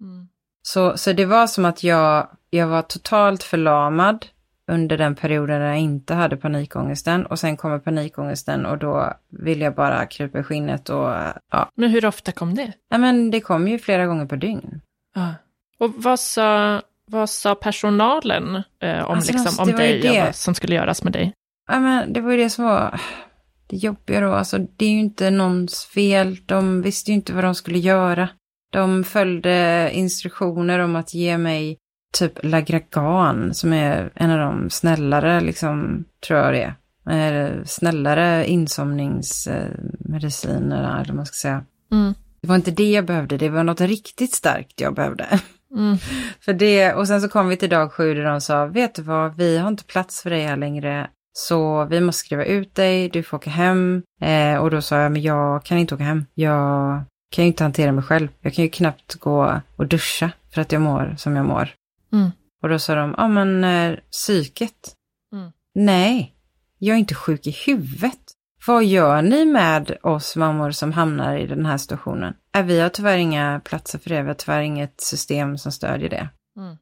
Mm. 0.00 0.28
Så, 0.62 0.96
så 0.98 1.12
det 1.12 1.24
var 1.26 1.46
som 1.46 1.64
att 1.64 1.84
jag, 1.84 2.28
jag 2.50 2.66
var 2.66 2.82
totalt 2.82 3.42
förlamad 3.42 4.26
under 4.70 4.98
den 4.98 5.14
perioden 5.14 5.60
när 5.60 5.68
jag 5.68 5.78
inte 5.78 6.14
hade 6.14 6.36
panikångesten 6.36 7.26
och 7.26 7.38
sen 7.38 7.56
kommer 7.56 7.78
panikångesten 7.78 8.66
och 8.66 8.78
då 8.78 9.12
vill 9.28 9.60
jag 9.60 9.74
bara 9.74 10.06
krypa 10.06 10.38
i 10.38 10.42
skinnet 10.42 10.88
och 10.88 11.08
ja. 11.50 11.70
Men 11.74 11.90
hur 11.90 12.06
ofta 12.06 12.32
kom 12.32 12.54
det? 12.54 12.72
ja 12.90 12.98
men 12.98 13.30
det 13.30 13.40
kom 13.40 13.68
ju 13.68 13.78
flera 13.78 14.06
gånger 14.06 14.26
per 14.26 14.36
dygn. 14.36 14.80
Ja. 15.14 15.34
Och 15.78 15.94
vad 15.96 16.20
sa, 16.20 16.82
vad 17.06 17.30
sa 17.30 17.54
personalen 17.54 18.62
eh, 18.80 19.04
om, 19.04 19.14
Alltså, 19.16 19.32
liksom, 19.32 19.64
om 19.64 19.76
dig 19.76 20.10
och 20.10 20.24
vad 20.24 20.34
som 20.34 20.54
skulle 20.54 20.74
göras 20.74 21.04
med 21.04 21.12
dig? 21.12 21.32
Ja 21.68 21.80
men 21.80 22.12
det 22.12 22.20
var 22.20 22.30
ju 22.30 22.36
det 22.36 22.50
som 22.50 22.64
var 22.64 23.00
det 23.66 23.76
jobbiga 23.76 24.20
då, 24.20 24.32
alltså 24.32 24.58
det 24.58 24.84
är 24.84 24.90
ju 24.90 25.00
inte 25.00 25.30
någons 25.30 25.84
fel, 25.84 26.36
de 26.46 26.82
visste 26.82 27.10
ju 27.10 27.14
inte 27.14 27.32
vad 27.32 27.44
de 27.44 27.54
skulle 27.54 27.78
göra. 27.78 28.28
De 28.72 29.04
följde 29.04 29.90
instruktioner 29.92 30.78
om 30.78 30.96
att 30.96 31.14
ge 31.14 31.38
mig 31.38 31.78
typ 32.12 32.32
Lagragan 32.42 33.54
som 33.54 33.72
är 33.72 34.10
en 34.14 34.30
av 34.30 34.38
de 34.38 34.70
snällare, 34.70 35.40
liksom, 35.40 36.04
tror 36.26 36.38
jag 36.38 36.54
det 36.54 36.62
är. 36.62 36.74
Eh, 37.10 37.50
Snällare 37.64 38.46
insomningsmediciner, 38.46 41.02
eller 41.02 41.14
man 41.14 41.26
ska 41.26 41.34
säga. 41.34 41.64
Mm. 41.92 42.14
Det 42.40 42.48
var 42.48 42.56
inte 42.56 42.70
det 42.70 42.90
jag 42.90 43.04
behövde, 43.04 43.36
det 43.36 43.48
var 43.48 43.64
något 43.64 43.80
riktigt 43.80 44.34
starkt 44.34 44.80
jag 44.80 44.94
behövde. 44.94 45.40
Mm. 45.76 45.98
För 46.40 46.52
det, 46.52 46.94
och 46.94 47.08
sen 47.08 47.20
så 47.20 47.28
kom 47.28 47.48
vi 47.48 47.56
till 47.56 47.70
dag 47.70 47.92
sju 47.92 48.14
där 48.14 48.24
de 48.24 48.40
sa, 48.40 48.66
vet 48.66 48.94
du 48.94 49.02
vad, 49.02 49.36
vi 49.36 49.58
har 49.58 49.68
inte 49.68 49.84
plats 49.84 50.22
för 50.22 50.30
dig 50.30 50.42
här 50.42 50.56
längre. 50.56 51.10
Så 51.32 51.84
vi 51.84 52.00
måste 52.00 52.24
skriva 52.24 52.44
ut 52.44 52.74
dig, 52.74 53.08
du 53.08 53.22
får 53.22 53.36
åka 53.36 53.50
hem. 53.50 54.02
Eh, 54.20 54.56
och 54.56 54.70
då 54.70 54.80
sa 54.80 54.96
jag, 54.96 55.12
men 55.12 55.22
jag 55.22 55.64
kan 55.64 55.78
inte 55.78 55.94
åka 55.94 56.04
hem. 56.04 56.26
Jag 56.34 57.02
kan 57.30 57.44
ju 57.44 57.46
inte 57.46 57.64
hantera 57.64 57.92
mig 57.92 58.04
själv. 58.04 58.28
Jag 58.40 58.54
kan 58.54 58.64
ju 58.64 58.70
knappt 58.70 59.14
gå 59.14 59.60
och 59.76 59.86
duscha 59.86 60.30
för 60.54 60.60
att 60.60 60.72
jag 60.72 60.82
mår 60.82 61.14
som 61.18 61.36
jag 61.36 61.46
mår. 61.46 61.68
Mm. 62.12 62.30
Och 62.62 62.68
då 62.68 62.78
sa 62.78 62.94
de, 62.94 63.14
ja 63.18 63.28
men 63.28 63.64
eh, 63.64 63.98
psyket. 64.10 64.94
Mm. 65.32 65.52
Nej, 65.74 66.34
jag 66.78 66.94
är 66.94 66.98
inte 66.98 67.14
sjuk 67.14 67.46
i 67.46 67.50
huvudet. 67.50 68.20
Vad 68.66 68.84
gör 68.84 69.22
ni 69.22 69.44
med 69.44 69.96
oss 70.02 70.36
mammor 70.36 70.70
som 70.70 70.92
hamnar 70.92 71.36
i 71.36 71.46
den 71.46 71.66
här 71.66 71.78
situationen? 71.78 72.34
Äh, 72.54 72.64
vi 72.64 72.80
har 72.80 72.88
tyvärr 72.88 73.16
inga 73.16 73.60
platser 73.64 73.98
för 73.98 74.10
det, 74.10 74.22
vi 74.22 74.28
har 74.28 74.34
tyvärr 74.34 74.60
inget 74.60 75.00
system 75.00 75.58
som 75.58 75.72
stödjer 75.72 76.10
det. 76.10 76.28
Mm. 76.56 76.76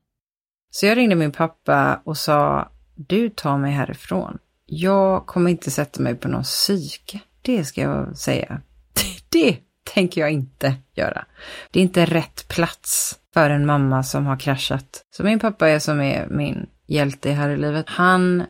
Så 0.70 0.86
jag 0.86 0.96
ringde 0.96 1.14
min 1.14 1.32
pappa 1.32 2.00
och 2.04 2.16
sa, 2.16 2.68
du 2.94 3.30
tar 3.30 3.58
mig 3.58 3.72
härifrån. 3.72 4.38
Jag 4.66 5.26
kommer 5.26 5.50
inte 5.50 5.70
sätta 5.70 6.02
mig 6.02 6.14
på 6.14 6.28
någon 6.28 6.42
psyke. 6.42 7.20
Det 7.42 7.64
ska 7.64 7.80
jag 7.80 8.18
säga. 8.18 8.60
Det 9.28 9.58
tänker 9.94 10.20
jag 10.20 10.30
inte 10.30 10.74
göra. 10.94 11.24
Det 11.70 11.80
är 11.80 11.82
inte 11.82 12.04
rätt 12.04 12.48
plats 12.48 13.18
för 13.38 13.50
en 13.50 13.66
mamma 13.66 14.02
som 14.02 14.26
har 14.26 14.36
kraschat. 14.36 15.04
Så 15.10 15.24
min 15.24 15.38
pappa 15.38 15.68
är 15.68 15.78
som 15.78 16.00
är 16.00 16.26
min 16.30 16.66
hjälte 16.86 17.30
här 17.30 17.48
i 17.50 17.56
livet. 17.56 17.84
Han 17.88 18.44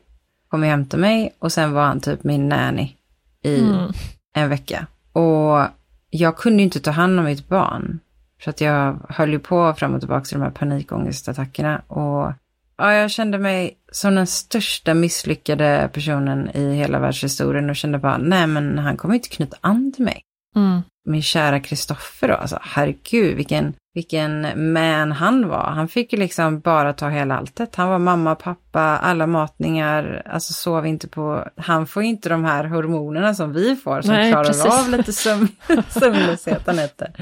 kom 0.51 0.63
och 0.63 0.69
hämtade 0.69 1.01
mig 1.01 1.35
och 1.39 1.53
sen 1.53 1.73
var 1.73 1.85
han 1.85 2.01
typ 2.01 2.25
min 2.25 2.49
nanny 2.49 2.97
i 3.45 3.61
Mm. 3.61 3.93
en 4.35 4.49
vecka. 4.49 4.87
Och 5.13 5.67
jag 6.11 6.37
kunde 6.37 6.59
ju 6.59 6.65
inte 6.65 6.81
ta 6.81 6.91
hand 6.91 7.19
om 7.19 7.25
mitt 7.25 7.49
barn. 7.49 7.99
För 8.41 8.51
att 8.51 8.61
jag 8.61 8.99
höll 9.09 9.31
ju 9.31 9.39
på 9.39 9.75
fram 9.75 9.95
och 9.95 10.01
tillbaka 10.01 10.25
till 10.25 10.39
de 10.39 10.45
här 10.45 10.51
panikångestattackerna. 10.51 11.79
Och 11.79 12.33
ja, 12.77 12.93
jag 12.93 13.11
kände 13.11 13.39
mig 13.39 13.77
som 13.93 14.15
den 14.15 14.27
största 14.27 14.95
misslyckade 14.95 15.91
personen 15.93 16.51
i 16.57 16.75
hela 16.75 16.99
världshistorien 16.99 17.71
och 17.71 17.77
kände 17.77 17.99
bara, 17.99 18.19
nej 18.19 18.47
men 18.47 18.79
han 18.79 18.97
kommer 18.97 19.15
inte 19.15 19.29
knyta 19.29 19.57
an 19.61 19.93
till 19.93 20.05
mig. 20.05 20.21
Mm. 20.57 20.81
Min 21.05 21.23
kära 21.23 21.61
Kristoffer 21.61 22.29
då, 22.29 22.35
alltså 22.35 22.59
herregud 22.63 23.37
vilken, 23.37 23.75
vilken 23.99 24.47
man 24.73 25.13
han 25.13 25.49
var. 25.49 25.71
Han 25.71 25.89
fick 25.89 26.13
ju 26.13 26.19
liksom 26.19 26.61
bara 26.61 26.93
ta 26.93 27.09
hela 27.09 27.37
alltet. 27.39 27.75
Han 27.77 27.89
var 27.89 27.99
mamma, 27.99 28.35
pappa, 28.35 28.81
alla 28.81 29.27
matningar, 29.27 30.23
alltså 30.27 30.53
sov 30.53 30.87
inte 30.87 31.09
på, 31.09 31.45
han 31.57 31.87
får 31.87 32.03
ju 32.03 32.09
inte 32.09 32.29
de 32.29 32.45
här 32.45 32.65
hormonerna 32.65 33.35
som 33.35 33.53
vi 33.53 33.77
får 33.77 34.03
som 34.03 34.15
Nej, 34.15 34.33
klarar 34.33 34.45
precis. 34.45 34.67
av 34.67 34.89
lite 34.97 35.13
sömn, 35.13 35.49
sömnlösheta 35.89 36.73
nätter. 36.73 37.13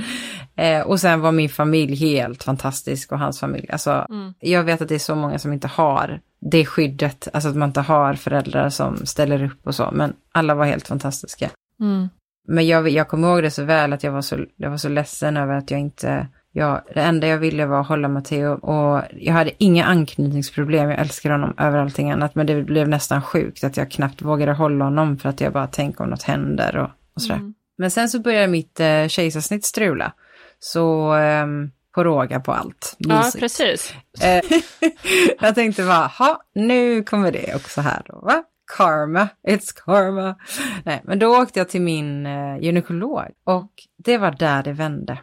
Eh, 0.56 0.80
och 0.80 1.00
sen 1.00 1.20
var 1.20 1.32
min 1.32 1.48
familj 1.48 1.94
helt 1.96 2.42
fantastisk 2.42 3.12
och 3.12 3.18
hans 3.18 3.40
familj, 3.40 3.68
alltså 3.72 4.06
Mm. 4.10 4.34
jag 4.40 4.64
vet 4.64 4.82
att 4.82 4.88
det 4.88 4.94
är 4.94 4.98
så 4.98 5.14
många 5.14 5.38
som 5.38 5.52
inte 5.52 5.68
har 5.68 6.20
det 6.50 6.66
skyddet, 6.66 7.28
alltså 7.32 7.48
att 7.48 7.56
man 7.56 7.68
inte 7.68 7.80
har 7.80 8.14
föräldrar 8.14 8.68
som 8.70 9.06
ställer 9.06 9.44
upp 9.44 9.66
och 9.66 9.74
så, 9.74 9.90
men 9.92 10.12
alla 10.32 10.54
var 10.54 10.64
helt 10.64 10.88
fantastiska. 10.88 11.50
Mm. 11.80 12.08
Men 12.48 12.66
jag, 12.66 12.88
jag 12.88 13.08
kommer 13.08 13.28
ihåg 13.28 13.42
det 13.42 13.50
så 13.50 13.64
väl 13.64 13.92
att 13.92 14.02
jag 14.04 14.12
var 14.12 14.22
så, 14.22 14.38
jag 14.56 14.70
var 14.70 14.76
så 14.76 14.88
ledsen 14.88 15.36
över 15.36 15.54
att 15.54 15.70
jag 15.70 15.80
inte, 15.80 16.28
jag, 16.56 16.80
det 16.94 17.00
enda 17.00 17.26
jag 17.26 17.38
ville 17.38 17.66
var 17.66 17.80
att 17.80 17.86
hålla 17.86 18.08
Matteo 18.08 18.52
och 18.52 19.02
jag 19.12 19.32
hade 19.32 19.50
inga 19.58 19.84
anknytningsproblem, 19.84 20.90
jag 20.90 21.00
älskar 21.00 21.30
honom 21.30 21.54
över 21.58 21.78
allting 21.78 22.10
annat, 22.10 22.34
men 22.34 22.46
det 22.46 22.62
blev 22.62 22.88
nästan 22.88 23.22
sjukt 23.22 23.64
att 23.64 23.76
jag 23.76 23.90
knappt 23.90 24.22
vågade 24.22 24.52
hålla 24.52 24.84
honom 24.84 25.18
för 25.18 25.28
att 25.28 25.40
jag 25.40 25.52
bara 25.52 25.66
tänkte 25.66 26.02
om 26.02 26.10
något 26.10 26.22
händer 26.22 26.76
och, 26.76 26.90
och 27.14 27.22
sådär. 27.22 27.36
Mm. 27.36 27.54
Men 27.78 27.90
sen 27.90 28.08
så 28.08 28.20
började 28.20 28.46
mitt 28.46 28.80
eh, 28.80 29.08
kejsarsnitt 29.08 29.64
strula, 29.64 30.12
så 30.58 31.12
ehm, 31.12 31.70
på 31.94 32.04
råga 32.04 32.40
på 32.40 32.52
allt. 32.52 32.96
Ja, 32.98 33.16
Mysigt. 33.16 33.40
precis. 33.40 33.94
Eh, 34.22 34.58
jag 35.40 35.54
tänkte 35.54 35.82
bara, 35.82 36.06
ha, 36.06 36.42
nu 36.54 37.02
kommer 37.02 37.32
det 37.32 37.54
också 37.54 37.80
här 37.80 38.02
då, 38.06 38.20
va? 38.22 38.44
Karma, 38.76 39.28
it's 39.48 39.72
karma. 39.84 40.36
Nej, 40.84 41.00
men 41.04 41.18
då 41.18 41.42
åkte 41.42 41.58
jag 41.60 41.68
till 41.68 41.82
min 41.82 42.26
eh, 42.26 42.58
gynekolog 42.60 43.24
och 43.44 43.70
det 43.96 44.18
var 44.18 44.30
där 44.30 44.62
det 44.62 44.72
vände. 44.72 45.18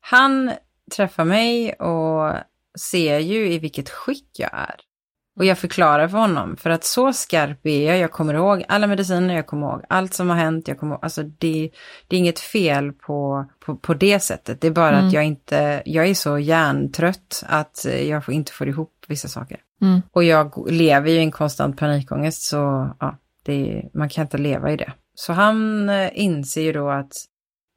Han 0.00 0.52
träffar 0.88 1.24
mig 1.24 1.72
och 1.72 2.34
ser 2.78 3.18
ju 3.18 3.52
i 3.52 3.58
vilket 3.58 3.90
skick 3.90 4.28
jag 4.38 4.50
är. 4.52 4.74
Och 5.38 5.44
jag 5.44 5.58
förklarar 5.58 6.08
för 6.08 6.18
honom, 6.18 6.56
för 6.56 6.70
att 6.70 6.84
så 6.84 7.12
skarp 7.12 7.66
är 7.66 7.86
jag, 7.86 7.98
jag 7.98 8.12
kommer 8.12 8.34
ihåg 8.34 8.64
alla 8.68 8.86
mediciner, 8.86 9.34
jag 9.34 9.46
kommer 9.46 9.66
ihåg 9.66 9.84
allt 9.88 10.14
som 10.14 10.28
har 10.30 10.36
hänt, 10.36 10.68
jag 10.68 10.78
kommer 10.78 10.94
ihåg, 10.94 11.04
alltså 11.04 11.22
det, 11.22 11.70
det 12.08 12.16
är 12.16 12.20
inget 12.20 12.40
fel 12.40 12.92
på, 12.92 13.46
på, 13.60 13.76
på 13.76 13.94
det 13.94 14.20
sättet, 14.20 14.60
det 14.60 14.66
är 14.66 14.70
bara 14.70 14.88
Mm. 14.96 15.06
att 15.06 15.12
jag 15.12 15.24
inte, 15.24 15.82
jag 15.84 16.06
är 16.06 16.14
så 16.14 16.38
hjärntrött 16.38 17.44
att 17.46 17.86
jag 18.08 18.28
inte 18.28 18.52
får 18.52 18.68
ihop 18.68 19.04
vissa 19.08 19.28
saker. 19.28 19.58
Mm. 19.82 20.02
Och 20.12 20.24
jag 20.24 20.70
lever 20.70 21.10
ju 21.10 21.16
i 21.16 21.22
en 21.22 21.30
konstant 21.30 21.76
panikångest 21.78 22.42
så 22.42 22.90
ja, 23.00 23.18
det, 23.44 23.90
man 23.94 24.08
kan 24.08 24.22
inte 24.22 24.38
leva 24.38 24.72
i 24.72 24.76
det. 24.76 24.92
Så 25.14 25.32
han 25.32 25.88
eh, 25.88 26.10
inser 26.14 26.62
ju 26.62 26.72
då 26.72 26.90
att, 26.90 27.12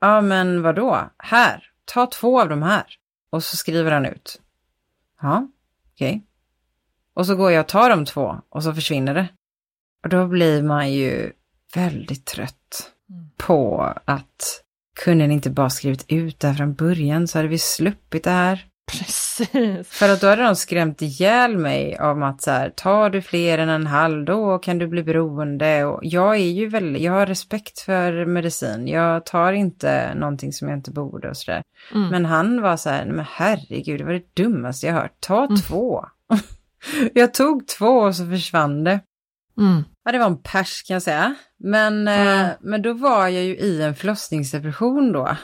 ja 0.01 0.21
men 0.21 0.61
vadå, 0.61 0.99
här, 1.17 1.63
ta 1.93 2.05
två 2.05 2.41
av 2.41 2.49
de 2.49 2.63
här. 2.63 2.83
Och 3.31 3.43
så 3.43 3.57
skriver 3.57 3.91
han 3.91 4.05
ut. 4.05 4.41
Ja, 5.21 5.47
okej. 5.93 6.09
Okay. 6.09 6.21
Och 7.13 7.25
så 7.25 7.35
går 7.35 7.51
jag 7.51 7.61
och 7.61 7.67
tar 7.67 7.89
de 7.89 8.05
två 8.05 8.41
och 8.49 8.63
så 8.63 8.73
försvinner 8.73 9.13
det. 9.13 9.27
Och 10.03 10.09
då 10.09 10.27
blir 10.27 10.63
man 10.63 10.93
ju 10.93 11.31
väldigt 11.75 12.25
trött 12.25 12.91
Mm. 13.11 13.29
på 13.37 13.93
att 14.05 14.63
kunde 15.03 15.27
ni 15.27 15.33
inte 15.33 15.49
bara 15.49 15.69
skrivit 15.69 16.05
ut 16.07 16.39
det 16.39 16.47
här 16.47 16.55
från 16.55 16.73
början 16.73 17.27
så 17.27 17.37
hade 17.37 17.47
vi 17.47 17.57
sluppit 17.57 18.23
det 18.23 18.29
här. 18.31 18.65
Precis. 18.91 19.30
För 19.85 20.09
att 20.09 20.21
då 20.21 20.27
hade 20.27 20.43
de 20.43 20.55
skrämt 20.55 21.01
ihjäl 21.01 21.57
mig 21.57 21.99
om 21.99 22.23
att 22.23 22.41
så 22.41 22.51
här, 22.51 22.69
tar 22.69 23.09
du 23.09 23.21
fler 23.21 23.57
än 23.57 23.69
en 23.69 23.87
halv 23.87 24.25
då 24.25 24.57
kan 24.59 24.77
du 24.77 24.87
bli 24.87 25.03
beroende. 25.03 25.85
Och 25.85 25.99
jag 26.03 26.35
är 26.35 26.51
ju 26.51 26.67
väldigt, 26.67 27.01
jag 27.01 27.11
har 27.13 27.25
respekt 27.25 27.79
för 27.79 28.25
medicin. 28.25 28.87
Jag 28.87 29.25
tar 29.25 29.53
inte 29.53 30.13
någonting 30.15 30.53
som 30.53 30.69
jag 30.69 30.77
inte 30.77 30.91
borde 30.91 31.29
och 31.29 31.37
sådär. 31.37 31.63
Mm. 31.93 32.07
Men 32.09 32.25
han 32.25 32.61
var 32.61 32.77
så 32.77 32.89
här, 32.89 33.05
men 33.05 33.25
herregud, 33.29 33.99
det 33.99 34.03
var 34.05 34.13
det 34.13 34.35
dummaste 34.35 34.87
jag 34.87 34.93
hört. 34.93 35.15
Ta 35.19 35.43
Mm. 35.45 35.55
två. 35.57 36.05
jag 37.13 37.33
tog 37.33 37.67
två 37.67 37.87
och 37.99 38.15
så 38.15 38.25
försvann 38.25 38.83
det. 38.83 38.99
Mm. 39.57 39.83
Ja, 40.05 40.11
det 40.11 40.17
var 40.19 40.25
en 40.25 40.41
pers 40.43 40.83
kan 40.83 40.93
jag 40.93 41.03
säga. 41.03 41.35
Men, 41.59 42.07
Ja. 42.07 42.41
eh, 42.41 42.47
men 42.61 42.81
då 42.81 42.93
var 42.93 43.27
jag 43.27 43.43
ju 43.43 43.57
i 43.57 43.81
en 43.81 43.95
förlossningsdepression 43.95 45.11
då. 45.11 45.35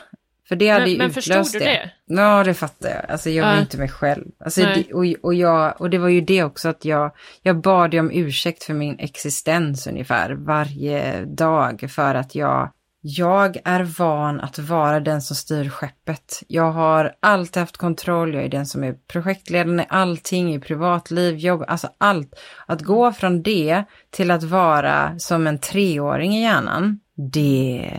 För 0.48 0.56
det 0.56 0.68
hade 0.68 0.84
Men, 0.84 0.90
ju 0.92 0.98
men 0.98 1.06
utlöst 1.10 1.26
förstod 1.26 1.52
du 1.52 1.58
det. 1.66 1.90
det? 2.06 2.14
Ja, 2.22 2.44
det 2.44 2.54
fattar 2.54 2.88
jag. 2.88 3.10
Alltså 3.10 3.30
jag 3.30 3.44
var 3.46 3.52
Ja. 3.54 3.60
inte 3.60 3.78
mig 3.78 3.88
själv. 3.88 4.24
Alltså, 4.44 4.60
det, 4.60 4.92
och, 4.92 5.04
och, 5.22 5.34
jag, 5.34 5.80
och 5.80 5.90
det 5.90 5.98
var 5.98 6.08
ju 6.08 6.20
det 6.20 6.44
också 6.44 6.68
att 6.68 6.84
jag, 6.84 7.10
jag 7.42 7.60
bad 7.60 7.94
om 7.94 8.10
ursäkt 8.12 8.64
för 8.64 8.74
min 8.74 8.98
existens 8.98 9.86
ungefär 9.86 10.30
varje 10.32 11.24
dag 11.24 11.86
för 11.90 12.14
att 12.14 12.34
jag, 12.34 12.70
jag 13.00 13.56
är 13.64 13.82
van 13.98 14.40
att 14.40 14.58
vara 14.58 15.00
den 15.00 15.22
som 15.22 15.36
styr 15.36 15.68
skeppet. 15.68 16.42
Jag 16.48 16.72
har 16.72 17.12
alltid 17.20 17.60
haft 17.60 17.76
kontroll, 17.76 18.34
jag 18.34 18.44
är 18.44 18.48
den 18.48 18.66
som 18.66 18.84
är 18.84 18.92
projektledaren 19.12 19.80
i 19.80 19.86
allting, 19.88 20.54
i 20.54 20.60
privatliv, 20.60 21.36
jobb, 21.36 21.64
alltså 21.68 21.88
allt. 21.98 22.34
Att 22.66 22.82
gå 22.82 23.12
från 23.12 23.42
det 23.42 23.84
till 24.10 24.30
att 24.30 24.42
vara 24.42 25.18
som 25.18 25.46
en 25.46 25.58
treåring 25.58 26.36
i 26.36 26.42
hjärnan, 26.42 27.00
det, 27.32 27.90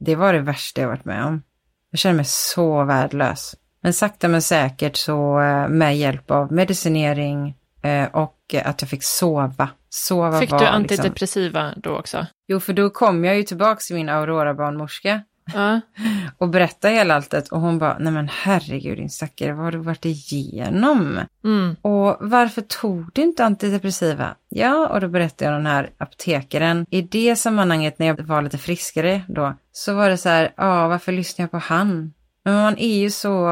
det 0.00 0.14
var 0.16 0.32
det 0.32 0.40
värsta 0.40 0.80
jag 0.80 0.88
varit 0.88 1.04
med 1.04 1.24
om. 1.24 1.42
Jag 1.90 1.98
känner 1.98 2.16
mig 2.16 2.24
så 2.24 2.84
värdelös. 2.84 3.56
Men 3.82 3.92
sakta 3.92 4.28
men 4.28 4.42
säkert 4.42 4.96
så 4.96 5.40
eh, 5.40 5.68
med 5.68 5.96
hjälp 5.96 6.30
av 6.30 6.52
medicinering 6.52 7.54
eh, 7.82 8.04
och 8.04 8.54
att 8.64 8.82
jag 8.82 8.90
fick 8.90 9.02
sova. 9.02 9.68
Sova 9.88 10.40
Fick 10.40 10.50
var 10.50 10.58
du 10.58 10.64
liksom... 10.64 10.76
antidepressiva 10.76 11.74
då 11.76 11.98
också? 11.98 12.26
Jo, 12.48 12.60
för 12.60 12.72
då 12.72 12.90
kom 12.90 13.24
jag 13.24 13.36
ju 13.36 13.42
tillbaka 13.42 13.80
till 13.80 13.96
min 13.96 14.08
Aurora-barnmorska 14.08 15.22
Ja. 15.54 15.80
och 16.38 16.48
berättade 16.48 16.94
hela 16.94 17.14
alltet 17.14 17.48
och 17.48 17.60
hon 17.60 17.78
bara, 17.78 17.98
nej 17.98 18.12
men 18.12 18.28
herregud 18.28 18.98
din 18.98 19.10
stackare, 19.10 19.52
vad 19.52 19.64
har 19.64 19.72
du 19.72 19.78
varit 19.78 20.04
igenom? 20.04 21.18
Mm. 21.44 21.76
Och 21.82 22.16
varför 22.20 22.62
tog 22.62 23.10
du 23.12 23.22
inte 23.22 23.44
antidepressiva? 23.44 24.34
Ja, 24.48 24.88
och 24.88 25.00
då 25.00 25.08
berättade 25.08 25.50
jag 25.50 25.58
den 25.58 25.66
här 25.66 25.90
apotekaren. 25.98 26.86
I 26.90 27.02
det 27.02 27.36
sammanhanget 27.36 27.98
när 27.98 28.06
jag 28.06 28.20
var 28.20 28.42
lite 28.42 28.58
friskare 28.58 29.22
då, 29.28 29.54
så 29.72 29.94
var 29.94 30.10
det 30.10 30.16
så 30.16 30.28
här, 30.28 30.52
ja, 30.56 30.88
varför 30.88 31.12
lyssnar 31.12 31.42
jag 31.42 31.50
på 31.50 31.58
han? 31.58 32.12
Men 32.44 32.54
man 32.54 32.78
är 32.78 32.98
ju 32.98 33.10
så, 33.10 33.48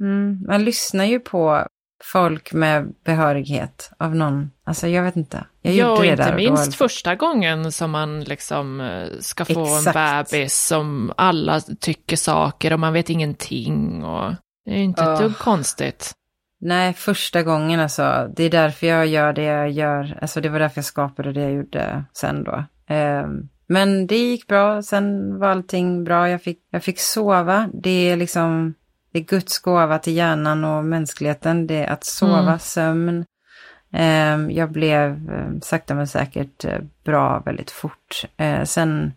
mm, 0.00 0.44
man 0.46 0.64
lyssnar 0.64 1.04
ju 1.04 1.20
på 1.20 1.66
folk 2.04 2.52
med 2.52 2.94
behörighet 3.04 3.90
av 3.98 4.14
någon. 4.16 4.50
Alltså 4.64 4.88
jag 4.88 5.02
vet 5.02 5.16
inte. 5.16 5.44
Jag 5.62 5.74
Ja, 5.74 5.88
gjorde 5.90 6.02
det 6.02 6.08
inte 6.10 6.30
där 6.30 6.36
minst 6.36 6.74
första 6.74 7.14
gången 7.14 7.72
som 7.72 7.90
man 7.90 8.24
liksom 8.24 8.80
eh, 8.80 9.08
ska 9.20 9.44
få 9.44 9.64
Exakt. 9.64 9.96
en 9.96 10.24
bebis 10.30 10.66
som 10.66 11.12
alla 11.16 11.60
tycker 11.60 12.16
saker 12.16 12.72
och 12.72 12.80
man 12.80 12.92
vet 12.92 13.10
ingenting 13.10 14.04
och 14.04 14.34
det 14.64 14.70
är 14.70 14.82
inte 14.82 15.02
ett 15.02 15.08
Åh. 15.08 15.20
dugg 15.20 15.38
konstigt. 15.38 16.12
Nej, 16.60 16.92
första 16.92 17.42
gången 17.42 17.80
alltså. 17.80 18.30
Det 18.36 18.44
är 18.44 18.50
därför 18.50 18.86
jag 18.86 19.06
gör 19.06 19.32
det 19.32 19.42
jag 19.42 19.70
gör. 19.70 20.18
Alltså 20.22 20.40
det 20.40 20.48
var 20.48 20.58
därför 20.58 20.78
jag 20.78 20.84
skapade 20.84 21.32
det 21.32 21.40
jag 21.40 21.52
gjorde 21.52 22.04
sen 22.12 22.44
då. 22.44 22.64
Ehm, 22.88 23.48
men 23.68 24.06
det 24.06 24.16
gick 24.16 24.46
bra. 24.46 24.82
Sen 24.82 25.38
var 25.38 25.48
allting 25.48 26.04
bra. 26.04 26.30
Jag 26.30 26.42
fick, 26.42 26.58
jag 26.70 26.82
fick 26.82 26.98
sova. 27.00 27.68
Det 27.82 27.90
är 28.10 28.16
liksom, 28.16 28.74
det 29.16 29.20
är 29.20 29.24
Guds 29.24 29.58
gåva 29.58 29.98
till 29.98 30.12
hjärnan 30.16 30.64
och 30.64 30.84
mänskligheten. 30.84 31.66
Det 31.66 31.74
är 31.74 31.92
att 31.92 32.04
sova, 32.04 32.38
Mm. 32.40 32.58
sömn. 32.58 33.24
Ehm, 33.92 34.50
jag 34.50 34.70
blev 34.72 35.30
eh, 35.32 35.60
sakta 35.62 35.94
men 35.94 36.06
säkert 36.08 36.64
eh, 36.64 36.78
bra 37.04 37.38
väldigt 37.46 37.70
fort. 37.70 38.24
Eh, 38.36 38.64
sen, 38.64 39.12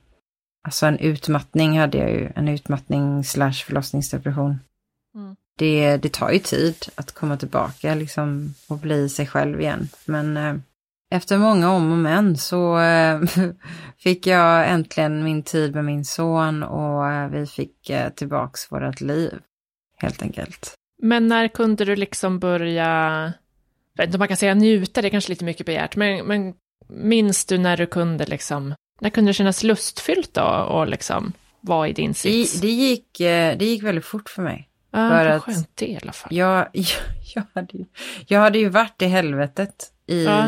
alltså 0.63 0.85
en 0.85 0.97
utmattning 0.99 1.79
hade 1.79 1.97
jag 1.97 2.11
ju. 2.11 2.29
En 2.35 2.47
utmattning 2.47 3.23
slash 3.23 3.53
förlossningsdepression 3.65 4.59
Mm. 5.15 5.35
det, 5.57 5.97
det 5.97 6.13
tar 6.13 6.29
ju 6.31 6.39
tid 6.39 6.75
att 6.95 7.11
komma 7.11 7.37
tillbaka 7.37 7.95
liksom 7.95 8.53
och 8.69 8.77
bli 8.77 9.09
sig 9.09 9.27
själv 9.27 9.61
igen. 9.61 9.89
Men 10.05 10.37
eh, 10.37 10.55
efter 11.11 11.37
många 11.37 11.71
om 11.71 11.91
och 11.91 11.97
men 11.97 12.37
så 12.37 12.79
fick 13.97 14.27
jag 14.27 14.69
äntligen 14.69 15.23
min 15.23 15.43
tid 15.43 15.75
med 15.75 15.85
min 15.85 16.05
son 16.05 16.63
och 16.63 17.33
vi 17.33 17.45
fick 17.45 17.91
tillbaks 18.15 18.71
vårt 18.71 19.01
liv. 19.01 19.39
Helt 20.01 20.21
enkelt. 20.21 20.73
Men 21.01 21.27
när 21.27 21.47
kunde 21.47 21.85
du 21.85 21.95
liksom 21.95 22.39
börja, 22.39 22.85
jag 23.95 24.03
vet 24.03 24.07
inte 24.07 24.15
om 24.17 24.19
man 24.19 24.27
kan 24.27 24.37
säga 24.37 24.53
njuta, 24.53 25.01
det 25.01 25.07
är 25.07 25.09
kanske 25.09 25.29
lite 25.31 25.45
mycket 25.45 25.65
begärt, 25.65 25.95
men, 25.95 26.25
men 26.25 26.53
minns 26.89 27.45
du 27.45 27.57
när 27.57 27.77
du 27.77 27.85
kunde 27.85 28.25
liksom, 28.25 28.73
när 29.01 29.09
kunde 29.09 29.29
det 29.29 29.33
kännas 29.33 29.63
lustfyllt 29.63 30.33
då 30.33 30.43
och 30.47 30.87
liksom 30.87 31.33
vara 31.61 31.87
i 31.87 31.93
din 31.93 32.11
Det, 32.11 32.17
sits? 32.17 32.61
det, 32.61 32.67
gick, 32.67 33.19
eh, 33.19 33.57
det 33.57 33.65
gick 33.65 33.83
väldigt 33.83 34.05
fort 34.05 34.29
för 34.29 34.41
mig. 34.41 34.69
ja, 34.91 35.09
för 35.09 35.25
vad 35.25 35.35
att- 35.35 35.43
skönt 35.43 35.71
det 35.75 35.87
i 35.87 35.99
alla 36.01 36.11
fall. 36.11 36.35
Jag, 36.35 36.67
jag, 36.73 36.85
jag, 37.35 37.43
hade, 37.53 37.77
ju, 37.77 37.85
jag 38.27 38.39
hade 38.39 38.59
ju 38.59 38.69
varit 38.69 39.01
i 39.01 39.05
helvetet 39.05 39.91
i 40.07 40.25
Ja. 40.25 40.47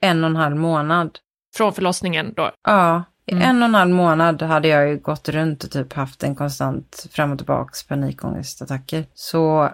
en 0.00 0.24
och 0.24 0.30
en 0.30 0.36
halv 0.36 0.56
månad. 0.56 1.18
Från 1.56 1.72
förlossningen 1.74 2.32
då? 2.36 2.50
Ja, 2.64 3.04
i 3.26 3.32
Mm. 3.32 3.42
en 3.48 3.62
och 3.62 3.68
en 3.68 3.74
halv 3.74 3.94
månad 3.94 4.42
hade 4.42 4.68
jag 4.68 4.88
ju 4.88 4.98
gått 4.98 5.28
runt 5.28 5.64
och 5.64 5.70
typ 5.70 5.92
haft 5.92 6.22
en 6.22 6.34
konstant 6.34 7.06
fram 7.10 7.32
och 7.32 7.38
tillbaks 7.38 7.82
panikångestattacker. 7.86 9.06
Så 9.14 9.70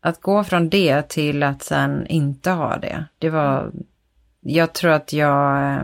att 0.00 0.20
gå 0.20 0.44
från 0.44 0.68
det 0.68 1.08
till 1.08 1.42
att 1.42 1.62
sen 1.62 2.06
inte 2.06 2.50
ha 2.50 2.76
det, 2.76 3.04
det 3.18 3.30
var... 3.30 3.72
Jag 4.40 4.72
tror 4.72 4.90
att 4.90 5.12
jag 5.12 5.72
eh, 5.74 5.82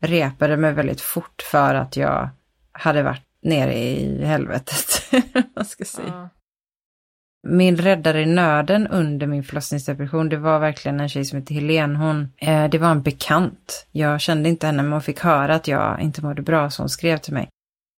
repade 0.00 0.56
mig 0.56 0.72
väldigt 0.72 1.00
fort 1.00 1.42
för 1.50 1.74
att 1.74 1.96
jag 1.96 2.28
hade 2.72 3.02
varit 3.02 3.24
nere 3.42 3.74
i 3.74 4.24
helvetet. 4.24 5.02
Vad 5.54 5.66
ska 5.66 5.80
jag 5.80 5.88
säga. 5.88 6.30
Min 7.50 7.76
räddare 7.76 8.22
i 8.22 8.26
nöden 8.26 8.86
under 8.86 9.26
min 9.26 9.44
förlossningsdepression, 9.44 10.28
det 10.28 10.36
var 10.36 10.58
verkligen 10.58 11.00
en 11.00 11.08
tjej 11.08 11.24
som 11.24 11.38
hette 11.38 11.54
Helen. 11.54 11.96
Hon, 11.96 12.32
eh, 12.36 12.68
det 12.68 12.78
var 12.78 12.90
en 12.90 13.02
bekant. 13.02 13.86
Jag 13.92 14.20
kände 14.20 14.48
inte 14.48 14.66
henne, 14.66 14.82
men 14.82 14.92
hon 14.92 15.02
fick 15.02 15.20
höra 15.20 15.54
att 15.54 15.68
jag 15.68 16.00
inte 16.00 16.22
mådde 16.22 16.42
bra, 16.42 16.70
så 16.70 16.82
hon 16.82 16.88
skrev 16.88 17.16
till 17.16 17.34
mig. 17.34 17.48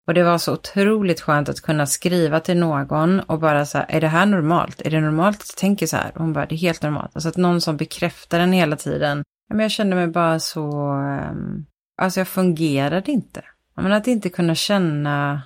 Och 0.06 0.14
det 0.14 0.22
var 0.22 0.38
så 0.38 0.52
otroligt 0.52 1.20
skönt 1.20 1.48
att 1.48 1.60
kunna 1.60 1.86
skriva 1.86 2.40
till 2.40 2.58
någon 2.58 3.20
och 3.20 3.40
bara 3.40 3.66
så 3.66 3.78
här, 3.78 3.86
är 3.88 4.00
det 4.00 4.08
här 4.08 4.26
normalt? 4.26 4.80
Är 4.80 4.90
det 4.90 5.00
normalt 5.00 5.40
att 5.40 5.48
jag 5.48 5.56
tänker 5.56 5.86
så 5.86 5.96
här? 5.96 6.10
Och 6.14 6.20
hon 6.20 6.32
bara, 6.32 6.46
det 6.46 6.54
är 6.54 6.58
helt 6.58 6.82
normalt. 6.82 7.10
Alltså 7.14 7.28
att 7.28 7.36
någon 7.36 7.60
som 7.60 7.76
bekräftar 7.76 8.38
den 8.38 8.52
hela 8.52 8.76
tiden. 8.76 9.24
Ja, 9.48 9.54
men 9.54 9.60
jag 9.60 9.70
kände 9.70 9.96
mig 9.96 10.06
bara 10.06 10.40
så, 10.40 10.92
ehm, 10.92 11.66
alltså 12.02 12.20
jag 12.20 12.28
fungerade 12.28 13.12
inte. 13.12 13.42
Men 13.74 13.92
att 13.92 14.06
inte 14.06 14.28
kunna 14.28 14.54
känna 14.54 15.42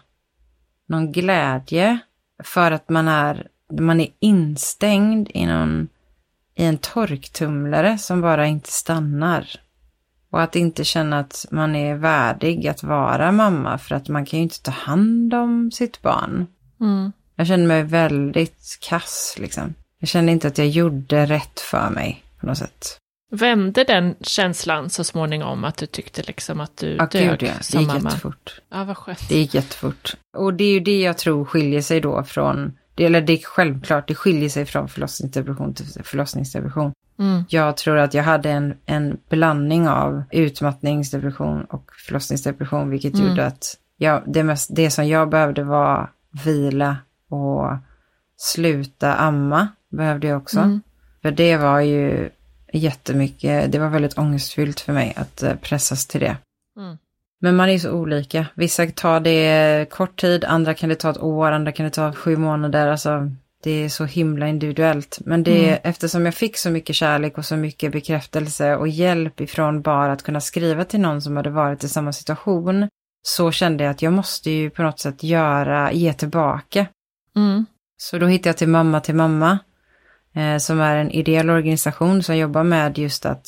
någon 0.88 1.12
glädje 1.12 1.98
för 2.44 2.70
att 2.70 2.88
man 2.88 3.08
är, 3.08 3.48
man 3.72 4.00
är 4.00 4.08
instängd 4.18 5.30
i, 5.34 5.46
någon, 5.46 5.88
i 6.54 6.64
en 6.64 6.78
torktumlare 6.78 7.98
som 7.98 8.20
bara 8.20 8.46
inte 8.46 8.72
stannar. 8.72 9.48
Och 10.30 10.42
att 10.42 10.56
inte 10.56 10.84
känna 10.84 11.18
att 11.18 11.46
man 11.50 11.76
är 11.76 11.94
värdig 11.94 12.68
att 12.68 12.82
vara 12.82 13.32
mamma 13.32 13.78
för 13.78 13.94
att 13.94 14.08
man 14.08 14.26
kan 14.26 14.38
ju 14.38 14.42
inte 14.42 14.62
ta 14.62 14.70
hand 14.70 15.34
om 15.34 15.70
sitt 15.70 16.02
barn. 16.02 16.46
Mm. 16.80 17.12
Jag 17.36 17.46
kände 17.46 17.66
mig 17.66 17.82
väldigt 17.82 18.78
kass 18.80 19.36
liksom. 19.38 19.74
Jag 19.98 20.08
kände 20.08 20.32
inte 20.32 20.48
att 20.48 20.58
jag 20.58 20.68
gjorde 20.68 21.26
rätt 21.26 21.60
för 21.60 21.90
mig 21.90 22.22
på 22.40 22.46
något 22.46 22.58
sätt. 22.58 22.98
Vände 23.30 23.84
den 23.84 24.14
känslan 24.20 24.90
så 24.90 25.04
småningom 25.04 25.64
att 25.64 25.76
du 25.76 25.86
tyckte 25.86 26.22
liksom 26.22 26.60
att 26.60 26.76
du 26.76 26.96
Ja, 26.96 27.06
dög 27.06 27.30
gud 27.30 27.42
ja. 27.42 27.52
Det 27.72 27.78
gick 27.78 27.86
mamma? 27.86 28.10
jättefort. 28.10 28.60
Ja, 28.70 28.84
vad 28.84 28.96
skönt. 28.96 29.28
Det 29.28 29.38
gick 29.38 29.54
jättefort. 29.54 30.14
Och 30.36 30.54
det 30.54 30.64
är 30.64 30.72
ju 30.72 30.80
det 30.80 31.00
jag 31.00 31.18
tror 31.18 31.44
skiljer 31.44 31.82
sig 31.82 32.00
då 32.00 32.24
från, 32.24 32.72
det, 32.94 33.04
eller 33.04 33.20
det 33.20 33.32
är 33.32 33.44
självklart, 33.44 34.08
det 34.08 34.14
skiljer 34.14 34.48
sig 34.48 34.66
från 34.66 34.88
förlossningsdepression 34.88 35.74
till 35.74 35.86
förlossningsdepression. 36.04 36.92
Mm. 37.18 37.44
Jag 37.48 37.76
tror 37.76 37.98
att 37.98 38.14
jag 38.14 38.24
hade 38.24 38.50
en, 38.50 38.74
en 38.86 39.18
blandning 39.28 39.88
av 39.88 40.22
utmattningsdepression 40.30 41.64
och 41.64 41.90
förlossningsdepression, 42.06 42.90
vilket 42.90 43.14
Mm. 43.14 43.28
gjorde 43.28 43.46
att 43.46 43.76
jag, 43.96 44.22
det, 44.26 44.42
mest, 44.42 44.70
det 44.72 44.90
som 44.90 45.08
jag 45.08 45.28
behövde 45.28 45.64
var 45.64 46.10
vila 46.44 46.96
och 47.28 47.70
sluta 48.36 49.14
amma, 49.14 49.68
behövde 49.88 50.26
jag 50.26 50.42
också. 50.42 50.58
Mm. 50.58 50.82
För 51.22 51.30
det 51.30 51.56
var 51.56 51.80
ju 51.80 52.30
jättemycket, 52.72 53.72
det 53.72 53.78
var 53.78 53.88
väldigt 53.88 54.18
ångestfyllt 54.18 54.80
för 54.80 54.92
mig 54.92 55.12
att 55.16 55.42
eh, 55.42 55.54
pressas 55.54 56.06
till 56.06 56.20
det. 56.20 56.36
Mm. 56.76 56.98
Men 57.44 57.56
man 57.56 57.68
är 57.68 57.78
så 57.78 57.90
olika. 57.90 58.46
Vissa 58.54 58.86
tar 58.86 59.20
det 59.20 59.90
kort 59.90 60.20
tid, 60.20 60.44
andra 60.44 60.74
kan 60.74 60.88
det 60.88 60.94
ta 60.94 61.10
ett 61.10 61.22
år, 61.22 61.52
andra 61.52 61.72
kan 61.72 61.84
det 61.84 61.90
ta 61.90 62.12
sju 62.12 62.36
månader. 62.36 62.88
Alltså, 62.88 63.30
det 63.62 63.70
är 63.70 63.88
så 63.88 64.04
himla 64.04 64.48
individuellt. 64.48 65.18
Men 65.24 65.42
det 65.42 65.68
mm. 65.68 65.80
eftersom 65.82 66.24
jag 66.24 66.34
fick 66.34 66.56
så 66.56 66.70
mycket 66.70 66.96
kärlek 66.96 67.38
och 67.38 67.44
så 67.44 67.56
mycket 67.56 67.92
bekräftelse 67.92 68.76
och 68.76 68.88
hjälp 68.88 69.40
ifrån 69.40 69.82
bara 69.82 70.12
att 70.12 70.22
kunna 70.22 70.40
skriva 70.40 70.84
till 70.84 71.00
någon 71.00 71.22
som 71.22 71.36
hade 71.36 71.50
varit 71.50 71.84
i 71.84 71.88
samma 71.88 72.12
situation, 72.12 72.88
så 73.22 73.52
kände 73.52 73.84
jag 73.84 73.90
att 73.90 74.02
jag 74.02 74.12
måste 74.12 74.50
ju 74.50 74.70
på 74.70 74.82
något 74.82 75.00
sätt 75.00 75.22
göra, 75.22 75.92
ge 75.92 76.12
tillbaka. 76.12 76.86
Mm. 77.36 77.66
Så 77.96 78.18
då 78.18 78.26
hittade 78.26 78.48
jag 78.48 78.56
till 78.56 78.68
Mamma 78.68 79.00
till 79.00 79.14
mamma, 79.14 79.58
eh, 80.34 80.56
som 80.58 80.80
är 80.80 80.96
en 80.96 81.10
ideell 81.10 81.50
organisation 81.50 82.22
som 82.22 82.36
jobbar 82.36 82.64
med 82.64 82.98
just 82.98 83.26
att 83.26 83.46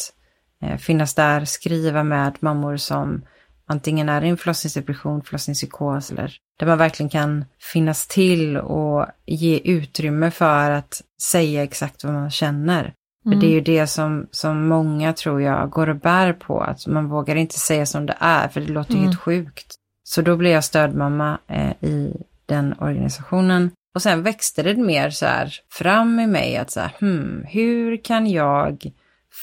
eh, 0.63 0.77
finnas 0.77 1.15
där, 1.15 1.45
skriva 1.45 2.03
med 2.03 2.37
mammor 2.41 2.77
som 2.77 3.23
antingen 3.67 4.09
är 4.09 4.25
i 4.25 4.29
en 4.29 4.37
förlossningsdepression, 4.37 5.23
förlossningspsykos 5.23 6.11
eller 6.11 6.37
där 6.59 6.67
man 6.67 6.79
verkligen 6.79 7.11
kan 7.11 7.45
finnas 7.73 8.07
till 8.07 8.57
och 8.57 9.07
ge 9.27 9.59
utrymme 9.59 10.31
för 10.31 10.71
att 10.71 11.03
säga 11.23 11.63
exakt 11.63 12.05
vad 12.05 12.13
man 12.13 12.31
känner. 12.31 12.81
Mm. 13.27 13.41
För 13.41 13.47
det 13.47 13.53
är 13.53 13.55
ju 13.55 13.61
det 13.61 13.87
som, 13.87 14.27
som 14.31 14.69
många 14.69 15.13
tror 15.13 15.43
jag 15.43 15.71
går 15.71 15.89
och 15.89 15.97
bär 15.97 16.33
på, 16.33 16.61
att 16.61 16.87
man 16.87 17.09
vågar 17.09 17.37
inte 17.37 17.59
säga 17.59 17.87
som 17.87 18.07
det 18.07 18.17
är, 18.19 18.49
för 18.49 18.61
det 18.61 18.73
låter 18.73 18.93
mm. 18.93 19.05
helt 19.05 19.21
sjukt. 19.21 19.75
Så 20.05 20.23
då 20.23 20.37
blev 20.37 20.53
jag 20.53 20.65
stödmamma 20.65 21.39
eh, 21.47 21.71
i 21.81 22.17
den 22.47 22.75
organisationen. 22.79 23.71
Och 23.95 24.03
sen 24.03 24.23
växte 24.23 24.63
det 24.63 24.77
mer 24.77 25.11
så 25.11 25.27
här 25.27 25.55
fram 25.71 26.21
i 26.21 26.27
mig 26.27 26.57
att 26.57 26.71
så 26.71 26.81
här, 26.81 26.93
hmm, 27.01 27.45
hur 27.49 28.05
kan 28.05 28.27
jag 28.27 28.93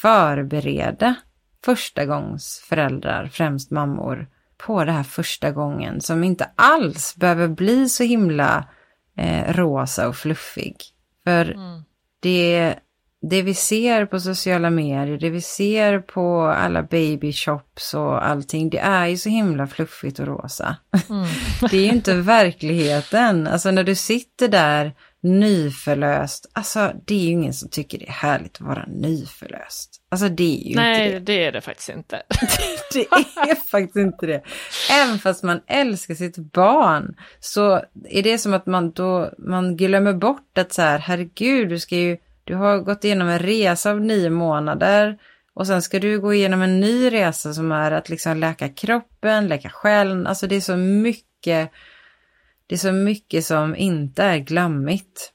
förbereda 0.01 1.15
första 1.65 2.05
gångs 2.05 2.63
föräldrar, 2.69 3.27
främst 3.27 3.71
mammor, 3.71 4.27
på 4.57 4.83
det 4.83 4.91
här 4.91 5.03
första 5.03 5.51
gången 5.51 6.01
som 6.01 6.23
inte 6.23 6.49
alls 6.55 7.15
behöver 7.15 7.47
bli 7.47 7.89
så 7.89 8.03
himla 8.03 8.67
eh, 9.17 9.53
rosa 9.53 10.07
och 10.07 10.15
fluffig. 10.15 10.75
För 11.23 11.51
mm. 11.51 11.83
det, 12.19 12.75
det 13.21 13.41
vi 13.41 13.53
ser 13.53 14.05
på 14.05 14.19
sociala 14.19 14.69
medier, 14.69 15.17
det 15.17 15.29
vi 15.29 15.41
ser 15.41 15.99
på 15.99 16.41
alla 16.41 16.83
baby 16.83 17.33
shops 17.33 17.93
och 17.93 18.27
allting, 18.27 18.69
det 18.69 18.79
är 18.79 19.07
ju 19.07 19.17
så 19.17 19.29
himla 19.29 19.67
fluffigt 19.67 20.19
och 20.19 20.27
rosa. 20.27 20.77
Mm. 21.09 21.27
det 21.71 21.77
är 21.77 21.81
ju 21.81 21.91
inte 21.91 22.15
verkligheten. 22.15 23.47
Alltså 23.47 23.71
när 23.71 23.83
du 23.83 23.95
sitter 23.95 24.47
där 24.47 24.93
nyförlöst, 25.23 26.51
alltså 26.53 26.91
det 27.05 27.15
är 27.15 27.19
ju 27.19 27.31
ingen 27.31 27.53
som 27.53 27.69
tycker 27.69 27.99
det 27.99 28.07
är 28.07 28.11
härligt 28.11 28.55
att 28.55 28.67
vara 28.67 28.85
nyförlöst. 28.87 30.01
Alltså 30.09 30.29
det 30.29 30.63
är 30.63 30.69
ju 30.69 30.75
Nej, 30.75 31.05
inte 31.05 31.05
det. 31.05 31.13
Nej, 31.13 31.19
det 31.19 31.45
är 31.45 31.51
det 31.51 31.61
faktiskt 31.61 31.89
inte. 31.89 32.23
det 32.93 32.99
är 33.35 33.55
faktiskt 33.55 33.95
inte 33.95 34.25
det. 34.25 34.41
Även 34.91 35.19
fast 35.19 35.43
man 35.43 35.61
älskar 35.67 36.15
sitt 36.15 36.37
barn 36.37 37.15
så 37.39 37.83
är 38.09 38.23
det 38.23 38.37
som 38.37 38.53
att 38.53 38.65
man 38.65 38.91
då, 38.91 39.31
man 39.37 39.77
glömmer 39.77 40.13
bort 40.13 40.57
att 40.57 40.73
så 40.73 40.81
här, 40.81 40.99
herregud, 40.99 41.69
du 41.69 41.79
ska 41.79 41.95
ju, 41.95 42.17
du 42.43 42.55
har 42.55 42.77
gått 42.77 43.03
igenom 43.03 43.27
en 43.27 43.39
resa 43.39 43.91
av 43.91 44.01
nio 44.01 44.29
månader 44.29 45.17
och 45.53 45.67
sen 45.67 45.81
ska 45.81 45.99
du 45.99 46.19
gå 46.19 46.33
igenom 46.33 46.61
en 46.61 46.79
ny 46.79 47.11
resa 47.11 47.53
som 47.53 47.71
är 47.71 47.91
att 47.91 48.09
liksom 48.09 48.37
läka 48.37 48.69
kroppen, 48.69 49.47
läka 49.47 49.69
själen, 49.69 50.27
alltså 50.27 50.47
det 50.47 50.55
är 50.55 50.61
så 50.61 50.77
mycket 50.77 51.71
det 52.67 52.75
är 52.75 52.79
så 52.79 52.91
mycket 52.91 53.45
som 53.45 53.75
inte 53.75 54.23
är 54.23 54.37
glammigt. 54.37 55.33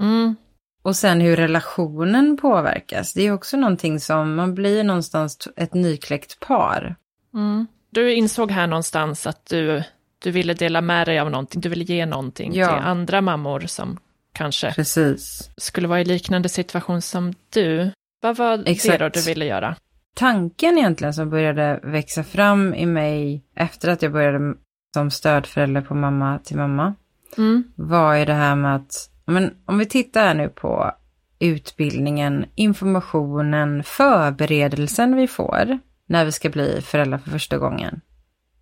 Mm. 0.00 0.36
Och 0.82 0.96
sen 0.96 1.20
hur 1.20 1.36
relationen 1.36 2.36
påverkas. 2.36 3.12
Det 3.12 3.22
är 3.22 3.32
också 3.32 3.56
någonting 3.56 4.00
som 4.00 4.34
man 4.34 4.54
blir 4.54 4.84
någonstans 4.84 5.48
ett 5.56 5.74
nykläckt 5.74 6.40
par. 6.40 6.96
Mm. 7.34 7.66
Du 7.90 8.14
insåg 8.14 8.50
här 8.50 8.66
någonstans 8.66 9.26
att 9.26 9.46
du, 9.46 9.82
du 10.18 10.30
ville 10.30 10.54
dela 10.54 10.80
med 10.80 11.06
dig 11.06 11.18
av 11.18 11.30
någonting, 11.30 11.60
du 11.60 11.68
ville 11.68 11.84
ge 11.84 12.06
någonting 12.06 12.54
ja. 12.54 12.66
till 12.66 12.86
andra 12.86 13.20
mammor 13.20 13.60
som 13.60 13.98
kanske 14.32 14.72
Precis. 14.74 15.50
skulle 15.56 15.88
vara 15.88 16.00
i 16.00 16.04
liknande 16.04 16.48
situation 16.48 17.02
som 17.02 17.34
du. 17.50 17.90
Vad 18.22 18.36
var 18.36 18.62
Exakt. 18.66 18.98
det 18.98 19.04
då 19.04 19.08
du 19.08 19.20
ville 19.20 19.44
göra? 19.44 19.76
Tanken 20.14 20.78
egentligen 20.78 21.14
som 21.14 21.30
började 21.30 21.80
växa 21.82 22.24
fram 22.24 22.74
i 22.74 22.86
mig 22.86 23.44
efter 23.56 23.88
att 23.88 24.02
jag 24.02 24.12
började 24.12 24.54
som 24.94 25.10
stödförälder 25.10 25.80
på 25.80 25.94
mamma 25.94 26.38
till 26.38 26.56
mamma 26.56 26.94
mm. 27.36 27.64
var 27.74 28.14
ju 28.14 28.24
det 28.24 28.32
här 28.32 28.56
med 28.56 28.76
att, 28.76 29.10
men 29.24 29.50
om 29.64 29.78
vi 29.78 29.86
tittar 29.86 30.26
här 30.26 30.34
nu 30.34 30.48
på 30.48 30.92
utbildningen, 31.38 32.46
informationen, 32.54 33.82
förberedelsen 33.82 35.16
vi 35.16 35.28
får 35.28 35.78
när 36.06 36.24
vi 36.24 36.32
ska 36.32 36.50
bli 36.50 36.80
föräldrar 36.80 37.18
för 37.18 37.30
första 37.30 37.58
gången. 37.58 38.00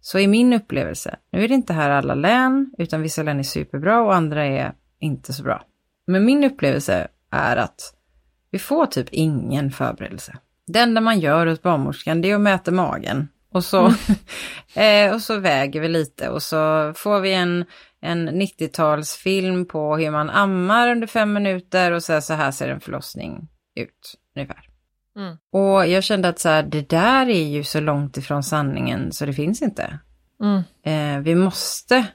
Så 0.01 0.19
i 0.19 0.27
min 0.27 0.53
upplevelse, 0.53 1.17
nu 1.33 1.45
är 1.45 1.49
det 1.49 1.55
inte 1.55 1.73
här 1.73 1.91
alla 1.91 2.15
län, 2.15 2.75
utan 2.79 3.03
vissa 3.03 3.23
län 3.23 3.39
är 3.39 3.43
superbra 3.43 4.03
och 4.03 4.15
andra 4.15 4.47
är 4.47 4.73
inte 4.99 5.33
så 5.33 5.43
bra. 5.43 5.65
Men 6.07 6.25
min 6.25 6.45
upplevelse 6.45 7.09
är 7.31 7.57
att 7.57 7.95
vi 8.51 8.59
får 8.59 8.87
typ 8.87 9.09
ingen 9.11 9.71
förberedelse. 9.71 10.37
Det 10.67 10.79
enda 10.79 11.01
man 11.01 11.21
gör 11.21 11.47
hos 11.47 11.63
barnmorskan 11.63 12.21
det 12.21 12.31
är 12.31 12.35
att 12.35 12.41
mäta 12.41 12.71
magen 12.71 13.29
och 13.53 13.65
så, 13.65 13.79
mm. 13.81 13.95
eh, 15.09 15.15
och 15.15 15.21
så 15.21 15.39
väger 15.39 15.81
vi 15.81 15.89
lite 15.89 16.29
och 16.29 16.43
så 16.43 16.93
får 16.97 17.21
vi 17.21 17.33
en, 17.33 17.65
en 18.01 18.29
90-talsfilm 18.29 19.65
på 19.65 19.97
hur 19.97 20.11
man 20.11 20.31
ammar 20.31 20.89
under 20.89 21.07
fem 21.07 21.33
minuter 21.33 21.93
och 21.93 22.03
så 22.03 22.13
här, 22.13 22.21
så 22.21 22.35
här 22.35 22.51
ser 22.51 22.69
en 22.69 22.81
förlossning 22.81 23.49
ut 23.77 24.15
ungefär. 24.37 24.69
Mm. 25.17 25.37
Och 25.53 25.87
jag 25.87 26.05
kände 26.05 26.29
att 26.29 26.39
så 26.39 26.49
här, 26.49 26.63
det 26.63 26.89
där 26.89 27.29
är 27.29 27.49
ju 27.49 27.65
så 27.65 27.81
långt 27.81 28.17
ifrån 28.17 28.43
sanningen 28.43 29.13
så 29.13 29.27
det 29.27 29.33
finns 29.33 29.63
inte. 29.63 29.99
Mm. 30.43 30.63
Eh, 30.85 31.23
vi 31.23 31.35
måste 31.35 32.07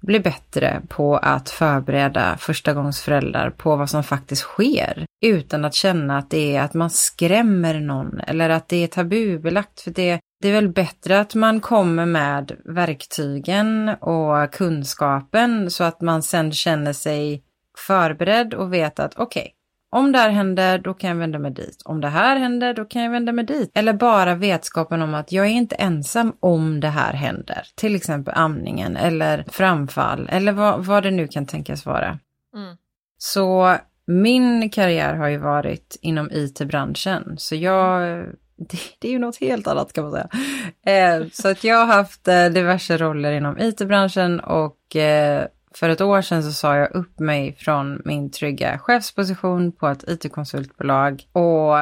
bli 0.00 0.20
bättre 0.20 0.82
på 0.88 1.16
att 1.16 1.50
förbereda 1.50 2.36
förstagångsföräldrar 2.36 3.50
på 3.50 3.76
vad 3.76 3.90
som 3.90 4.02
faktiskt 4.02 4.42
sker. 4.42 5.06
Utan 5.22 5.64
att 5.64 5.74
känna 5.74 6.18
att 6.18 6.30
det 6.30 6.56
är 6.56 6.62
att 6.62 6.74
man 6.74 6.90
skrämmer 6.90 7.80
någon 7.80 8.20
eller 8.20 8.50
att 8.50 8.68
det 8.68 8.84
är 8.84 8.86
tabubelagt. 8.86 9.80
För 9.80 9.90
det, 9.90 10.20
det 10.40 10.48
är 10.48 10.52
väl 10.52 10.68
bättre 10.68 11.20
att 11.20 11.34
man 11.34 11.60
kommer 11.60 12.06
med 12.06 12.52
verktygen 12.64 13.88
och 13.88 14.52
kunskapen 14.52 15.70
så 15.70 15.84
att 15.84 16.00
man 16.00 16.22
sen 16.22 16.52
känner 16.52 16.92
sig 16.92 17.42
förberedd 17.86 18.54
och 18.54 18.72
vet 18.72 19.00
att 19.00 19.14
okej, 19.16 19.40
okay, 19.40 19.52
om 19.92 20.12
det 20.12 20.18
här 20.18 20.30
händer, 20.30 20.78
då 20.78 20.94
kan 20.94 21.10
jag 21.10 21.16
vända 21.16 21.38
mig 21.38 21.50
dit. 21.50 21.82
Om 21.84 22.00
det 22.00 22.08
här 22.08 22.36
händer, 22.36 22.74
då 22.74 22.84
kan 22.84 23.02
jag 23.02 23.10
vända 23.10 23.32
mig 23.32 23.44
dit. 23.44 23.70
Eller 23.74 23.92
bara 23.92 24.34
vetskapen 24.34 25.02
om 25.02 25.14
att 25.14 25.32
jag 25.32 25.46
är 25.46 25.50
inte 25.50 25.74
ensam 25.74 26.32
om 26.40 26.80
det 26.80 26.88
här 26.88 27.12
händer. 27.12 27.66
Till 27.74 27.96
exempel 27.96 28.34
amningen 28.36 28.96
eller 28.96 29.44
framfall 29.48 30.28
eller 30.32 30.52
vad, 30.52 30.84
vad 30.84 31.02
det 31.02 31.10
nu 31.10 31.28
kan 31.28 31.46
tänkas 31.46 31.86
vara. 31.86 32.18
Mm. 32.54 32.76
Så 33.18 33.76
min 34.06 34.70
karriär 34.70 35.14
har 35.14 35.28
ju 35.28 35.38
varit 35.38 35.98
inom 36.00 36.30
IT-branschen. 36.32 37.34
Så 37.38 37.54
jag, 37.54 38.24
det, 38.68 38.78
det, 38.98 39.08
är 39.08 39.12
ju 39.12 39.18
något 39.18 39.40
helt 39.40 39.66
annat 39.66 39.92
kan 39.92 40.04
man 40.04 40.12
säga. 40.12 40.28
Eh, 40.86 41.26
så 41.32 41.48
att 41.48 41.64
jag 41.64 41.76
har 41.76 41.86
haft 41.86 42.28
eh, 42.28 42.44
diverse 42.44 42.96
roller 42.96 43.32
inom 43.32 43.58
IT-branschen 43.58 44.40
och 44.40 44.96
eh, 44.96 45.46
för 45.74 45.88
ett 45.88 46.00
år 46.00 46.22
sedan 46.22 46.42
så 46.42 46.52
sa 46.52 46.76
jag 46.76 46.94
upp 46.94 47.18
mig 47.18 47.56
från 47.58 48.02
min 48.04 48.30
trygga 48.30 48.78
chefsposition 48.78 49.72
på 49.72 49.88
ett 49.88 50.04
IT-konsultbolag 50.08 51.22
och 51.32 51.78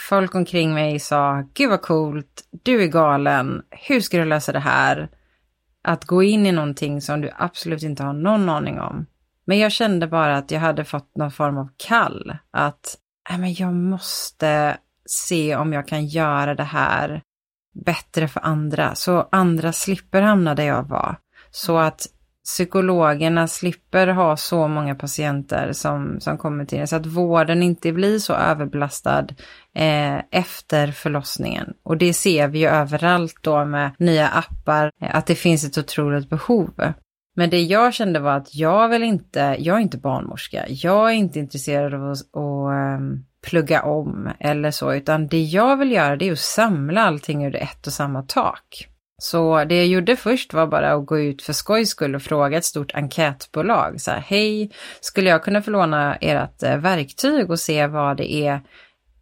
folk 0.00 0.34
omkring 0.34 0.74
mig 0.74 0.98
sa, 0.98 1.44
gud 1.54 1.70
vad 1.70 1.82
coolt, 1.82 2.44
du 2.50 2.82
är 2.82 2.86
galen, 2.86 3.62
hur 3.70 4.00
ska 4.00 4.18
du 4.18 4.24
lösa 4.24 4.52
det 4.52 4.58
här? 4.58 5.08
Att 5.82 6.04
gå 6.04 6.22
in 6.22 6.46
i 6.46 6.52
någonting 6.52 7.00
som 7.00 7.20
du 7.20 7.30
absolut 7.36 7.82
inte 7.82 8.02
har 8.02 8.12
någon 8.12 8.48
aning 8.48 8.80
om. 8.80 9.06
Men 9.44 9.58
jag 9.58 9.72
kände 9.72 10.06
bara 10.06 10.36
att 10.36 10.50
jag 10.50 10.60
hade 10.60 10.84
fått 10.84 11.16
någon 11.16 11.30
form 11.30 11.58
av 11.58 11.68
kall, 11.76 12.36
att 12.50 12.98
äh, 13.30 13.38
men 13.38 13.54
jag 13.54 13.74
måste 13.74 14.76
se 15.06 15.56
om 15.56 15.72
jag 15.72 15.88
kan 15.88 16.06
göra 16.06 16.54
det 16.54 16.64
här 16.64 17.22
bättre 17.74 18.28
för 18.28 18.40
andra, 18.40 18.94
så 18.94 19.28
andra 19.32 19.72
slipper 19.72 20.22
hamna 20.22 20.54
där 20.54 20.64
jag 20.64 20.88
var. 20.88 21.16
Så 21.50 21.78
att 21.78 22.06
psykologerna 22.44 23.48
slipper 23.48 24.06
ha 24.06 24.36
så 24.36 24.68
många 24.68 24.94
patienter 24.94 25.72
som, 25.72 26.20
som 26.20 26.38
kommer 26.38 26.64
till 26.64 26.78
det, 26.78 26.86
så 26.86 26.96
att 26.96 27.06
vården 27.06 27.62
inte 27.62 27.92
blir 27.92 28.18
så 28.18 28.32
överbelastad 28.32 29.26
eh, 29.74 30.18
efter 30.30 30.92
förlossningen. 30.92 31.74
Och 31.82 31.96
det 31.96 32.14
ser 32.14 32.48
vi 32.48 32.58
ju 32.58 32.66
överallt 32.66 33.36
då 33.40 33.64
med 33.64 33.90
nya 33.98 34.28
appar, 34.28 34.90
att 35.00 35.26
det 35.26 35.34
finns 35.34 35.64
ett 35.64 35.78
otroligt 35.78 36.30
behov. 36.30 36.92
Men 37.36 37.50
det 37.50 37.62
jag 37.62 37.94
kände 37.94 38.20
var 38.20 38.36
att 38.36 38.54
jag 38.54 38.88
vill 38.88 39.02
inte, 39.02 39.56
jag 39.58 39.76
är 39.76 39.80
inte 39.80 39.98
barnmorska, 39.98 40.64
jag 40.68 41.10
är 41.10 41.14
inte 41.14 41.38
intresserad 41.38 41.94
av 41.94 42.10
att, 42.10 42.18
att 42.18 42.98
um, 43.00 43.24
plugga 43.44 43.82
om 43.82 44.30
eller 44.40 44.70
så, 44.70 44.94
utan 44.94 45.26
det 45.26 45.42
jag 45.42 45.76
vill 45.76 45.92
göra 45.92 46.16
det 46.16 46.28
är 46.28 46.32
att 46.32 46.38
samla 46.38 47.02
allting 47.02 47.44
ur 47.44 47.56
ett 47.56 47.86
och 47.86 47.92
samma 47.92 48.22
tak. 48.22 48.88
Så 49.18 49.64
det 49.64 49.76
jag 49.76 49.86
gjorde 49.86 50.16
först 50.16 50.54
var 50.54 50.66
bara 50.66 50.92
att 50.92 51.06
gå 51.06 51.18
ut 51.18 51.42
för 51.42 51.52
skojs 51.52 51.88
skull 51.88 52.14
och 52.14 52.22
fråga 52.22 52.58
ett 52.58 52.64
stort 52.64 52.94
enkätbolag. 52.94 54.00
Så 54.00 54.10
här, 54.10 54.20
hej, 54.20 54.70
skulle 55.00 55.30
jag 55.30 55.44
kunna 55.44 55.62
få 55.62 55.70
låna 55.70 56.16
ert 56.16 56.62
eh, 56.62 56.76
verktyg 56.76 57.50
och 57.50 57.60
se 57.60 57.86
vad 57.86 58.16
det 58.16 58.32
är 58.32 58.54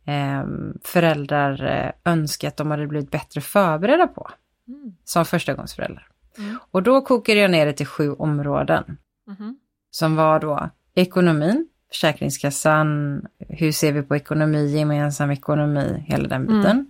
eh, 0.06 0.44
föräldrar 0.84 1.92
önskar 2.04 2.48
att 2.48 2.56
de 2.56 2.70
hade 2.70 2.86
blivit 2.86 3.10
bättre 3.10 3.40
förberedda 3.40 4.06
på 4.06 4.30
mm. 4.68 4.96
som 5.04 5.24
förstagångsföräldrar. 5.24 6.08
Mm. 6.38 6.58
Och 6.70 6.82
då 6.82 7.00
kokade 7.00 7.40
jag 7.40 7.50
ner 7.50 7.66
det 7.66 7.72
till 7.72 7.86
sju 7.86 8.12
områden. 8.12 8.96
Mm. 9.38 9.56
Som 9.90 10.16
var 10.16 10.40
då 10.40 10.70
ekonomin, 10.94 11.68
Försäkringskassan, 11.92 13.20
hur 13.48 13.72
ser 13.72 13.92
vi 13.92 14.02
på 14.02 14.16
ekonomi, 14.16 14.76
gemensam 14.76 15.30
ekonomi, 15.30 16.04
hela 16.06 16.28
den 16.28 16.42
biten. 16.42 16.64
Mm. 16.64 16.86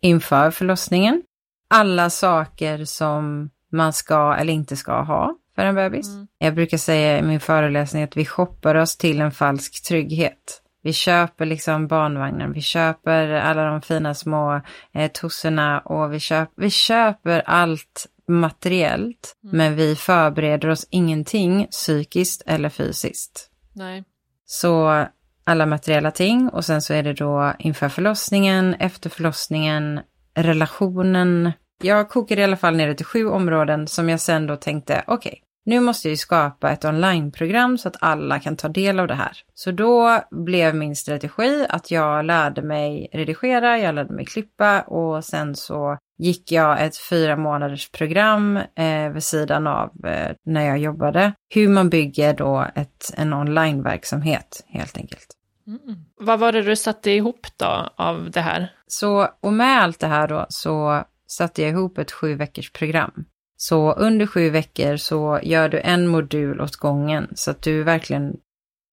Inför 0.00 0.50
förlossningen, 0.50 1.22
alla 1.68 2.10
saker 2.10 2.84
som 2.84 3.50
man 3.72 3.92
ska 3.92 4.34
eller 4.34 4.52
inte 4.52 4.76
ska 4.76 5.02
ha 5.02 5.36
för 5.54 5.62
en 5.62 5.74
bebis. 5.74 6.08
Mm. 6.08 6.26
Jag 6.38 6.54
brukar 6.54 6.78
säga 6.78 7.18
i 7.18 7.22
min 7.22 7.40
föreläsning 7.40 8.02
att 8.02 8.16
vi 8.16 8.24
shoppar 8.24 8.74
oss 8.74 8.96
till 8.96 9.20
en 9.20 9.32
falsk 9.32 9.84
trygghet. 9.84 10.62
Vi 10.82 10.92
köper 10.92 11.46
liksom 11.46 11.86
barnvagnen, 11.86 12.52
vi 12.52 12.60
köper 12.60 13.28
alla 13.28 13.64
de 13.64 13.82
fina 13.82 14.14
små 14.14 14.60
eh, 14.92 15.10
tosserna 15.10 15.80
och 15.80 16.12
vi, 16.12 16.20
köp, 16.20 16.48
vi 16.56 16.70
köper 16.70 17.42
allt 17.46 18.06
materiellt, 18.28 19.36
mm. 19.44 19.56
men 19.56 19.76
vi 19.76 19.96
förbereder 19.96 20.68
oss 20.68 20.86
ingenting 20.90 21.66
psykiskt 21.70 22.42
eller 22.46 22.68
fysiskt. 22.68 23.50
Nej. 23.72 24.04
Så 24.52 25.06
alla 25.44 25.66
materiella 25.66 26.10
ting 26.10 26.48
och 26.48 26.64
sen 26.64 26.82
så 26.82 26.94
är 26.94 27.02
det 27.02 27.12
då 27.12 27.52
inför 27.58 27.88
förlossningen, 27.88 28.74
efter 28.74 29.10
förlossningen, 29.10 30.00
relationen. 30.34 31.52
Jag 31.82 32.08
kokade 32.08 32.40
i 32.40 32.44
alla 32.44 32.56
fall 32.56 32.76
ner 32.76 32.88
det 32.88 32.94
till 32.94 33.06
sju 33.06 33.26
områden 33.26 33.86
som 33.86 34.08
jag 34.08 34.20
sen 34.20 34.46
då 34.46 34.56
tänkte, 34.56 35.04
okej, 35.06 35.30
okay, 35.30 35.40
nu 35.64 35.80
måste 35.80 36.08
jag 36.08 36.10
ju 36.10 36.16
skapa 36.16 36.70
ett 36.70 36.84
onlineprogram 36.84 37.78
så 37.78 37.88
att 37.88 37.96
alla 38.00 38.38
kan 38.38 38.56
ta 38.56 38.68
del 38.68 39.00
av 39.00 39.06
det 39.06 39.14
här. 39.14 39.32
Så 39.54 39.70
då 39.70 40.20
blev 40.30 40.74
min 40.74 40.96
strategi 40.96 41.66
att 41.68 41.90
jag 41.90 42.24
lärde 42.24 42.62
mig 42.62 43.08
redigera, 43.12 43.78
jag 43.78 43.94
lärde 43.94 44.14
mig 44.14 44.24
klippa 44.24 44.80
och 44.80 45.24
sen 45.24 45.56
så 45.56 45.98
gick 46.20 46.52
jag 46.52 46.84
ett 46.84 46.96
fyra 46.96 47.36
månaders 47.36 47.90
program 47.90 48.56
eh, 48.56 49.08
vid 49.12 49.22
sidan 49.22 49.66
av 49.66 50.06
eh, 50.06 50.36
när 50.46 50.66
jag 50.66 50.78
jobbade. 50.78 51.32
Hur 51.54 51.68
man 51.68 51.90
bygger 51.90 52.34
då 52.34 52.66
ett, 52.74 53.14
en 53.16 53.32
onlineverksamhet 53.32 54.64
helt 54.68 54.96
enkelt. 54.96 55.26
Mm. 55.66 56.00
Vad 56.20 56.38
var 56.38 56.52
det 56.52 56.62
du 56.62 56.76
satte 56.76 57.10
ihop 57.10 57.46
då 57.56 57.88
av 57.96 58.30
det 58.30 58.40
här? 58.40 58.72
Så, 58.86 59.28
och 59.40 59.52
med 59.52 59.82
allt 59.82 60.00
det 60.00 60.06
här 60.06 60.28
då 60.28 60.46
så 60.48 61.04
satte 61.26 61.62
jag 61.62 61.70
ihop 61.70 61.98
ett 61.98 62.12
sju 62.12 62.34
veckors 62.34 62.72
program. 62.72 63.24
Så 63.56 63.92
under 63.92 64.26
sju 64.26 64.50
veckor 64.50 64.96
så 64.96 65.40
gör 65.42 65.68
du 65.68 65.80
en 65.80 66.06
modul 66.06 66.60
åt 66.60 66.76
gången 66.76 67.28
så 67.34 67.50
att 67.50 67.62
du 67.62 67.82
verkligen 67.82 68.32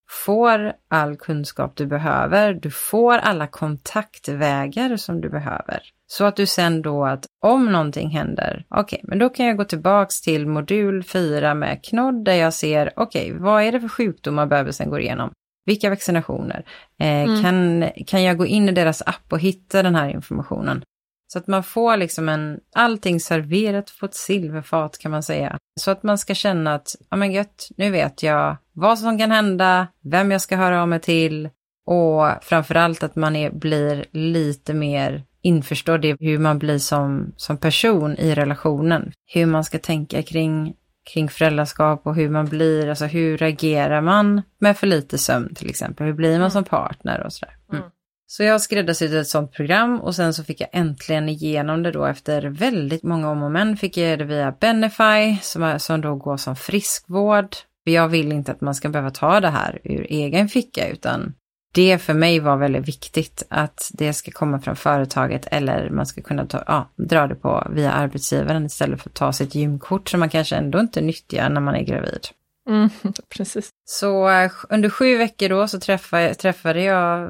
får 0.09 0.73
all 0.87 1.15
kunskap 1.15 1.75
du 1.75 1.85
behöver. 1.85 2.53
Du 2.53 2.71
får 2.71 3.17
alla 3.17 3.47
kontaktvägar 3.47 4.97
som 4.97 5.21
du 5.21 5.29
behöver. 5.29 5.81
Så 6.07 6.25
att 6.25 6.35
du 6.35 6.45
sen 6.45 6.81
då 6.81 7.05
att 7.05 7.25
om 7.41 7.65
någonting 7.65 8.09
händer, 8.09 8.65
okej, 8.69 8.81
okay, 8.83 8.99
men 9.03 9.19
då 9.19 9.29
kan 9.29 9.45
jag 9.45 9.57
gå 9.57 9.63
tillbaks 9.63 10.21
till 10.21 10.47
modul 10.47 11.03
4 11.03 11.53
med 11.53 11.83
knodd 11.83 12.25
där 12.25 12.33
jag 12.33 12.53
ser, 12.53 12.93
okej, 12.95 13.31
okay, 13.31 13.43
vad 13.43 13.63
är 13.63 13.71
det 13.71 13.81
för 13.81 13.87
sjukdomar 13.87 14.45
bebisen 14.45 14.89
går 14.89 15.01
igenom? 15.01 15.31
Vilka 15.65 15.89
vaccinationer? 15.89 16.65
Eh, 16.99 17.07
mm. 17.07 17.41
kan, 17.41 17.89
kan 18.07 18.23
jag 18.23 18.37
gå 18.37 18.45
in 18.45 18.69
i 18.69 18.71
deras 18.71 19.01
app 19.01 19.31
och 19.31 19.39
hitta 19.39 19.83
den 19.83 19.95
här 19.95 20.09
informationen? 20.09 20.83
Så 21.27 21.39
att 21.39 21.47
man 21.47 21.63
får 21.63 21.97
liksom 21.97 22.29
en, 22.29 22.59
allting 22.75 23.19
serverat 23.19 23.93
på 23.99 24.05
ett 24.05 24.15
silverfat 24.15 24.97
kan 24.97 25.11
man 25.11 25.23
säga. 25.23 25.57
Så 25.79 25.91
att 25.91 26.03
man 26.03 26.17
ska 26.17 26.33
känna 26.33 26.73
att, 26.73 26.95
ja 27.09 27.17
men 27.17 27.31
gött, 27.31 27.69
nu 27.77 27.91
vet 27.91 28.23
jag 28.23 28.57
vad 28.73 28.99
som 28.99 29.17
kan 29.17 29.31
hända, 29.31 29.87
vem 30.03 30.31
jag 30.31 30.41
ska 30.41 30.55
höra 30.55 30.81
av 30.81 30.87
mig 30.87 30.99
till 30.99 31.49
och 31.85 32.43
framförallt 32.43 33.03
att 33.03 33.15
man 33.15 33.35
är, 33.35 33.51
blir 33.51 34.05
lite 34.11 34.73
mer 34.73 35.23
införstådd 35.41 36.05
i 36.05 36.15
hur 36.19 36.37
man 36.37 36.59
blir 36.59 36.79
som, 36.79 37.33
som 37.37 37.57
person 37.57 38.17
i 38.17 38.35
relationen. 38.35 39.11
Hur 39.25 39.45
man 39.45 39.63
ska 39.63 39.79
tänka 39.79 40.23
kring, 40.23 40.73
kring 41.13 41.29
föräldraskap 41.29 42.07
och 42.07 42.15
hur 42.15 42.29
man 42.29 42.45
blir, 42.45 42.89
alltså 42.89 43.05
hur 43.05 43.37
reagerar 43.37 44.01
man 44.01 44.41
med 44.59 44.77
för 44.77 44.87
lite 44.87 45.17
sömn 45.17 45.55
till 45.55 45.69
exempel? 45.69 46.05
Hur 46.05 46.13
blir 46.13 46.31
man 46.31 46.39
mm. 46.39 46.51
som 46.51 46.63
partner 46.63 47.23
och 47.23 47.33
sådär. 47.33 47.55
Mm. 47.73 47.83
Så 48.29 48.43
jag 48.43 48.61
skräddarsydde 48.61 49.19
ett 49.19 49.27
sånt 49.27 49.51
program 49.51 50.01
och 50.01 50.15
sen 50.15 50.33
så 50.33 50.43
fick 50.43 50.61
jag 50.61 50.69
äntligen 50.71 51.29
igenom 51.29 51.83
det 51.83 51.91
då 51.91 52.05
efter 52.05 52.41
väldigt 52.41 53.03
många 53.03 53.29
om 53.29 53.43
och 53.43 53.51
men 53.51 53.77
fick 53.77 53.97
jag 53.97 54.19
det 54.19 54.25
via 54.25 54.51
Benefy 54.51 55.37
som, 55.41 55.79
som 55.79 56.01
då 56.01 56.15
går 56.15 56.37
som 56.37 56.55
friskvård. 56.55 57.55
För 57.83 57.91
jag 57.91 58.07
vill 58.07 58.31
inte 58.31 58.51
att 58.51 58.61
man 58.61 58.75
ska 58.75 58.89
behöva 58.89 59.11
ta 59.11 59.39
det 59.39 59.49
här 59.49 59.79
ur 59.83 60.05
egen 60.09 60.49
ficka 60.49 60.87
utan 60.87 61.33
det 61.73 61.97
för 61.97 62.13
mig 62.13 62.39
var 62.39 62.57
väldigt 62.57 62.87
viktigt 62.87 63.43
att 63.49 63.91
det 63.93 64.13
ska 64.13 64.31
komma 64.31 64.59
från 64.59 64.75
företaget 64.75 65.47
eller 65.51 65.89
man 65.89 66.05
ska 66.05 66.21
kunna 66.21 66.45
ta, 66.45 66.63
ja, 66.67 66.89
dra 66.95 67.27
det 67.27 67.35
på 67.35 67.67
via 67.69 67.91
arbetsgivaren 67.91 68.65
istället 68.65 69.01
för 69.01 69.09
att 69.09 69.15
ta 69.15 69.33
sitt 69.33 69.55
gymkort 69.55 70.09
som 70.09 70.19
man 70.19 70.29
kanske 70.29 70.55
ändå 70.55 70.79
inte 70.79 71.01
nyttjar 71.01 71.49
när 71.49 71.61
man 71.61 71.75
är 71.75 71.83
gravid. 71.83 72.27
Mm, 72.69 72.89
precis. 73.37 73.69
Så 73.85 74.29
uh, 74.29 74.51
under 74.69 74.89
sju 74.89 75.17
veckor 75.17 75.49
då 75.49 75.67
så 75.67 75.79
träffade, 75.79 76.33
träffade 76.33 76.81
jag 76.81 77.23
eh, 77.23 77.29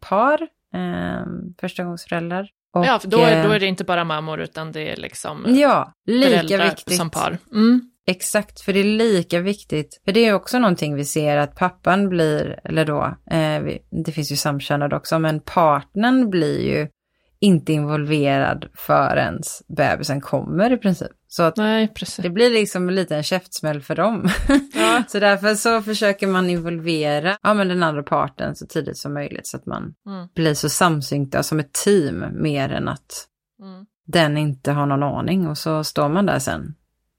par, 0.00 0.42
eh, 0.74 1.26
förstagångsföräldrar. 1.60 2.48
Och, 2.74 2.86
ja, 2.86 2.98
för 2.98 3.08
då, 3.08 3.18
är, 3.18 3.44
då 3.44 3.50
är 3.50 3.60
det 3.60 3.66
inte 3.66 3.84
bara 3.84 4.04
mammor 4.04 4.40
utan 4.40 4.72
det 4.72 4.92
är 4.92 4.96
liksom 4.96 5.44
ja, 5.48 5.92
lika 6.06 6.64
viktigt. 6.64 6.96
som 6.96 7.10
par. 7.10 7.38
Mm. 7.52 7.90
Exakt, 8.06 8.60
för 8.60 8.72
det 8.72 8.80
är 8.80 8.84
lika 8.84 9.40
viktigt. 9.40 10.00
För 10.04 10.12
det 10.12 10.20
är 10.20 10.34
också 10.34 10.58
någonting 10.58 10.94
vi 10.94 11.04
ser 11.04 11.36
att 11.36 11.56
pappan 11.56 12.08
blir, 12.08 12.60
eller 12.64 12.84
då, 12.84 13.16
eh, 13.30 13.62
det 14.04 14.12
finns 14.12 14.32
ju 14.32 14.36
samkönade 14.36 14.96
också, 14.96 15.18
men 15.18 15.40
partnern 15.40 16.30
blir 16.30 16.60
ju 16.60 16.88
inte 17.40 17.72
involverad 17.72 18.66
förrän 18.74 19.40
bebisen 19.76 20.20
kommer 20.20 20.72
i 20.72 20.76
princip. 20.76 21.12
Så 21.36 21.42
att 21.42 21.56
Nej, 21.56 21.92
det 22.18 22.30
blir 22.30 22.50
liksom 22.50 22.88
en 22.88 22.94
liten 22.94 23.22
käftsmäll 23.22 23.80
för 23.80 23.94
dem. 23.94 24.28
Ja. 24.74 25.02
så 25.08 25.20
därför 25.20 25.54
så 25.54 25.82
försöker 25.82 26.26
man 26.26 26.50
involvera 26.50 27.36
ja, 27.42 27.54
men 27.54 27.68
den 27.68 27.82
andra 27.82 28.02
parten 28.02 28.56
så 28.56 28.66
tidigt 28.66 28.98
som 28.98 29.14
möjligt 29.14 29.46
så 29.46 29.56
att 29.56 29.66
man 29.66 29.94
mm. 30.06 30.28
blir 30.34 30.54
så 30.54 30.68
samsynkta 30.68 31.42
som 31.42 31.60
ett 31.60 31.72
team 31.72 32.24
mer 32.32 32.68
än 32.68 32.88
att 32.88 33.28
mm. 33.60 33.86
den 34.06 34.36
inte 34.36 34.72
har 34.72 34.86
någon 34.86 35.02
aning 35.02 35.46
och 35.46 35.58
så 35.58 35.84
står 35.84 36.08
man 36.08 36.26
där 36.26 36.38
sen. 36.38 36.74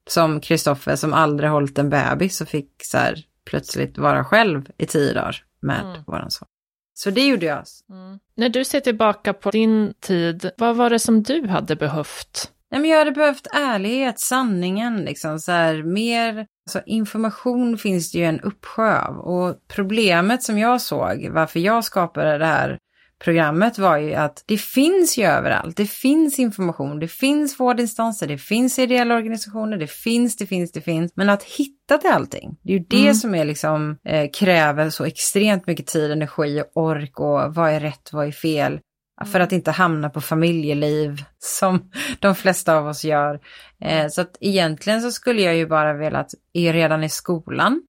Som 0.09 0.41
Kristoffer 0.41 0.95
som 0.95 1.13
aldrig 1.13 1.49
hållit 1.49 1.80
en 1.80 1.89
bebis 1.89 2.41
och 2.41 2.47
fick 2.47 2.72
så 2.84 2.97
här 2.97 3.24
plötsligt 3.45 3.97
vara 3.97 4.24
själv 4.24 4.72
i 4.78 4.86
tio 4.86 5.13
dagar 5.13 5.43
med 5.61 5.82
mm. 5.82 6.03
våran 6.07 6.32
son. 6.32 6.47
Så 6.93 7.09
det 7.09 7.28
gjorde 7.28 7.45
jag. 7.45 7.63
Mm. 7.89 8.20
När 8.36 8.49
du 8.49 8.66
ser 8.66 8.80
tillbaka 8.80 9.34
på 9.34 9.51
din 9.51 9.93
tid, 9.99 10.51
vad 10.57 10.76
var 10.76 10.89
det 10.89 10.99
som 10.99 11.24
du 11.24 11.47
hade 11.47 11.76
behövt? 11.76 12.51
Nej, 12.76 12.82
men 12.82 12.92
jag 12.92 12.98
hade 12.98 13.12
behövt 13.12 13.48
ärlighet, 13.54 14.20
sanningen, 14.20 14.98
liksom 14.98 15.40
så 15.40 15.52
här, 15.52 15.84
mer 15.84 16.46
alltså, 16.68 16.82
information 16.86 17.78
finns 17.78 18.12
det 18.12 18.18
ju 18.18 18.26
en 18.26 18.40
uppsjö 18.40 19.00
av. 19.00 19.18
Och 19.18 19.56
problemet 19.68 20.44
som 20.44 20.60
jag 20.60 20.82
såg, 20.82 21.30
varför 21.32 21.60
jag 21.60 21.84
skapade 21.84 22.38
det 22.38 22.46
här 22.46 22.78
programmet 23.24 23.78
var 23.78 23.98
ju 23.98 24.14
att 24.14 24.44
det 24.46 24.58
finns 24.58 25.18
ju 25.18 25.24
överallt. 25.24 25.78
Det 25.78 25.90
finns 25.90 26.40
information, 26.40 27.00
det 27.00 27.08
finns 27.08 27.60
vårdinstanser, 27.60 28.28
det 28.28 28.38
finns 28.38 28.80
ideella 28.80 29.16
organisationer, 29.16 29.78
det 29.78 29.92
finns, 29.92 30.38
det 30.38 30.46
finns, 30.46 30.72
det 30.72 30.82
finns. 30.82 31.12
Men 31.16 31.30
att 31.30 31.44
hitta 31.44 31.98
till 31.98 32.12
allting, 32.12 32.58
det 32.64 32.74
är 32.74 32.78
ju 32.78 32.86
det 32.90 33.02
mm. 33.02 33.16
som 33.16 33.36
är 33.36 33.46
liksom, 33.46 33.98
eh, 34.06 34.30
kräver 34.40 34.90
så 34.90 35.06
extremt 35.06 35.68
mycket 35.68 35.88
tid, 35.88 36.12
energi 36.12 36.62
och 36.62 36.84
ork 36.84 37.20
och 37.20 37.56
vad 37.56 37.72
är 37.72 37.80
rätt, 37.80 38.10
vad 38.14 38.28
är 38.28 38.32
fel. 38.32 38.80
För 39.26 39.39
att 39.39 39.51
inte 39.51 39.72
hamna 39.72 40.09
på 40.09 40.22
familjeliv 40.22 41.24
som 41.39 41.91
de 42.20 42.36
flesta 42.36 42.76
av 42.76 42.88
oss 42.88 43.05
gör. 43.05 43.39
Eh, 43.80 44.07
så 44.07 44.22
att 44.22 44.38
egentligen 44.39 45.01
så 45.01 45.11
skulle 45.11 45.41
jag 45.41 45.55
ju 45.55 45.68
bara 45.68 45.93
velat, 45.93 46.34
redan 46.53 47.03
i 47.03 47.09
skolan, 47.09 47.82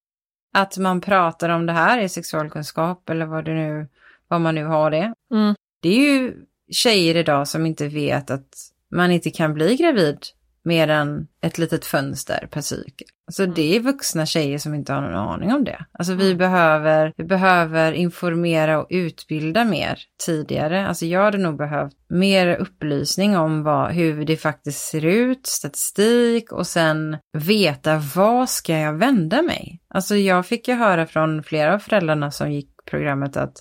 att 0.54 0.78
man 0.78 1.00
pratar 1.00 1.48
om 1.48 1.66
det 1.66 1.72
här 1.72 2.00
i 2.00 2.08
sexualkunskap 2.08 3.10
eller 3.10 3.26
vad 3.26 3.44
det 3.44 3.54
nu 3.54 3.88
vad 4.28 4.40
man 4.40 4.54
nu 4.54 4.64
har 4.64 4.90
det. 4.90 5.14
Mm. 5.32 5.54
Det 5.82 5.88
är 5.88 6.12
ju 6.12 6.34
tjejer 6.70 7.16
idag 7.16 7.48
som 7.48 7.66
inte 7.66 7.88
vet 7.88 8.30
att 8.30 8.70
man 8.90 9.10
inte 9.10 9.30
kan 9.30 9.54
bli 9.54 9.76
gravid 9.76 10.18
mer 10.66 10.88
än 10.88 11.26
ett 11.42 11.58
litet 11.58 11.84
fönster 11.84 12.48
per 12.50 12.60
cykel. 12.60 13.08
Alltså 13.26 13.42
mm. 13.42 13.54
det 13.54 13.76
är 13.76 13.80
vuxna 13.80 14.26
tjejer 14.26 14.58
som 14.58 14.74
inte 14.74 14.92
har 14.92 15.00
någon 15.00 15.14
aning 15.14 15.52
om 15.54 15.64
det. 15.64 15.84
Alltså 15.92 16.14
vi, 16.14 16.26
mm. 16.26 16.38
behöver, 16.38 17.12
vi 17.16 17.24
behöver 17.24 17.92
informera 17.92 18.80
och 18.80 18.86
utbilda 18.90 19.64
mer 19.64 19.98
tidigare. 20.26 20.86
Alltså 20.86 21.06
jag 21.06 21.24
hade 21.24 21.38
nog 21.38 21.56
behövt 21.56 21.94
mer 22.08 22.56
upplysning 22.56 23.36
om 23.36 23.62
vad, 23.62 23.92
hur 23.92 24.24
det 24.24 24.36
faktiskt 24.36 24.84
ser 24.84 25.04
ut, 25.04 25.46
statistik 25.46 26.52
och 26.52 26.66
sen 26.66 27.16
veta 27.32 28.02
vad 28.14 28.48
ska 28.48 28.78
jag 28.78 28.92
vända 28.92 29.42
mig? 29.42 29.80
Alltså 29.88 30.16
jag 30.16 30.46
fick 30.46 30.68
ju 30.68 30.74
höra 30.74 31.06
från 31.06 31.42
flera 31.42 31.74
av 31.74 31.78
föräldrarna 31.78 32.30
som 32.30 32.52
gick 32.52 32.70
programmet 32.90 33.36
att 33.36 33.54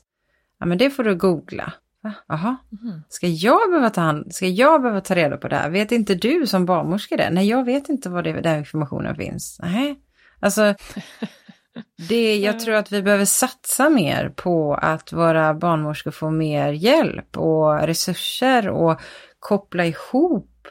ja 0.60 0.66
men 0.66 0.78
det 0.78 0.90
får 0.90 1.04
du 1.04 1.16
googla. 1.16 1.74
Va? 2.06 2.14
Jaha, 2.28 2.58
mm. 2.82 3.02
ska 3.10 3.28
jag 3.28 3.70
behöva 3.70 3.90
ta 3.90 4.02
hand, 4.02 4.36
ska 4.36 4.48
jag 4.48 4.82
behöva 4.82 5.02
ta 5.02 5.16
reda 5.16 5.38
på 5.38 5.48
det 5.48 5.56
här? 5.56 5.70
Vet 5.70 5.92
inte 5.92 6.16
du 6.16 6.48
som 6.48 6.66
barnmorska 6.66 7.18
det? 7.18 7.30
Nej, 7.30 7.48
jag 7.48 7.66
vet 7.66 7.90
inte 7.90 8.10
var 8.10 8.24
det, 8.24 8.42
den 8.42 8.60
informationen 8.60 9.16
finns. 9.16 9.60
Nej, 9.64 9.96
alltså 10.40 10.76
det, 12.10 12.38
jag 12.38 12.60
tror 12.60 12.76
att 12.76 12.92
vi 12.92 13.02
behöver 13.02 13.26
satsa 13.26 13.90
mer 13.90 14.30
på 14.30 14.76
att 14.76 15.14
våra 15.14 15.54
barnmorskor 15.54 16.12
får 16.12 16.32
mer 16.32 16.72
hjälp 16.72 17.38
och 17.38 17.80
resurser 17.80 18.70
och 18.70 19.02
koppla 19.40 19.86
ihop 19.86 20.68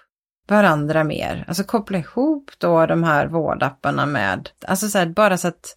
varandra 0.48 1.04
mer. 1.04 1.44
Alltså 1.48 1.64
koppla 1.64 1.98
ihop 1.98 2.50
då 2.58 2.86
de 2.86 3.04
här 3.04 3.26
vårdapparna 3.26 4.06
med, 4.06 4.48
alltså 4.66 4.88
så 4.88 4.98
här, 4.98 5.06
bara 5.06 5.38
så 5.38 5.48
att 5.48 5.76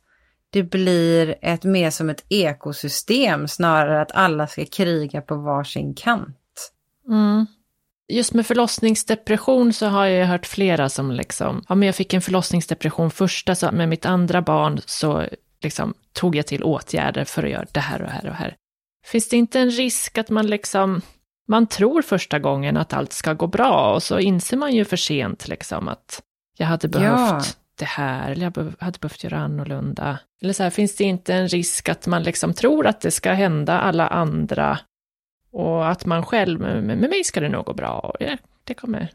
det 0.50 0.64
blir 0.64 1.36
ett 1.42 1.64
mer 1.64 1.90
som 1.90 2.10
ett 2.10 2.26
ekosystem 2.30 3.48
snarare 3.48 4.02
att 4.02 4.12
alla 4.12 4.48
ska 4.48 4.66
kriga 4.66 5.22
på 5.22 5.36
varsin 5.36 5.94
kant. 5.94 6.72
Mm. 7.08 7.46
Just 8.10 8.34
med 8.34 8.48
förlossningsdepression 8.48 9.74
så 9.74 9.86
har 9.86 10.06
jag 10.06 10.28
hört 10.28 10.46
flera 10.46 10.90
som 10.90 11.12
liksom, 11.12 11.64
ja 11.70 11.76
men 11.76 11.86
jag 11.86 11.96
fick 11.96 12.14
en 12.14 12.22
förlossningsdepression 12.22 13.12
första, 13.12 13.56
så 13.56 13.72
med 13.72 13.90
mitt 13.90 14.06
andra 14.06 14.42
barn 14.42 14.82
så 14.86 15.24
liksom 15.62 15.94
tog 16.14 16.36
jag 16.36 16.48
till 16.48 16.64
åtgärder 16.64 17.26
för 17.26 17.44
att 17.44 17.50
göra 17.50 17.66
det 17.72 17.80
här 17.80 18.02
och 18.02 18.10
här 18.10 18.28
och 18.28 18.36
här. 18.36 18.56
Finns 19.06 19.30
det 19.30 19.38
inte 19.38 19.60
en 19.60 19.72
risk 19.72 20.18
att 20.18 20.30
man 20.30 20.48
liksom, 20.48 21.02
man 21.48 21.68
tror 21.68 22.02
första 22.02 22.40
gången 22.40 22.78
att 22.78 22.94
allt 22.94 23.14
ska 23.14 23.34
gå 23.34 23.48
bra 23.48 23.94
och 23.94 24.04
så 24.04 24.20
inser 24.20 24.58
man 24.58 24.76
ju 24.76 24.86
för 24.86 24.98
sent 24.98 25.48
liksom 25.48 25.88
att 25.88 26.22
jag 26.58 26.68
hade 26.68 26.88
behövt 26.88 27.30
ja. 27.30 27.44
Det 27.78 27.86
här, 27.86 28.32
eller 28.32 28.44
jag 28.44 28.74
hade 28.80 29.00
behövt 29.00 29.24
göra 29.24 29.38
annorlunda. 29.38 30.20
Eller 30.42 30.54
så 30.54 30.64
här, 30.64 30.70
finns 30.70 30.96
det 30.96 31.04
inte 31.04 31.34
en 31.34 31.48
risk 31.48 31.90
att 31.90 32.08
man 32.08 32.24
liksom 32.24 32.54
tror 32.54 32.88
att 32.88 33.02
det 33.02 33.12
ska 33.12 33.32
hända 33.32 33.80
alla 33.80 34.08
andra 34.08 34.80
och 35.52 35.90
att 35.90 36.06
man 36.06 36.26
själv, 36.26 36.60
med, 36.60 36.98
mig 36.98 37.24
ska 37.24 37.40
det 37.40 37.50
nog 37.50 37.66
gå 37.66 37.74
bra, 37.74 38.00
och 38.00 38.16
det, 38.64 38.74
kommer 38.74 39.10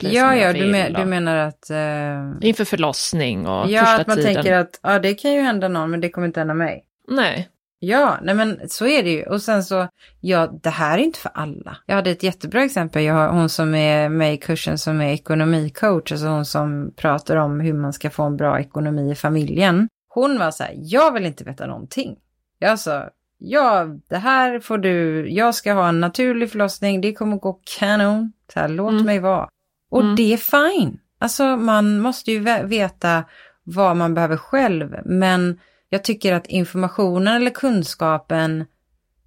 Ja, 0.00 0.36
ja, 0.36 0.52
du, 0.52 0.66
men, 0.66 0.92
du, 0.92 1.04
menar 1.04 1.36
att... 1.36 1.70
Uh... 1.70 2.48
Inför 2.48 2.64
förlossning 2.64 3.46
och 3.46 3.70
ja, 3.70 3.80
första 3.80 4.00
att 4.00 4.06
man 4.06 4.16
tiden. 4.16 4.34
tänker 4.34 4.52
att 4.52 4.80
ja, 4.82 4.98
det 4.98 5.14
kan 5.14 5.32
ju 5.32 5.40
hända 5.40 5.68
någon, 5.68 5.90
men 5.90 6.00
det 6.00 6.08
kommer 6.08 6.26
inte 6.26 6.40
hända 6.40 6.54
mig. 6.54 6.84
Nej. 7.08 7.48
Ja, 7.80 8.18
nej 8.22 8.34
men 8.34 8.68
så 8.68 8.86
är 8.86 9.02
det 9.02 9.10
ju. 9.10 9.22
Och 9.22 9.42
sen 9.42 9.64
så, 9.64 9.88
ja, 10.20 10.46
det 10.62 10.70
här 10.70 10.98
är 10.98 11.02
inte 11.02 11.18
för 11.18 11.30
alla. 11.34 11.76
Jag 11.86 11.94
hade 11.94 12.10
ett 12.10 12.22
jättebra 12.22 12.64
exempel. 12.64 13.02
Jag 13.02 13.14
har 13.14 13.28
hon 13.28 13.48
som 13.48 13.74
är 13.74 14.08
med 14.08 14.34
i 14.34 14.36
kursen 14.36 14.78
som 14.78 15.00
är 15.00 15.12
ekonomicoach, 15.12 16.12
alltså 16.12 16.26
hon 16.26 16.44
som 16.44 16.92
pratar 16.96 17.36
om 17.36 17.60
hur 17.60 17.72
man 17.72 17.92
ska 17.92 18.10
få 18.10 18.22
en 18.22 18.36
bra 18.36 18.60
ekonomi 18.60 19.12
i 19.12 19.14
familjen. 19.14 19.88
Hon 20.08 20.38
var 20.38 20.50
så 20.50 20.62
här, 20.62 20.72
jag 20.76 21.12
vill 21.12 21.26
inte 21.26 21.44
veta 21.44 21.66
någonting. 21.66 22.16
Jag 22.58 22.78
sa, 22.78 23.10
ja, 23.38 23.86
det 24.08 24.16
här 24.16 24.60
får 24.60 24.78
du, 24.78 25.28
jag 25.30 25.54
ska 25.54 25.72
ha 25.72 25.88
en 25.88 26.00
naturlig 26.00 26.50
förlossning, 26.50 27.00
det 27.00 27.12
kommer 27.12 27.36
gå 27.36 27.60
kanon. 27.78 28.32
Så 28.52 28.60
här, 28.60 28.68
låt 28.68 28.92
mm. 28.92 29.04
mig 29.06 29.18
vara. 29.18 29.48
Och 29.90 30.02
mm. 30.02 30.16
det 30.16 30.32
är 30.32 30.36
fine. 30.36 30.98
Alltså 31.18 31.56
man 31.56 32.00
måste 32.00 32.32
ju 32.32 32.40
veta 32.64 33.24
vad 33.64 33.96
man 33.96 34.14
behöver 34.14 34.36
själv, 34.36 34.96
men 35.04 35.58
jag 35.90 36.04
tycker 36.04 36.32
att 36.32 36.46
informationen 36.46 37.36
eller 37.36 37.50
kunskapen 37.50 38.64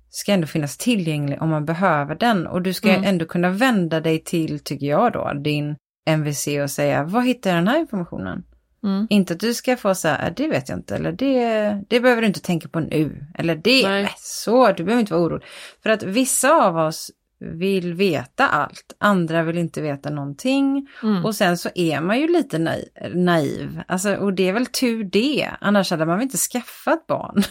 ska 0.10 0.32
ändå 0.32 0.48
finnas 0.48 0.78
tillgänglig 0.78 1.42
om 1.42 1.50
man 1.50 1.66
behöver 1.66 2.16
den. 2.16 2.48
Och 2.48 2.62
du 2.62 2.74
ska 2.74 2.90
mm. 2.90 3.04
ändå 3.04 3.26
kunna 3.26 3.50
vända 3.50 4.00
dig 4.00 4.24
till, 4.24 4.60
tycker 4.60 4.86
jag 4.86 5.14
då, 5.14 5.34
din 5.34 5.76
MVC 6.06 6.48
och 6.64 6.72
säga, 6.72 7.04
vad 7.04 7.26
hittar 7.26 7.50
jag 7.50 7.58
den 7.58 7.68
här 7.68 7.80
informationen? 7.80 8.44
Mm. 8.84 9.08
Inte 9.10 9.34
att 9.34 9.40
du 9.40 9.54
ska 9.54 9.78
få 9.78 9.96
så 9.96 10.08
här, 10.08 10.34
det 10.36 10.48
vet 10.48 10.70
jag 10.70 10.78
inte, 10.78 10.96
eller 10.96 11.12
det, 11.12 11.84
det 11.88 12.00
behöver 12.00 12.22
du 12.22 12.28
inte 12.28 12.42
tänka 12.42 12.70
på 12.70 12.80
nu. 12.80 13.26
Eller 13.38 13.56
det, 13.56 13.88
Nej. 13.88 14.14
så, 14.18 14.72
du 14.72 14.84
behöver 14.84 15.00
inte 15.00 15.14
vara 15.14 15.24
orolig. 15.24 15.48
För 15.84 15.90
att 15.90 16.04
vissa 16.04 16.66
av 16.66 16.78
oss 16.78 17.12
vill 17.42 17.94
veta 17.94 18.48
allt, 18.48 18.96
andra 19.00 19.44
vill 19.44 19.58
inte 19.58 19.82
veta 19.82 20.10
någonting. 20.10 20.88
Mm. 21.04 21.26
Och 21.26 21.36
sen 21.36 21.58
så 21.58 21.70
är 21.76 22.02
man 22.02 22.20
ju 22.20 22.28
lite 22.28 22.82
naiv, 23.14 23.82
alltså, 23.88 24.16
och 24.16 24.34
det 24.34 24.50
är 24.50 24.54
väl 24.54 24.66
tur 24.66 25.04
det, 25.04 25.50
annars 25.62 25.92
hade 25.92 26.06
man 26.06 26.16
väl 26.16 26.24
inte 26.24 26.38
skaffat 26.38 27.08
barn. 27.08 27.44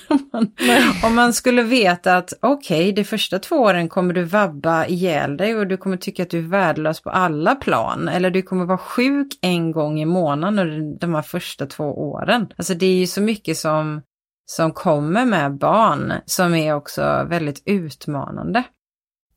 Om 1.05 1.15
man 1.15 1.33
skulle 1.33 1.63
veta 1.63 2.17
att 2.17 2.33
okej, 2.43 2.81
okay, 2.81 2.93
de 2.93 3.05
första 3.05 3.39
två 3.39 3.57
åren 3.57 3.89
kommer 3.89 4.15
du 4.15 4.25
vabba 4.25 4.87
ihjäl 4.87 5.37
dig 5.37 5.57
och 5.57 5.67
du 5.67 5.77
kommer 5.77 5.97
tycka 5.97 6.23
att 6.23 6.31
du 6.31 6.39
är 6.39 6.49
värdelös 6.49 7.01
på 7.01 7.11
alla 7.11 7.55
plan, 7.55 8.09
eller 8.09 8.31
du 8.31 8.43
kommer 8.43 8.65
vara 8.65 8.79
sjuk 8.79 9.39
en 9.43 9.73
gång 9.73 10.01
i 10.01 10.05
månaden 10.05 10.59
under 10.59 10.99
de 11.01 11.15
här 11.15 11.23
första 11.23 11.67
två 11.67 11.85
åren. 11.85 12.47
Alltså 12.57 12.75
det 12.75 12.87
är 12.87 12.95
ju 12.95 13.07
så 13.07 13.21
mycket 13.21 13.57
som 13.57 14.03
som 14.51 14.73
kommer 14.73 15.25
med 15.25 15.59
barn 15.59 16.13
som 16.27 16.55
är 16.55 16.75
också 16.75 17.27
väldigt 17.29 17.63
utmanande. 17.67 18.65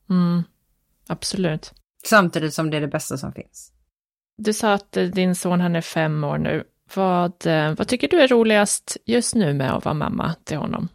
Mm, 0.10 0.44
absolut. 1.08 1.74
Samtidigt 2.06 2.54
som 2.54 2.70
det 2.70 2.78
är 2.78 2.82
det 2.82 2.88
bästa 2.88 3.18
som 3.18 3.34
finns. 3.34 3.72
Du 4.38 4.54
sa 4.54 4.74
att 4.74 4.98
eh, 4.98 5.06
din 5.06 5.36
son 5.36 5.62
han 5.62 5.76
är 5.76 5.82
fem 5.82 6.24
år 6.24 6.38
nu. 6.38 6.64
Vad, 6.96 7.48
eh, 7.48 7.72
vad 7.72 7.88
tycker 7.88 8.08
du 8.08 8.22
är 8.22 8.28
roligast 8.28 8.98
just 9.06 9.36
nu 9.36 9.54
med 9.54 9.74
att 9.74 9.86
vara 9.86 9.96
mamma 9.96 10.36
till 10.44 10.58
honom? 10.58 10.88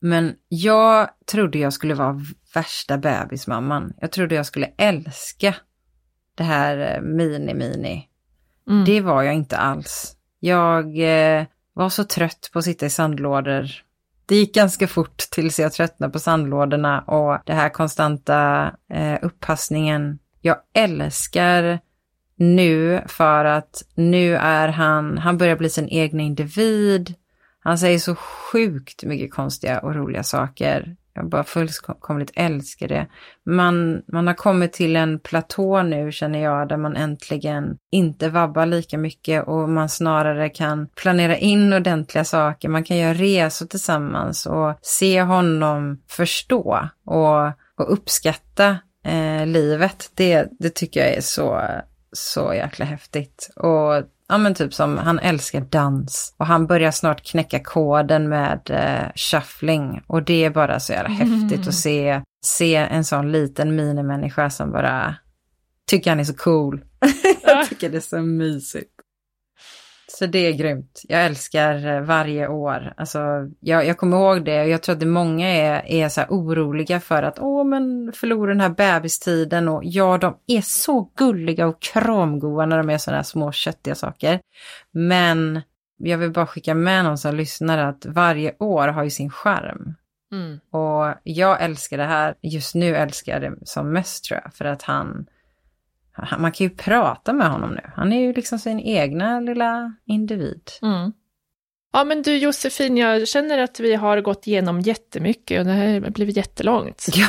Men 0.00 0.34
jag 0.48 1.08
trodde 1.26 1.58
jag 1.58 1.72
skulle 1.72 1.94
vara 1.94 2.20
värsta 2.54 2.98
bebismamman. 2.98 3.92
Jag 4.00 4.12
trodde 4.12 4.34
jag 4.34 4.46
skulle 4.46 4.66
älska 4.78 5.54
det 6.34 6.44
här 6.44 6.78
eh, 6.78 7.02
mini-mini. 7.02 8.02
Mm. 8.68 8.84
Det 8.84 9.00
var 9.00 9.22
jag 9.22 9.34
inte 9.34 9.56
alls. 9.56 10.16
Jag 10.40 10.98
eh, 10.98 11.46
var 11.72 11.88
så 11.88 12.04
trött 12.04 12.50
på 12.52 12.58
att 12.58 12.64
sitta 12.64 12.86
i 12.86 12.90
sandlådor 12.90 13.85
det 14.26 14.36
gick 14.36 14.54
ganska 14.54 14.88
fort 14.88 15.16
tills 15.30 15.58
jag 15.58 15.72
tröttnade 15.72 16.12
på 16.12 16.18
sandlådorna 16.18 17.00
och 17.00 17.38
det 17.44 17.52
här 17.52 17.68
konstanta 17.68 18.72
eh, 18.90 19.18
upppassningen. 19.22 20.18
Jag 20.40 20.56
älskar 20.74 21.80
nu 22.36 23.02
för 23.06 23.44
att 23.44 23.82
nu 23.94 24.36
är 24.36 24.68
han, 24.68 25.18
han 25.18 25.38
börjar 25.38 25.56
bli 25.56 25.70
sin 25.70 25.88
egna 25.88 26.22
individ. 26.22 27.14
Han 27.60 27.78
säger 27.78 27.98
så 27.98 28.14
sjukt 28.14 29.04
mycket 29.04 29.34
konstiga 29.34 29.80
och 29.80 29.94
roliga 29.94 30.22
saker. 30.22 30.96
Jag 31.16 31.28
bara 31.28 31.44
fullkomligt 31.44 32.32
älskar 32.34 32.88
det. 32.88 33.06
Man, 33.46 34.02
man 34.12 34.26
har 34.26 34.34
kommit 34.34 34.72
till 34.72 34.96
en 34.96 35.18
platå 35.18 35.82
nu 35.82 36.12
känner 36.12 36.42
jag 36.42 36.68
där 36.68 36.76
man 36.76 36.96
äntligen 36.96 37.78
inte 37.90 38.28
vabbar 38.28 38.66
lika 38.66 38.98
mycket 38.98 39.48
och 39.48 39.68
man 39.68 39.88
snarare 39.88 40.48
kan 40.48 40.88
planera 40.88 41.36
in 41.36 41.72
ordentliga 41.72 42.24
saker. 42.24 42.68
Man 42.68 42.84
kan 42.84 42.96
göra 42.96 43.14
resor 43.14 43.66
tillsammans 43.66 44.46
och 44.46 44.78
se 44.82 45.22
honom 45.22 46.02
förstå 46.08 46.88
och, 47.04 47.46
och 47.76 47.92
uppskatta 47.92 48.78
eh, 49.04 49.46
livet. 49.46 50.10
Det, 50.14 50.48
det 50.58 50.74
tycker 50.74 51.00
jag 51.00 51.14
är 51.14 51.20
så, 51.20 51.62
så 52.12 52.54
jäkla 52.54 52.84
häftigt. 52.84 53.50
Och 53.56 54.02
ja 54.28 54.38
men 54.38 54.54
typ 54.54 54.74
som 54.74 54.98
han 54.98 55.18
älskar 55.18 55.60
dans 55.60 56.34
och 56.36 56.46
han 56.46 56.66
börjar 56.66 56.90
snart 56.90 57.26
knäcka 57.26 57.60
koden 57.60 58.28
med 58.28 58.70
eh, 58.70 59.12
shuffling 59.14 60.02
och 60.06 60.22
det 60.22 60.44
är 60.44 60.50
bara 60.50 60.80
så 60.80 60.92
jävla 60.92 61.14
mm. 61.14 61.40
häftigt 61.40 61.68
att 61.68 61.74
se, 61.74 62.22
se 62.44 62.74
en 62.76 63.04
sån 63.04 63.32
liten 63.32 63.76
minimänniska 63.76 64.50
som 64.50 64.72
bara 64.72 65.14
tycker 65.86 66.10
han 66.10 66.20
är 66.20 66.24
så 66.24 66.34
cool. 66.34 66.84
jag 67.42 67.68
tycker 67.68 67.90
det 67.90 67.96
är 67.96 68.00
så 68.00 68.22
mysigt. 68.22 68.95
Så 70.08 70.26
det 70.26 70.38
är 70.38 70.52
grymt. 70.52 71.02
Jag 71.08 71.24
älskar 71.26 71.86
eh, 71.86 72.00
varje 72.00 72.48
år. 72.48 72.92
Alltså, 72.96 73.18
jag, 73.60 73.86
jag 73.86 73.98
kommer 73.98 74.16
ihåg 74.16 74.44
det 74.44 74.62
och 74.62 74.68
jag 74.68 74.82
tror 74.82 74.92
att 74.92 75.00
det 75.00 75.06
många 75.06 75.48
är, 75.48 75.86
är 75.86 76.08
så 76.08 76.22
oroliga 76.28 77.00
för 77.00 77.22
att 77.22 77.38
åh 77.38 77.64
men 77.64 78.12
förlora 78.12 78.50
den 78.50 78.60
här 78.60 78.68
bebistiden 78.68 79.68
och 79.68 79.80
ja 79.84 80.18
de 80.18 80.36
är 80.46 80.60
så 80.60 81.10
gulliga 81.16 81.66
och 81.66 81.82
kramgoa 81.82 82.66
när 82.66 82.78
de 82.78 82.90
är 82.90 82.98
sådana 82.98 83.18
här 83.18 83.24
små 83.24 83.52
köttiga 83.52 83.94
saker. 83.94 84.40
Men 84.90 85.60
jag 85.98 86.18
vill 86.18 86.30
bara 86.30 86.46
skicka 86.46 86.74
med 86.74 87.04
någon 87.04 87.18
som 87.18 87.34
lyssnar 87.34 87.78
att 87.78 88.06
varje 88.06 88.56
år 88.58 88.88
har 88.88 89.04
ju 89.04 89.10
sin 89.10 89.30
charm. 89.30 89.94
Mm. 90.32 90.60
Och 90.70 91.14
jag 91.22 91.62
älskar 91.62 91.98
det 91.98 92.04
här, 92.04 92.34
just 92.42 92.74
nu 92.74 92.96
älskar 92.96 93.32
jag 93.32 93.42
det 93.42 93.66
som 93.66 93.92
mest 93.92 94.24
tror 94.24 94.40
jag, 94.44 94.54
för 94.54 94.64
att 94.64 94.82
han 94.82 95.26
man 96.38 96.52
kan 96.52 96.66
ju 96.66 96.70
prata 96.70 97.32
med 97.32 97.50
honom 97.50 97.70
nu. 97.70 97.90
Han 97.94 98.12
är 98.12 98.20
ju 98.20 98.32
liksom 98.32 98.58
sin 98.58 98.80
egna 98.80 99.40
lilla 99.40 99.94
individ. 100.04 100.70
Mm. 100.82 101.12
Ja 101.92 102.04
men 102.04 102.22
du 102.22 102.36
Josefin, 102.36 102.96
jag 102.96 103.28
känner 103.28 103.58
att 103.58 103.80
vi 103.80 103.94
har 103.94 104.20
gått 104.20 104.46
igenom 104.46 104.80
jättemycket 104.80 105.58
och 105.60 105.66
det 105.66 105.72
här 105.72 106.00
har 106.00 106.10
blivit 106.10 106.36
jättelångt. 106.36 107.06
Ja, 107.14 107.28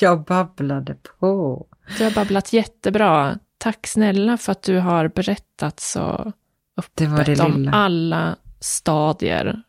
jag 0.00 0.24
babblade 0.24 0.94
på. 0.94 1.66
Du 1.98 2.04
har 2.04 2.10
babblat 2.10 2.52
jättebra. 2.52 3.38
Tack 3.58 3.86
snälla 3.86 4.36
för 4.36 4.52
att 4.52 4.62
du 4.62 4.78
har 4.78 5.08
berättat 5.08 5.80
så 5.80 6.32
öppet 6.76 7.26
det 7.26 7.34
det 7.34 7.42
om 7.42 7.70
alla 7.72 8.36
stadier. 8.60 9.62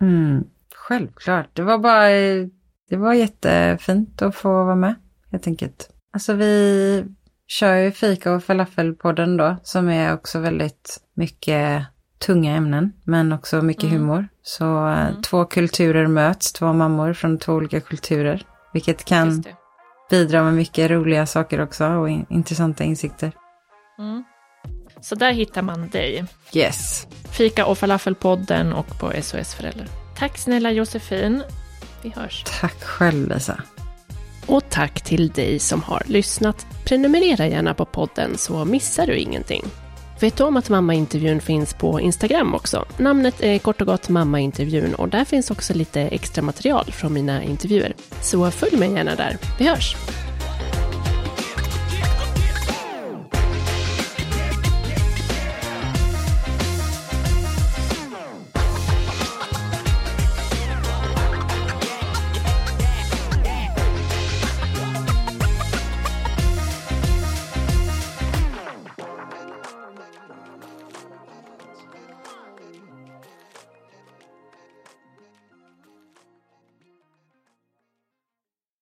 Mm, 0.00 0.44
självklart, 0.74 1.48
det 1.52 1.62
var 1.62 1.78
bara, 1.78 2.08
det 2.88 2.96
var 2.96 3.14
jättefint 3.14 4.22
att 4.22 4.36
få 4.36 4.48
vara 4.48 4.74
med 4.74 4.94
helt 5.30 5.46
enkelt. 5.46 5.90
Alltså 6.12 6.32
vi, 6.32 7.04
kör 7.48 7.76
ju 7.76 7.92
Fika 7.92 8.32
och 8.32 8.44
Falafelpodden 8.44 9.36
då, 9.36 9.56
som 9.62 9.88
är 9.88 10.14
också 10.14 10.38
väldigt 10.38 11.00
mycket 11.14 11.86
tunga 12.18 12.56
ämnen, 12.56 12.92
men 13.04 13.32
också 13.32 13.62
mycket 13.62 13.84
mm. 13.84 13.96
humor. 13.96 14.28
Så 14.42 14.88
eh, 14.88 15.06
mm. 15.06 15.22
två 15.22 15.44
kulturer 15.44 16.06
möts, 16.06 16.52
två 16.52 16.72
mammor 16.72 17.12
från 17.12 17.38
två 17.38 17.52
olika 17.52 17.80
kulturer. 17.80 18.42
Vilket 18.72 19.04
kan 19.04 19.44
bidrar 20.10 20.44
med 20.44 20.54
mycket 20.54 20.90
roliga 20.90 21.26
saker 21.26 21.60
också 21.60 21.86
och 21.86 22.10
in 22.10 22.26
intressanta 22.30 22.84
insikter. 22.84 23.32
Mm. 23.98 24.24
Så 25.00 25.14
där 25.14 25.32
hittar 25.32 25.62
man 25.62 25.88
dig. 25.88 26.24
Yes. 26.52 27.06
Fika 27.30 27.66
och 27.66 27.78
falafelpodden 27.78 28.72
och 28.72 28.98
på 29.00 29.12
SOS 29.22 29.54
Föräldrar. 29.54 29.86
Tack 30.16 30.38
snälla 30.38 30.70
Josefin. 30.70 31.42
Vi 32.02 32.08
hörs. 32.16 32.44
Tack 32.60 32.82
själv 32.84 33.28
Lisa. 33.28 33.62
Och 34.46 34.70
tack 34.70 35.00
till 35.00 35.28
dig 35.28 35.58
som 35.58 35.82
har 35.82 36.02
lyssnat. 36.06 36.66
Prenumerera 36.84 37.46
gärna 37.46 37.74
på 37.74 37.84
podden 37.84 38.38
så 38.38 38.64
missar 38.64 39.06
du 39.06 39.16
ingenting. 39.16 39.64
Vet 40.20 40.36
du 40.36 40.44
om 40.44 40.56
att 40.56 40.68
mammaintervjun 40.68 41.40
finns 41.40 41.74
på 41.74 42.00
Instagram 42.00 42.54
också? 42.54 42.84
Namnet 42.96 43.42
är 43.42 43.58
kort 43.58 43.80
och 43.80 43.86
gott 43.86 44.08
mammaintervjun 44.08 44.94
och 44.94 45.08
där 45.08 45.24
finns 45.24 45.50
också 45.50 45.74
lite 45.74 46.00
extra 46.00 46.42
material 46.42 46.92
från 46.92 47.12
mina 47.12 47.42
intervjuer. 47.42 47.94
Så 48.20 48.50
följ 48.50 48.76
mig 48.76 48.92
gärna 48.92 49.14
där. 49.14 49.36
Vi 49.58 49.68
hörs! 49.68 49.96